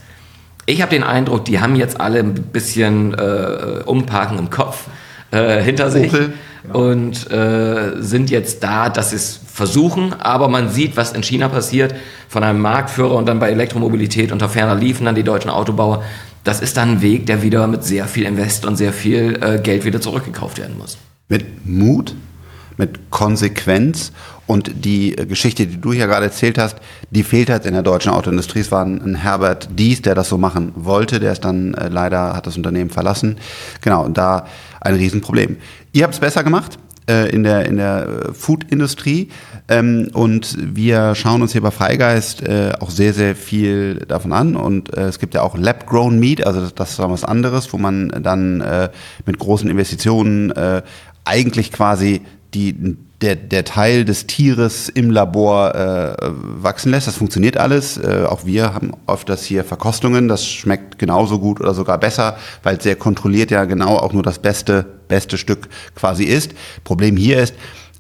Ich 0.66 0.82
habe 0.82 0.92
den 0.92 1.04
Eindruck, 1.04 1.44
die 1.44 1.60
haben 1.60 1.76
jetzt 1.76 2.00
alle 2.00 2.20
ein 2.20 2.36
bisschen 2.36 3.16
äh, 3.16 3.82
Umparken 3.86 4.40
im 4.40 4.50
Kopf 4.50 4.86
äh, 5.32 5.62
hinter 5.62 5.90
sich. 5.92 6.14
Opel 6.14 6.34
und 6.74 7.30
äh, 7.32 8.02
sind 8.02 8.30
jetzt 8.30 8.64
da, 8.64 8.90
dass 8.90 9.12
sie 9.12 9.16
es 9.18 9.40
versuchen, 9.52 10.14
aber 10.14 10.48
man 10.48 10.70
sieht, 10.70 10.98
was 10.98 11.14
in 11.14 11.24
China 11.24 11.50
passiert, 11.50 11.96
von 12.28 12.44
einem 12.44 12.62
Marktführer 12.62 13.16
und 13.16 13.28
dann 13.28 13.40
bei 13.40 13.50
Elektromobilität 13.50 14.32
unter 14.32 14.50
ferner 14.50 14.76
liefen 14.76 15.06
dann 15.06 15.16
die 15.16 15.24
deutschen 15.24 15.50
Autobauer. 15.50 16.04
Das 16.44 16.62
ist 16.62 16.78
dann 16.78 16.94
ein 16.94 17.02
Weg, 17.02 17.26
der 17.26 17.42
wieder 17.42 17.66
mit 17.68 17.84
sehr 17.84 18.06
viel 18.06 18.26
Invest 18.26 18.66
und 18.66 18.76
sehr 18.76 18.94
viel 18.94 19.40
äh, 19.42 19.60
Geld 19.60 19.86
wieder 19.86 20.02
zurückgekauft 20.02 20.58
werden 20.60 20.78
muss. 20.78 20.98
Mit 21.28 21.66
Mut, 21.66 22.16
mit 22.78 23.12
Konsequenz 23.12 24.12
und 24.48 24.86
die 24.86 25.18
äh, 25.18 25.26
Geschichte, 25.26 25.66
die 25.66 25.82
du 25.82 25.94
hier 25.94 26.08
gerade 26.08 26.26
erzählt 26.26 26.58
hast, 26.58 26.78
die 27.10 27.24
fehlt 27.24 27.50
halt 27.50 27.66
in 27.66 27.74
der 27.74 27.84
deutschen 27.84 28.12
Autoindustrie. 28.12 28.60
Es 28.60 28.72
war 28.72 28.86
ein 28.86 29.16
Herbert 29.16 29.70
Dies, 29.78 30.02
der 30.02 30.16
das 30.16 30.30
so 30.30 30.38
machen 30.38 30.72
wollte, 30.76 31.20
der 31.20 31.32
ist 31.32 31.46
dann 31.46 31.74
äh, 31.74 31.90
leider, 31.90 32.34
hat 32.34 32.48
das 32.48 32.58
Unternehmen 32.58 32.90
verlassen. 32.90 33.38
Genau, 33.82 34.04
und 34.04 34.18
da 34.18 34.46
ein 34.82 34.96
Riesenproblem. 34.96 35.58
Ihr 35.94 36.04
habt 36.04 36.14
es 36.14 36.20
besser 36.20 36.44
gemacht. 36.44 36.78
äh, 37.08 37.30
in 37.30 37.44
der, 37.44 37.66
in 37.66 37.78
der 37.78 38.34
Food-Industrie. 38.34 39.30
Ähm, 39.68 40.10
und 40.14 40.58
wir 40.60 41.16
schauen 41.16 41.42
uns 41.42 41.52
hier 41.54 41.62
bei 41.62 41.72
Freigeist 41.72 42.44
äh, 42.44 42.74
auch 42.80 42.90
sehr, 42.90 43.14
sehr 43.14 43.36
viel 43.36 44.06
davon 44.08 44.32
an. 44.32 44.56
Und 44.56 44.96
äh, 44.96 45.08
es 45.08 45.20
gibt 45.20 45.34
ja 45.34 45.42
auch 45.42 45.58
Lab-Grown 45.58 46.20
Meat, 46.20 46.46
also 46.46 46.62
das, 46.62 46.76
das 46.76 46.92
ist 46.92 47.00
was 47.00 47.24
anderes, 47.24 47.72
wo 47.74 47.78
man 47.78 48.10
dann 48.22 48.62
äh, 48.62 48.90
mit 49.26 49.40
großen 49.40 49.70
Investitionen 49.70 50.52
äh, 50.52 50.82
eigentlich 51.26 51.72
quasi 51.72 52.22
die 52.54 52.98
der, 53.22 53.36
der 53.36 53.64
Teil 53.64 54.04
des 54.04 54.28
Tieres 54.28 54.90
im 54.90 55.10
Labor 55.10 55.74
äh, 55.74 56.16
wachsen 56.20 56.92
lässt. 56.92 57.08
Das 57.08 57.16
funktioniert 57.16 57.58
alles. 57.58 57.98
Äh, 57.98 58.26
auch 58.28 58.46
wir 58.46 58.74
haben 58.74 58.92
öfters 59.08 59.44
hier 59.44 59.64
Verkostungen. 59.64 60.28
Das 60.28 60.46
schmeckt 60.46 61.00
genauso 61.00 61.40
gut 61.40 61.62
oder 61.62 61.74
sogar 61.74 61.98
besser, 61.98 62.38
weil 62.64 62.78
es 62.78 62.84
sehr 62.84 62.98
kontrolliert 62.98 63.52
ja 63.52 63.64
genau 63.66 63.98
auch 63.98 64.12
nur 64.12 64.24
das 64.24 64.40
beste, 64.40 64.86
beste 65.08 65.38
Stück 65.38 65.70
quasi 65.96 66.26
ist. 66.26 66.54
Problem 66.84 67.16
hier 67.16 67.40
ist, 67.40 67.56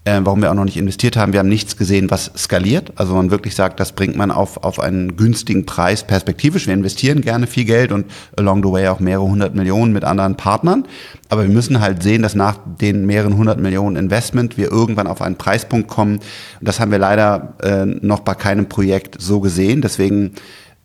äh, 0.06 0.22
warum 0.24 0.41
wir 0.41 0.52
auch 0.52 0.56
noch 0.56 0.65
nicht 0.65 0.78
investiert 0.78 1.18
haben. 1.18 1.34
Wir 1.34 1.39
haben 1.39 1.50
nichts 1.50 1.78
gesehen, 1.78 2.10
was 2.12 2.32
skaliert. 2.38 2.94
Also 2.96 3.13
man 3.15 3.32
wirklich 3.32 3.56
sagt, 3.56 3.80
das 3.80 3.91
bringt 3.91 4.15
man 4.15 4.32
auf, 4.32 4.63
auf 4.63 4.80
einen 4.80 5.18
günstigen 5.18 5.65
Preis 5.65 6.06
perspektivisch. 6.06 6.68
Wir 6.68 6.76
investieren 6.76 7.22
gerne 7.22 7.48
viel 7.48 7.65
Geld 7.65 7.91
und 7.91 8.06
along 8.38 8.63
the 8.63 8.72
way 8.72 8.88
auch 8.88 9.00
mehrere 9.00 9.24
hundert 9.26 9.56
Millionen 9.56 9.94
mit 9.94 10.04
anderen 10.04 10.36
Partnern. 10.36 10.86
Aber 11.30 11.41
wir 11.41 11.50
müssen 11.50 11.82
halt 11.82 12.04
sehen, 12.04 12.22
dass 12.22 12.36
nach 12.36 12.58
den 12.80 13.06
mehreren 13.06 13.36
hundert 13.36 13.60
Millionen 13.60 13.96
Investment 13.96 14.58
wir 14.58 14.72
irgendwann 14.72 15.08
auf 15.08 15.22
einen 15.22 15.38
Preispunkt 15.38 15.88
kommen. 15.88 16.18
Und 16.18 16.68
das 16.68 16.80
haben 16.80 16.91
wir 16.91 17.00
leider 17.00 17.56
äh, 17.63 17.86
noch 17.86 18.20
bei 18.20 18.36
keinem 18.36 18.70
Projekt 18.70 19.20
so 19.20 19.39
gesehen. 19.39 19.82
Deswegen 19.82 20.34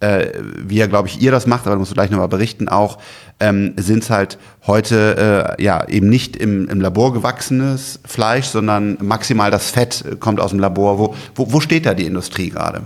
äh, 0.00 0.28
wie 0.56 0.76
ja, 0.76 0.86
glaube 0.86 1.08
ich, 1.08 1.20
ihr 1.20 1.30
das 1.30 1.46
macht, 1.46 1.66
aber 1.66 1.76
da 1.76 1.78
musst 1.78 1.90
du 1.90 1.94
gleich 1.94 2.10
nochmal 2.10 2.28
berichten, 2.28 2.68
auch 2.68 2.98
ähm, 3.38 3.74
sind 3.76 4.02
es 4.02 4.10
halt 4.10 4.38
heute 4.66 5.56
äh, 5.58 5.62
ja 5.62 5.86
eben 5.88 6.08
nicht 6.08 6.36
im, 6.36 6.68
im 6.68 6.80
Labor 6.80 7.12
gewachsenes 7.12 8.00
Fleisch, 8.04 8.46
sondern 8.46 8.98
maximal 9.00 9.50
das 9.50 9.70
Fett 9.70 10.04
kommt 10.20 10.40
aus 10.40 10.50
dem 10.50 10.58
Labor. 10.58 10.98
Wo, 10.98 11.14
wo, 11.34 11.52
wo 11.52 11.60
steht 11.60 11.86
da 11.86 11.94
die 11.94 12.06
Industrie 12.06 12.50
gerade? 12.50 12.82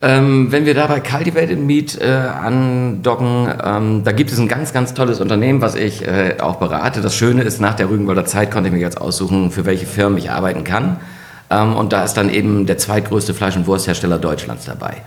Ähm, 0.00 0.52
wenn 0.52 0.66
wir 0.66 0.74
da 0.74 0.86
bei 0.86 1.00
Cultivated 1.00 1.58
Meat 1.58 1.98
äh, 1.98 2.10
andocken, 2.10 3.48
ähm, 3.64 4.02
da 4.04 4.12
gibt 4.12 4.30
es 4.30 4.38
ein 4.38 4.48
ganz, 4.48 4.72
ganz 4.72 4.92
tolles 4.92 5.20
Unternehmen, 5.20 5.62
was 5.62 5.76
ich 5.76 6.06
äh, 6.06 6.36
auch 6.40 6.56
berate. 6.56 7.00
Das 7.00 7.16
Schöne 7.16 7.42
ist, 7.42 7.60
nach 7.60 7.74
der 7.74 7.88
Rügenwalder 7.88 8.26
Zeit 8.26 8.50
konnte 8.50 8.68
ich 8.68 8.74
mir 8.74 8.80
jetzt 8.80 9.00
aussuchen, 9.00 9.50
für 9.50 9.64
welche 9.64 9.86
Firmen 9.86 10.18
ich 10.18 10.30
arbeiten 10.30 10.64
kann. 10.64 10.98
Ähm, 11.48 11.74
und 11.74 11.92
da 11.92 12.04
ist 12.04 12.14
dann 12.14 12.28
eben 12.28 12.66
der 12.66 12.76
zweitgrößte 12.76 13.32
Fleisch- 13.32 13.56
und 13.56 13.66
Wursthersteller 13.66 14.18
Deutschlands 14.18 14.66
dabei. 14.66 15.02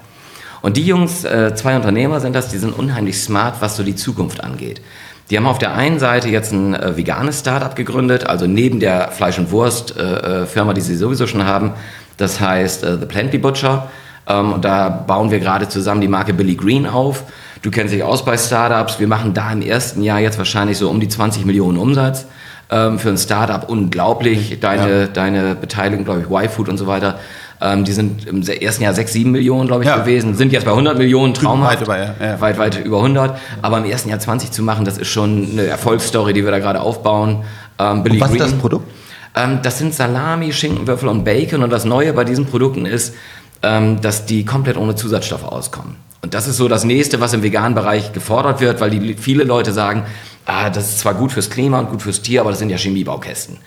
Und 0.67 0.75
die 0.75 0.85
Jungs, 0.85 1.23
äh, 1.23 1.55
zwei 1.55 1.77
Unternehmer 1.77 2.19
sind 2.19 2.35
das, 2.35 2.49
die 2.49 2.57
sind 2.57 2.77
unheimlich 2.77 3.21
smart, 3.21 3.61
was 3.61 3.77
so 3.77 3.83
die 3.83 3.95
Zukunft 3.95 4.43
angeht. 4.43 4.81
Die 5.29 5.37
haben 5.37 5.47
auf 5.47 5.59
der 5.59 5.73
einen 5.73 5.97
Seite 5.97 6.27
jetzt 6.27 6.51
ein 6.51 6.73
äh, 6.73 6.97
veganes 6.97 7.39
Startup 7.39 7.73
gegründet, 7.73 8.27
also 8.27 8.47
neben 8.47 8.81
der 8.81 9.11
Fleisch- 9.11 9.39
und 9.39 9.49
Wurst-Firma, 9.51 10.71
äh, 10.71 10.73
die 10.73 10.81
sie 10.81 10.97
sowieso 10.97 11.25
schon 11.25 11.45
haben. 11.45 11.71
Das 12.17 12.41
heißt 12.41 12.81
The 12.81 13.05
Plenty 13.05 13.37
Butcher. 13.37 13.89
Ähm, 14.27 14.51
und 14.51 14.65
da 14.65 14.89
bauen 14.89 15.31
wir 15.31 15.39
gerade 15.39 15.69
zusammen 15.69 16.01
die 16.01 16.09
Marke 16.09 16.33
Billy 16.33 16.55
Green 16.55 16.85
auf. 16.85 17.23
Du 17.61 17.71
kennst 17.71 17.93
dich 17.93 18.03
aus 18.03 18.25
bei 18.25 18.37
Startups. 18.37 18.99
Wir 18.99 19.07
machen 19.07 19.33
da 19.33 19.53
im 19.53 19.61
ersten 19.61 20.03
Jahr 20.03 20.19
jetzt 20.19 20.37
wahrscheinlich 20.37 20.77
so 20.77 20.89
um 20.89 20.99
die 20.99 21.07
20 21.07 21.45
Millionen 21.45 21.77
Umsatz. 21.77 22.25
Ähm, 22.69 22.99
für 22.99 23.07
ein 23.07 23.17
Startup 23.17 23.69
unglaublich. 23.69 24.59
Deine, 24.59 24.99
ja. 24.99 25.07
deine 25.07 25.55
Beteiligung, 25.55 26.03
glaube 26.03 26.23
ich, 26.23 26.29
Y-Food 26.29 26.67
und 26.67 26.77
so 26.77 26.87
weiter. 26.87 27.19
Ähm, 27.59 27.83
die 27.85 27.91
sind 27.91 28.27
im 28.27 28.41
ersten 28.41 28.83
Jahr 28.83 28.93
6, 28.93 29.13
7 29.13 29.31
Millionen, 29.31 29.67
glaube 29.67 29.83
ich, 29.83 29.89
ja. 29.89 29.97
gewesen. 29.97 30.35
Sind 30.35 30.51
jetzt 30.51 30.65
bei 30.65 30.71
100 30.71 30.97
Millionen, 30.97 31.33
traumhaft. 31.33 31.81
Weit, 31.81 31.81
über, 31.81 31.97
ja. 31.97 32.41
Weit, 32.41 32.57
weit 32.57 32.85
über 32.85 32.97
100. 32.97 33.39
Aber 33.61 33.79
im 33.79 33.85
ersten 33.85 34.09
Jahr 34.09 34.19
20 34.19 34.51
zu 34.51 34.61
machen, 34.61 34.85
das 34.85 34.97
ist 34.97 35.07
schon 35.07 35.49
eine 35.51 35.63
Erfolgsstory, 35.63 36.33
die 36.33 36.43
wir 36.43 36.51
da 36.51 36.59
gerade 36.59 36.81
aufbauen. 36.81 37.43
Ähm, 37.79 38.03
was 38.03 38.29
Green. 38.29 38.41
ist 38.41 38.41
das 38.41 38.53
Produkt? 38.53 38.89
Ähm, 39.35 39.59
das 39.63 39.79
sind 39.79 39.93
Salami, 39.93 40.53
Schinkenwürfel 40.53 41.09
und 41.09 41.23
Bacon. 41.23 41.63
Und 41.63 41.71
das 41.71 41.85
Neue 41.85 42.13
bei 42.13 42.23
diesen 42.23 42.45
Produkten 42.45 42.85
ist, 42.85 43.15
ähm, 43.63 44.01
dass 44.01 44.25
die 44.25 44.45
komplett 44.45 44.77
ohne 44.77 44.95
Zusatzstoffe 44.95 45.43
auskommen. 45.43 45.95
Und 46.21 46.33
das 46.33 46.47
ist 46.47 46.57
so 46.57 46.67
das 46.67 46.83
nächste, 46.83 47.21
was 47.21 47.33
im 47.33 47.43
veganen 47.43 47.75
Bereich 47.75 48.11
gefordert 48.11 48.59
wird, 48.59 48.81
weil 48.81 48.89
die, 48.89 49.13
viele 49.15 49.43
Leute 49.43 49.71
sagen, 49.71 50.03
ah, 50.45 50.69
das 50.69 50.89
ist 50.89 50.99
zwar 50.99 51.13
gut 51.13 51.31
fürs 51.31 51.49
Klima 51.49 51.79
und 51.79 51.89
gut 51.89 52.01
fürs 52.01 52.21
Tier, 52.21 52.41
aber 52.41 52.49
das 52.49 52.59
sind 52.59 52.69
ja 52.69 52.77
Chemiebaukästen. 52.77 53.57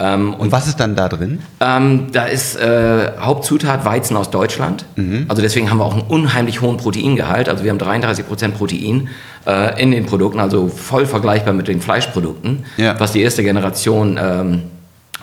Ähm, 0.00 0.34
und, 0.34 0.40
und, 0.40 0.52
was 0.52 0.66
ist 0.66 0.80
dann 0.80 0.96
da 0.96 1.08
drin? 1.08 1.40
Ähm, 1.60 2.08
da 2.12 2.24
ist 2.24 2.56
äh, 2.56 3.12
Hauptzutat 3.20 3.84
Weizen 3.84 4.16
aus 4.16 4.30
Deutschland. 4.30 4.84
Mhm. 4.96 5.26
Also 5.28 5.40
deswegen 5.40 5.70
haben 5.70 5.78
wir 5.78 5.84
auch 5.84 5.92
einen 5.92 6.02
unheimlich 6.02 6.60
hohen 6.60 6.78
Proteingehalt. 6.78 7.48
Also 7.48 7.62
wir 7.62 7.70
haben 7.70 7.78
33 7.78 8.26
Prozent 8.26 8.56
Protein 8.56 9.08
äh, 9.46 9.80
in 9.80 9.92
den 9.92 10.04
Produkten, 10.06 10.40
also 10.40 10.68
voll 10.68 11.06
vergleichbar 11.06 11.54
mit 11.54 11.68
den 11.68 11.80
Fleischprodukten, 11.80 12.64
ja. 12.76 12.98
was 12.98 13.12
die 13.12 13.22
erste 13.22 13.44
Generation 13.44 14.18
ähm, 14.20 14.62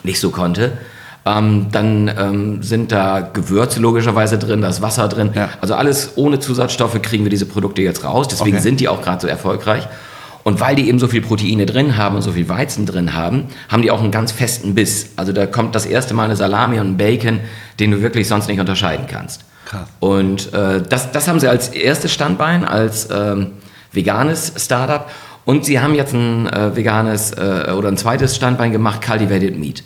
nicht 0.03 0.19
so 0.19 0.29
konnte. 0.29 0.73
Ähm, 1.23 1.67
dann 1.71 2.11
ähm, 2.17 2.63
sind 2.63 2.91
da 2.91 3.19
Gewürze 3.19 3.79
logischerweise 3.79 4.39
drin, 4.39 4.61
da 4.61 4.69
ist 4.69 4.81
Wasser 4.81 5.07
drin. 5.07 5.31
Ja. 5.35 5.49
Also 5.59 5.75
alles 5.75 6.13
ohne 6.15 6.39
Zusatzstoffe 6.39 6.99
kriegen 7.01 7.25
wir 7.25 7.29
diese 7.29 7.45
Produkte 7.45 7.81
jetzt 7.81 8.03
raus. 8.03 8.27
Deswegen 8.27 8.55
okay. 8.55 8.63
sind 8.63 8.79
die 8.79 8.87
auch 8.87 9.01
gerade 9.01 9.21
so 9.21 9.27
erfolgreich. 9.27 9.87
Und 10.43 10.59
weil 10.59 10.75
die 10.75 10.87
eben 10.87 10.99
so 10.99 11.07
viel 11.07 11.21
Proteine 11.21 11.65
drin 11.65 11.97
haben 11.97 12.15
und 12.15 12.21
so 12.21 12.31
viel 12.31 12.49
Weizen 12.49 12.85
drin 12.85 13.13
haben, 13.13 13.45
haben 13.69 13.81
die 13.81 13.91
auch 13.91 14.01
einen 14.01 14.11
ganz 14.11 14.31
festen 14.31 14.73
Biss. 14.73 15.11
Also 15.15 15.33
da 15.33 15.45
kommt 15.45 15.75
das 15.75 15.85
erste 15.85 16.13
Mal 16.13 16.25
eine 16.25 16.35
Salami 16.35 16.79
und 16.79 16.87
ein 16.87 16.97
Bacon, 16.97 17.39
den 17.79 17.91
du 17.91 18.01
wirklich 18.01 18.27
sonst 18.27 18.47
nicht 18.47 18.59
unterscheiden 18.59 19.05
kannst. 19.07 19.45
Krass. 19.65 19.87
Und 19.99 20.53
äh, 20.53 20.81
das, 20.81 21.11
das 21.11 21.27
haben 21.27 21.39
sie 21.39 21.47
als 21.47 21.69
erstes 21.69 22.11
Standbein, 22.11 22.65
als 22.65 23.07
ähm, 23.11 23.51
veganes 23.91 24.53
Startup. 24.57 25.09
Und 25.45 25.65
sie 25.65 25.79
haben 25.79 25.95
jetzt 25.95 26.13
ein 26.13 26.47
äh, 26.47 26.75
veganes 26.75 27.31
äh, 27.31 27.71
oder 27.75 27.89
ein 27.89 27.97
zweites 27.97 28.35
Standbein 28.35 28.71
gemacht, 28.71 29.05
Cultivated 29.05 29.57
Meat. 29.57 29.83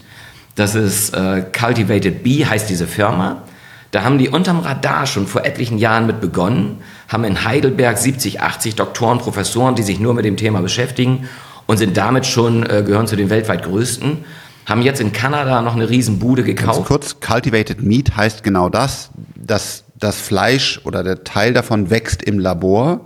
Das 0.56 0.76
ist 0.76 1.14
äh, 1.14 1.44
Cultivated 1.58 2.24
Bee, 2.24 2.46
heißt 2.46 2.70
diese 2.70 2.88
Firma. 2.88 3.44
Da 3.92 4.04
haben 4.04 4.18
die 4.18 4.30
unterm 4.30 4.60
Radar 4.60 5.06
schon 5.06 5.28
vor 5.28 5.46
etlichen 5.46 5.78
Jahren 5.78 6.08
mit 6.08 6.20
begonnen, 6.20 6.80
haben 7.08 7.24
in 7.24 7.46
Heidelberg 7.46 7.98
70, 7.98 8.42
80 8.42 8.76
Doktoren, 8.76 9.20
Professoren, 9.20 9.76
die 9.76 9.84
sich 9.84 10.00
nur 10.00 10.14
mit 10.14 10.26
dem 10.26 10.38
Thema 10.38 10.62
beschäftigen 10.62 11.30
und 11.66 11.78
sind 11.78 11.98
damit 11.98 12.26
schon, 12.26 12.64
äh, 12.64 12.84
gehören 12.86 13.08
zu 13.08 13.16
den 13.16 13.30
weltweit 13.30 13.64
größten. 13.64 14.24
Haben 14.66 14.82
jetzt 14.82 15.00
in 15.00 15.12
Kanada 15.12 15.62
noch 15.62 15.76
eine 15.76 15.90
Riesenbude 15.90 16.44
gekauft. 16.44 16.78
Ganz 16.78 16.88
kurz, 16.88 17.20
Cultivated 17.20 17.84
Meat 17.84 18.16
heißt 18.18 18.44
genau 18.44 18.70
das, 18.70 19.12
dass 19.36 19.84
das 19.98 20.20
Fleisch 20.20 20.82
oder 20.84 21.04
der 21.04 21.24
Teil 21.24 21.54
davon 21.54 21.90
wächst 21.90 22.24
im 22.24 22.40
Labor 22.40 23.02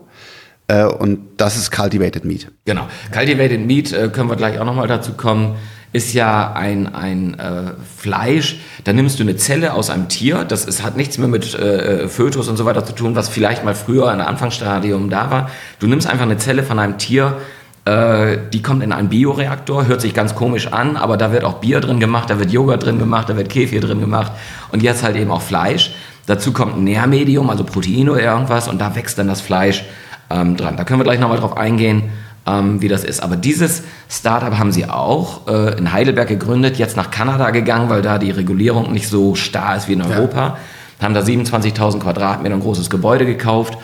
äh, 0.67 0.85
und 0.85 1.19
das 1.37 1.57
ist 1.57 1.71
Cultivated 1.71 2.25
Meat. 2.25 2.51
Genau, 2.65 2.87
Cultivated 3.11 3.65
Meat 3.65 3.91
äh, 3.91 4.09
können 4.09 4.29
wir 4.29 4.35
gleich 4.35 4.59
auch 4.59 4.65
nochmal 4.65 4.87
dazu 4.87 5.13
kommen 5.13 5.55
ist 5.91 6.13
ja 6.13 6.53
ein, 6.53 6.93
ein 6.93 7.39
äh, 7.39 7.73
Fleisch, 7.97 8.57
da 8.83 8.93
nimmst 8.93 9.19
du 9.19 9.23
eine 9.23 9.35
Zelle 9.37 9.73
aus 9.73 9.89
einem 9.89 10.07
Tier, 10.07 10.43
das 10.43 10.65
ist, 10.65 10.83
hat 10.83 10.95
nichts 10.97 11.17
mehr 11.17 11.27
mit 11.27 11.55
äh, 11.55 12.07
Fötus 12.07 12.47
und 12.47 12.57
so 12.57 12.65
weiter 12.65 12.85
zu 12.85 12.93
tun, 12.93 13.15
was 13.15 13.27
vielleicht 13.27 13.65
mal 13.65 13.73
früher 13.73 14.11
in 14.11 14.19
der 14.19 14.27
Anfangsstadium 14.27 15.09
da 15.09 15.31
war. 15.31 15.49
Du 15.79 15.87
nimmst 15.87 16.07
einfach 16.07 16.25
eine 16.25 16.37
Zelle 16.37 16.61
von 16.61 16.77
einem 16.77 16.99
Tier, 16.99 17.37
äh, 17.85 18.37
die 18.53 18.61
kommt 18.61 18.83
in 18.83 18.91
einen 18.91 19.09
Bioreaktor, 19.09 19.87
hört 19.87 20.01
sich 20.01 20.13
ganz 20.13 20.35
komisch 20.35 20.67
an, 20.67 20.95
aber 20.95 21.17
da 21.17 21.31
wird 21.31 21.43
auch 21.43 21.55
Bier 21.55 21.79
drin 21.79 21.99
gemacht, 21.99 22.29
da 22.29 22.37
wird 22.37 22.51
Joghurt 22.51 22.85
drin 22.85 22.99
gemacht, 22.99 23.27
da 23.29 23.35
wird 23.35 23.49
Kefir 23.49 23.81
drin 23.81 23.99
gemacht 23.99 24.31
und 24.71 24.83
jetzt 24.83 25.01
halt 25.01 25.15
eben 25.15 25.31
auch 25.31 25.41
Fleisch. 25.41 25.91
Dazu 26.27 26.53
kommt 26.53 26.77
ein 26.77 26.83
Nährmedium, 26.83 27.49
also 27.49 27.63
Protein 27.63 28.09
oder 28.09 28.21
irgendwas 28.21 28.67
und 28.67 28.79
da 28.79 28.95
wächst 28.95 29.17
dann 29.17 29.27
das 29.27 29.41
Fleisch 29.41 29.83
ähm, 30.29 30.55
dran. 30.55 30.77
Da 30.77 30.83
können 30.83 30.99
wir 30.99 31.03
gleich 31.03 31.19
nochmal 31.19 31.39
drauf 31.39 31.57
eingehen 31.57 32.11
ähm, 32.49 32.81
wie 32.81 32.87
das 32.87 33.03
ist. 33.03 33.21
Aber 33.21 33.35
dieses 33.35 33.83
Startup 34.09 34.57
haben 34.57 34.71
sie 34.71 34.85
auch 34.85 35.47
äh, 35.47 35.77
in 35.77 35.91
Heidelberg 35.91 36.27
gegründet, 36.27 36.77
jetzt 36.77 36.97
nach 36.97 37.11
Kanada 37.11 37.51
gegangen, 37.51 37.89
weil 37.89 38.01
da 38.01 38.17
die 38.17 38.31
Regulierung 38.31 38.91
nicht 38.91 39.07
so 39.07 39.35
starr 39.35 39.75
ist 39.77 39.87
wie 39.87 39.93
in 39.93 40.01
Europa. 40.01 40.37
Ja. 40.39 40.57
Haben 41.01 41.13
da 41.13 41.21
27.000 41.21 41.99
Quadratmeter 41.99 42.55
ein 42.55 42.61
großes 42.61 42.89
Gebäude 42.89 43.25
gekauft 43.25 43.77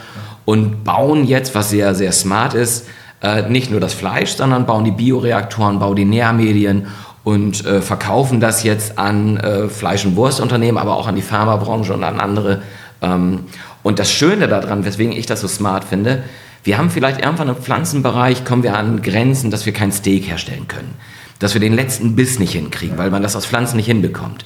und 0.44 0.84
bauen 0.84 1.26
jetzt, 1.26 1.56
was 1.56 1.70
sehr, 1.70 1.96
sehr 1.96 2.12
smart 2.12 2.54
ist, 2.54 2.88
äh, 3.22 3.50
nicht 3.50 3.72
nur 3.72 3.80
das 3.80 3.94
Fleisch, 3.94 4.32
sondern 4.32 4.66
bauen 4.66 4.84
die 4.84 4.92
Bioreaktoren, 4.92 5.80
bauen 5.80 5.96
die 5.96 6.06
Nährmedien 6.06 6.88
und 7.24 7.66
äh, 7.66 7.82
verkaufen 7.82 8.40
das 8.40 8.64
jetzt 8.64 9.00
an 9.00 9.38
äh, 9.38 9.68
Fleisch- 9.68 10.06
und 10.06 10.16
Wurstunternehmen, 10.16 10.78
aber 10.78 10.98
auch 10.98 11.08
an 11.08 11.16
die 11.16 11.22
Pharmabranche 11.22 11.94
und 11.94 12.04
an 12.04 12.20
andere. 12.20 12.62
Ähm, 13.02 13.46
und 13.82 14.00
das 14.00 14.12
Schöne 14.12 14.48
daran, 14.48 14.86
weswegen 14.86 15.14
ich 15.14 15.26
das 15.26 15.42
so 15.42 15.48
smart 15.48 15.84
finde, 15.84 16.24
wir 16.66 16.80
haben 16.80 16.90
vielleicht 16.90 17.22
irgendwann 17.22 17.48
im 17.48 17.56
Pflanzenbereich, 17.56 18.44
kommen 18.44 18.64
wir 18.64 18.76
an 18.76 19.04
Grenzen, 19.04 19.52
dass 19.52 19.68
wir 19.68 19.74
kein 19.74 19.92
Steak 19.92 20.28
herstellen 20.28 20.68
können. 20.68 20.96
Dass 21.38 21.54
wir 21.54 21.62
den 21.62 21.74
letzten 21.74 22.16
Biss 22.16 22.40
nicht 22.40 22.54
hinkriegen, 22.54 22.98
weil 22.98 23.12
man 23.12 23.22
das 23.22 23.36
aus 23.36 23.46
Pflanzen 23.46 23.78
nicht 23.78 23.86
hinbekommt. 23.86 24.46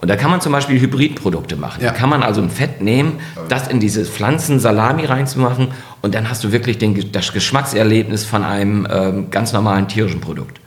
Und 0.00 0.08
da 0.08 0.16
kann 0.16 0.30
man 0.30 0.40
zum 0.40 0.52
Beispiel 0.52 0.80
Hybridprodukte 0.80 1.56
machen. 1.56 1.82
Ja. 1.82 1.90
Da 1.90 1.96
kann 1.96 2.08
man 2.08 2.22
also 2.22 2.40
ein 2.40 2.50
Fett 2.50 2.80
nehmen, 2.80 3.20
das 3.48 3.68
in 3.68 3.80
diese 3.80 4.04
Pflanzen-Salami 4.04 5.04
reinzumachen 5.04 5.68
und 6.00 6.14
dann 6.14 6.30
hast 6.30 6.42
du 6.42 6.52
wirklich 6.52 6.78
den, 6.78 7.12
das 7.12 7.32
Geschmackserlebnis 7.32 8.24
von 8.24 8.44
einem 8.44 8.86
ähm, 8.90 9.30
ganz 9.30 9.52
normalen 9.52 9.88
tierischen 9.88 10.20
Produkt. 10.20 10.60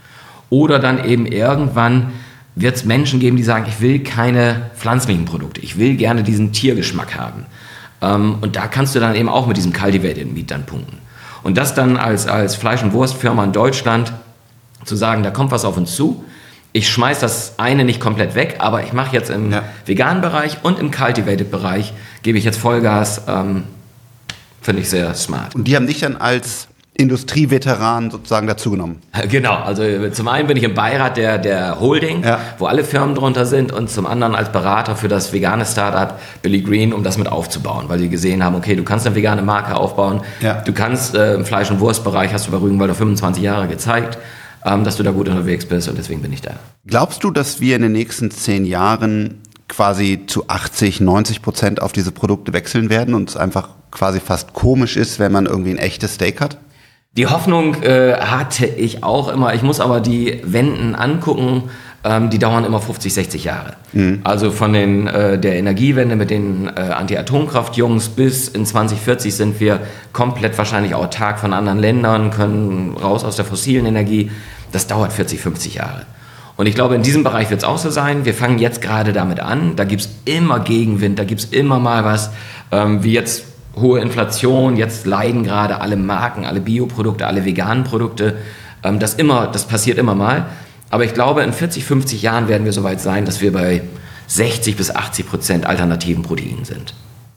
Oder 0.49 0.77
dann 0.77 1.03
eben 1.03 1.25
irgendwann 1.25 2.11
wird 2.55 2.75
es 2.75 2.85
Menschen 2.85 3.19
geben, 3.19 3.37
die 3.37 3.43
sagen, 3.43 3.65
ich 3.67 3.81
will 3.81 3.99
keine 4.03 4.69
pflanzlichen 4.75 5.25
Produkte, 5.25 5.61
ich 5.61 5.79
will 5.79 5.95
gerne 5.95 6.21
diesen 6.21 6.51
Tiergeschmack 6.51 7.17
haben. 7.17 7.45
Ähm, 8.01 8.37
und 8.41 8.55
da 8.55 8.67
kannst 8.67 8.95
du 8.95 8.99
dann 8.99 9.15
eben 9.15 9.29
auch 9.29 9.47
mit 9.47 9.57
diesem 9.57 9.73
Cultivated 9.73 10.33
Meat 10.33 10.51
dann 10.51 10.65
punkten. 10.65 10.97
Und 11.43 11.57
das 11.57 11.73
dann 11.73 11.97
als, 11.97 12.27
als 12.27 12.55
Fleisch- 12.55 12.83
und 12.83 12.93
Wurstfirma 12.93 13.43
in 13.43 13.51
Deutschland 13.51 14.13
zu 14.85 14.95
sagen, 14.95 15.23
da 15.23 15.31
kommt 15.31 15.51
was 15.51 15.65
auf 15.65 15.77
uns 15.77 15.95
zu. 15.95 16.23
ich 16.73 16.89
schmeiß 16.89 17.19
das 17.19 17.55
eine 17.57 17.83
nicht 17.83 17.99
komplett 17.99 18.33
weg, 18.33 18.55
aber 18.59 18.83
ich 18.83 18.93
mache 18.93 19.13
jetzt 19.13 19.29
im 19.29 19.51
ja. 19.51 19.63
veganen 19.85 20.21
Bereich 20.21 20.59
und 20.63 20.79
im 20.79 20.89
Cultivated-Bereich, 20.89 21.93
gebe 22.23 22.37
ich 22.37 22.45
jetzt 22.45 22.57
Vollgas. 22.57 23.23
Ähm, 23.27 23.63
Finde 24.61 24.81
ich 24.81 24.89
sehr 24.89 25.13
smart. 25.15 25.55
Und 25.55 25.65
die 25.65 25.75
haben 25.75 25.87
dich 25.87 25.99
dann 25.99 26.17
als 26.17 26.67
Industrieveteran 27.01 28.11
sozusagen 28.11 28.47
dazugenommen. 28.47 28.97
Genau, 29.29 29.53
also 29.53 29.83
zum 30.09 30.27
einen 30.27 30.47
bin 30.47 30.57
ich 30.57 30.63
im 30.63 30.73
Beirat 30.73 31.15
der, 31.15 31.37
der 31.37 31.79
Holding, 31.79 32.23
ja. 32.23 32.39
wo 32.57 32.65
alle 32.65 32.83
Firmen 32.83 33.15
drunter 33.15 33.45
sind 33.45 33.71
und 33.71 33.89
zum 33.89 34.05
anderen 34.05 34.35
als 34.35 34.51
Berater 34.51 34.95
für 34.95 35.07
das 35.07 35.31
vegane 35.31 35.65
Startup 35.65 36.19
Billy 36.41 36.61
Green, 36.61 36.91
um 36.91 37.03
das 37.03 37.17
mit 37.17 37.27
aufzubauen, 37.27 37.85
weil 37.87 37.99
die 37.99 38.09
gesehen 38.09 38.43
haben, 38.43 38.55
okay, 38.55 38.75
du 38.75 38.83
kannst 38.83 39.05
eine 39.05 39.15
vegane 39.15 39.41
Marke 39.41 39.75
aufbauen, 39.75 40.21
ja. 40.41 40.61
du 40.61 40.73
kannst 40.73 41.15
äh, 41.15 41.35
im 41.35 41.45
Fleisch- 41.45 41.71
und 41.71 41.79
Wurstbereich, 41.79 42.33
hast 42.33 42.47
du 42.47 42.51
bei 42.51 42.57
Rügenwalder 42.57 42.95
25 42.95 43.43
Jahre 43.43 43.67
gezeigt, 43.67 44.17
ähm, 44.65 44.83
dass 44.83 44.97
du 44.97 45.03
da 45.03 45.11
gut 45.11 45.29
unterwegs 45.29 45.65
bist 45.65 45.87
und 45.87 45.97
deswegen 45.97 46.21
bin 46.21 46.33
ich 46.33 46.41
da. 46.41 46.53
Glaubst 46.85 47.23
du, 47.23 47.31
dass 47.31 47.61
wir 47.61 47.75
in 47.75 47.83
den 47.83 47.91
nächsten 47.91 48.31
zehn 48.31 48.65
Jahren 48.65 49.41
quasi 49.67 50.23
zu 50.27 50.49
80, 50.49 50.99
90 50.99 51.41
Prozent 51.41 51.81
auf 51.81 51.93
diese 51.93 52.11
Produkte 52.11 52.53
wechseln 52.53 52.89
werden 52.89 53.13
und 53.13 53.29
es 53.29 53.37
einfach 53.37 53.69
quasi 53.89 54.19
fast 54.19 54.53
komisch 54.53 54.97
ist, 54.97 55.19
wenn 55.19 55.31
man 55.31 55.45
irgendwie 55.45 55.71
ein 55.71 55.77
echtes 55.77 56.15
Steak 56.15 56.41
hat? 56.41 56.57
Die 57.17 57.27
Hoffnung 57.27 57.83
äh, 57.83 58.13
hatte 58.21 58.65
ich 58.65 59.03
auch 59.03 59.27
immer. 59.27 59.53
Ich 59.53 59.63
muss 59.63 59.81
aber 59.81 59.99
die 59.99 60.39
Wenden 60.43 60.95
angucken. 60.95 61.63
Ähm, 62.05 62.29
die 62.29 62.39
dauern 62.39 62.63
immer 62.63 62.79
50, 62.79 63.13
60 63.13 63.43
Jahre. 63.43 63.73
Mhm. 63.91 64.21
Also 64.23 64.49
von 64.49 64.71
den, 64.71 65.07
äh, 65.07 65.37
der 65.37 65.55
Energiewende 65.57 66.15
mit 66.15 66.29
den 66.29 66.67
äh, 66.67 66.79
Anti-Atomkraft-Jungs 66.79 68.09
bis 68.09 68.47
in 68.47 68.65
2040 68.65 69.35
sind 69.35 69.59
wir 69.59 69.81
komplett 70.13 70.57
wahrscheinlich 70.57 70.95
autark 70.95 71.39
von 71.39 71.53
anderen 71.53 71.79
Ländern, 71.79 72.31
können 72.31 72.95
raus 72.95 73.25
aus 73.25 73.35
der 73.35 73.43
fossilen 73.43 73.85
Energie. 73.85 74.31
Das 74.71 74.87
dauert 74.87 75.11
40, 75.11 75.41
50 75.41 75.75
Jahre. 75.75 76.05
Und 76.55 76.65
ich 76.65 76.75
glaube, 76.75 76.95
in 76.95 77.03
diesem 77.03 77.25
Bereich 77.25 77.49
wird 77.49 77.59
es 77.59 77.67
auch 77.67 77.77
so 77.77 77.89
sein. 77.89 78.23
Wir 78.23 78.33
fangen 78.33 78.57
jetzt 78.57 78.81
gerade 78.81 79.11
damit 79.11 79.41
an. 79.41 79.75
Da 79.75 79.83
gibt 79.83 80.03
es 80.03 80.09
immer 80.23 80.61
Gegenwind, 80.61 81.19
da 81.19 81.25
gibt 81.25 81.41
es 81.41 81.47
immer 81.47 81.77
mal 81.79 82.05
was, 82.05 82.31
ähm, 82.71 83.03
wie 83.03 83.11
jetzt 83.11 83.50
hohe 83.75 83.99
Inflation, 83.99 84.77
jetzt 84.77 85.05
leiden 85.05 85.43
gerade 85.43 85.79
alle 85.81 85.95
Marken, 85.95 86.45
alle 86.45 86.61
Bioprodukte, 86.61 87.27
alle 87.27 87.45
veganen 87.45 87.83
Produkte. 87.83 88.37
Ähm, 88.83 88.99
das, 88.99 89.13
immer, 89.13 89.47
das 89.47 89.65
passiert 89.65 89.97
immer 89.97 90.15
mal. 90.15 90.47
Aber 90.89 91.05
ich 91.05 91.13
glaube, 91.13 91.41
in 91.43 91.53
40, 91.53 91.85
50 91.85 92.21
Jahren 92.21 92.47
werden 92.47 92.65
wir 92.65 92.73
soweit 92.73 92.99
sein, 92.99 93.25
dass 93.25 93.41
wir 93.41 93.53
bei 93.53 93.81
60 94.27 94.75
bis 94.75 94.93
80 94.93 95.27
Prozent 95.27 95.65
alternativen 95.65 96.23
Proteinen 96.23 96.65
sind. 96.65 96.93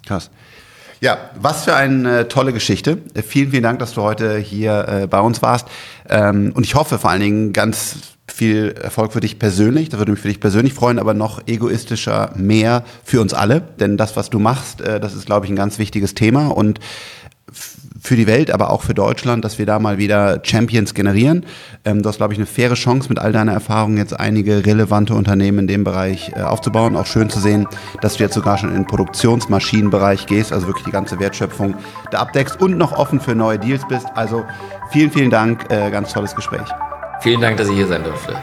Krass. 0.07 0.31
Ja, 1.01 1.18
was 1.35 1.64
für 1.64 1.75
eine 1.75 2.29
tolle 2.29 2.53
Geschichte. 2.53 2.99
Vielen, 3.27 3.51
vielen 3.51 3.62
Dank, 3.62 3.79
dass 3.79 3.94
du 3.94 4.03
heute 4.03 4.38
hier 4.38 4.88
äh, 4.88 5.07
bei 5.07 5.20
uns 5.20 5.42
warst. 5.42 5.68
Ähm, 6.09 6.53
und 6.55 6.64
ich 6.64 6.75
hoffe 6.75 6.99
vor 6.99 7.11
allen 7.11 7.20
Dingen 7.20 7.53
ganz 7.53 8.13
viel 8.35 8.75
Erfolg 8.81 9.12
für 9.12 9.20
dich 9.20 9.38
persönlich, 9.38 9.90
das 9.90 9.99
würde 9.99 10.11
mich 10.11 10.20
für 10.20 10.29
dich 10.29 10.40
persönlich 10.40 10.75
freuen, 10.75 10.99
aber 10.99 11.14
noch 11.14 11.47
egoistischer 11.47 12.33
mehr 12.35 12.83
für 13.05 13.20
uns 13.20 13.33
alle, 13.33 13.61
denn 13.79 13.97
das, 13.97 14.16
was 14.16 14.29
du 14.29 14.40
machst, 14.40 14.81
äh, 14.81 14.99
das 14.99 15.14
ist, 15.14 15.27
glaube 15.27 15.47
ich, 15.47 15.53
ein 15.53 15.57
ganz 15.57 15.79
wichtiges 15.79 16.14
Thema 16.14 16.49
und 16.49 16.81
für 18.01 18.16
die 18.16 18.27
Welt, 18.27 18.51
aber 18.51 18.70
auch 18.70 18.83
für 18.83 18.92
Deutschland, 18.92 19.44
dass 19.44 19.59
wir 19.59 19.66
da 19.66 19.79
mal 19.79 19.99
wieder 19.99 20.40
Champions 20.42 20.94
generieren. 20.94 21.47
Ähm, 21.85 22.03
du 22.03 22.09
hast, 22.09 22.16
glaube 22.16 22.33
ich, 22.33 22.38
eine 22.38 22.47
faire 22.47 22.75
Chance 22.75 23.09
mit 23.09 23.18
all 23.18 23.33
deiner 23.33 23.53
Erfahrung 23.53 23.97
jetzt 23.97 24.18
einige 24.18 24.66
relevante 24.66 25.14
Unternehmen 25.14 25.61
in 25.61 25.66
dem 25.68 25.85
Bereich 25.85 26.33
äh, 26.35 26.42
aufzubauen. 26.42 26.97
Auch 26.97 27.07
schön 27.07 27.31
zu 27.31 27.40
sehen, 27.40 27.66
dass 28.03 28.16
du 28.16 28.25
jetzt 28.25 28.35
sogar 28.35 28.59
schon 28.59 28.70
in 28.70 28.75
den 28.75 28.87
Produktionsmaschinenbereich 28.87 30.27
gehst, 30.27 30.53
also 30.53 30.66
wirklich 30.66 30.85
die 30.85 30.90
ganze 30.90 31.20
Wertschöpfung 31.20 31.77
da 32.11 32.18
abdeckst 32.18 32.61
und 32.61 32.77
noch 32.77 32.92
offen 32.92 33.20
für 33.20 33.35
neue 33.35 33.59
Deals 33.59 33.87
bist. 33.88 34.07
Also 34.14 34.44
vielen, 34.90 35.11
vielen 35.11 35.31
Dank, 35.31 35.70
äh, 35.70 35.90
ganz 35.90 36.12
tolles 36.12 36.35
Gespräch. 36.35 36.68
Vielen 37.24 37.40
Dank, 37.40 37.56
dass 37.56 37.70
ich 37.70 37.76
hier 37.76 37.87
sein 37.87 38.04
durfte. 38.04 38.37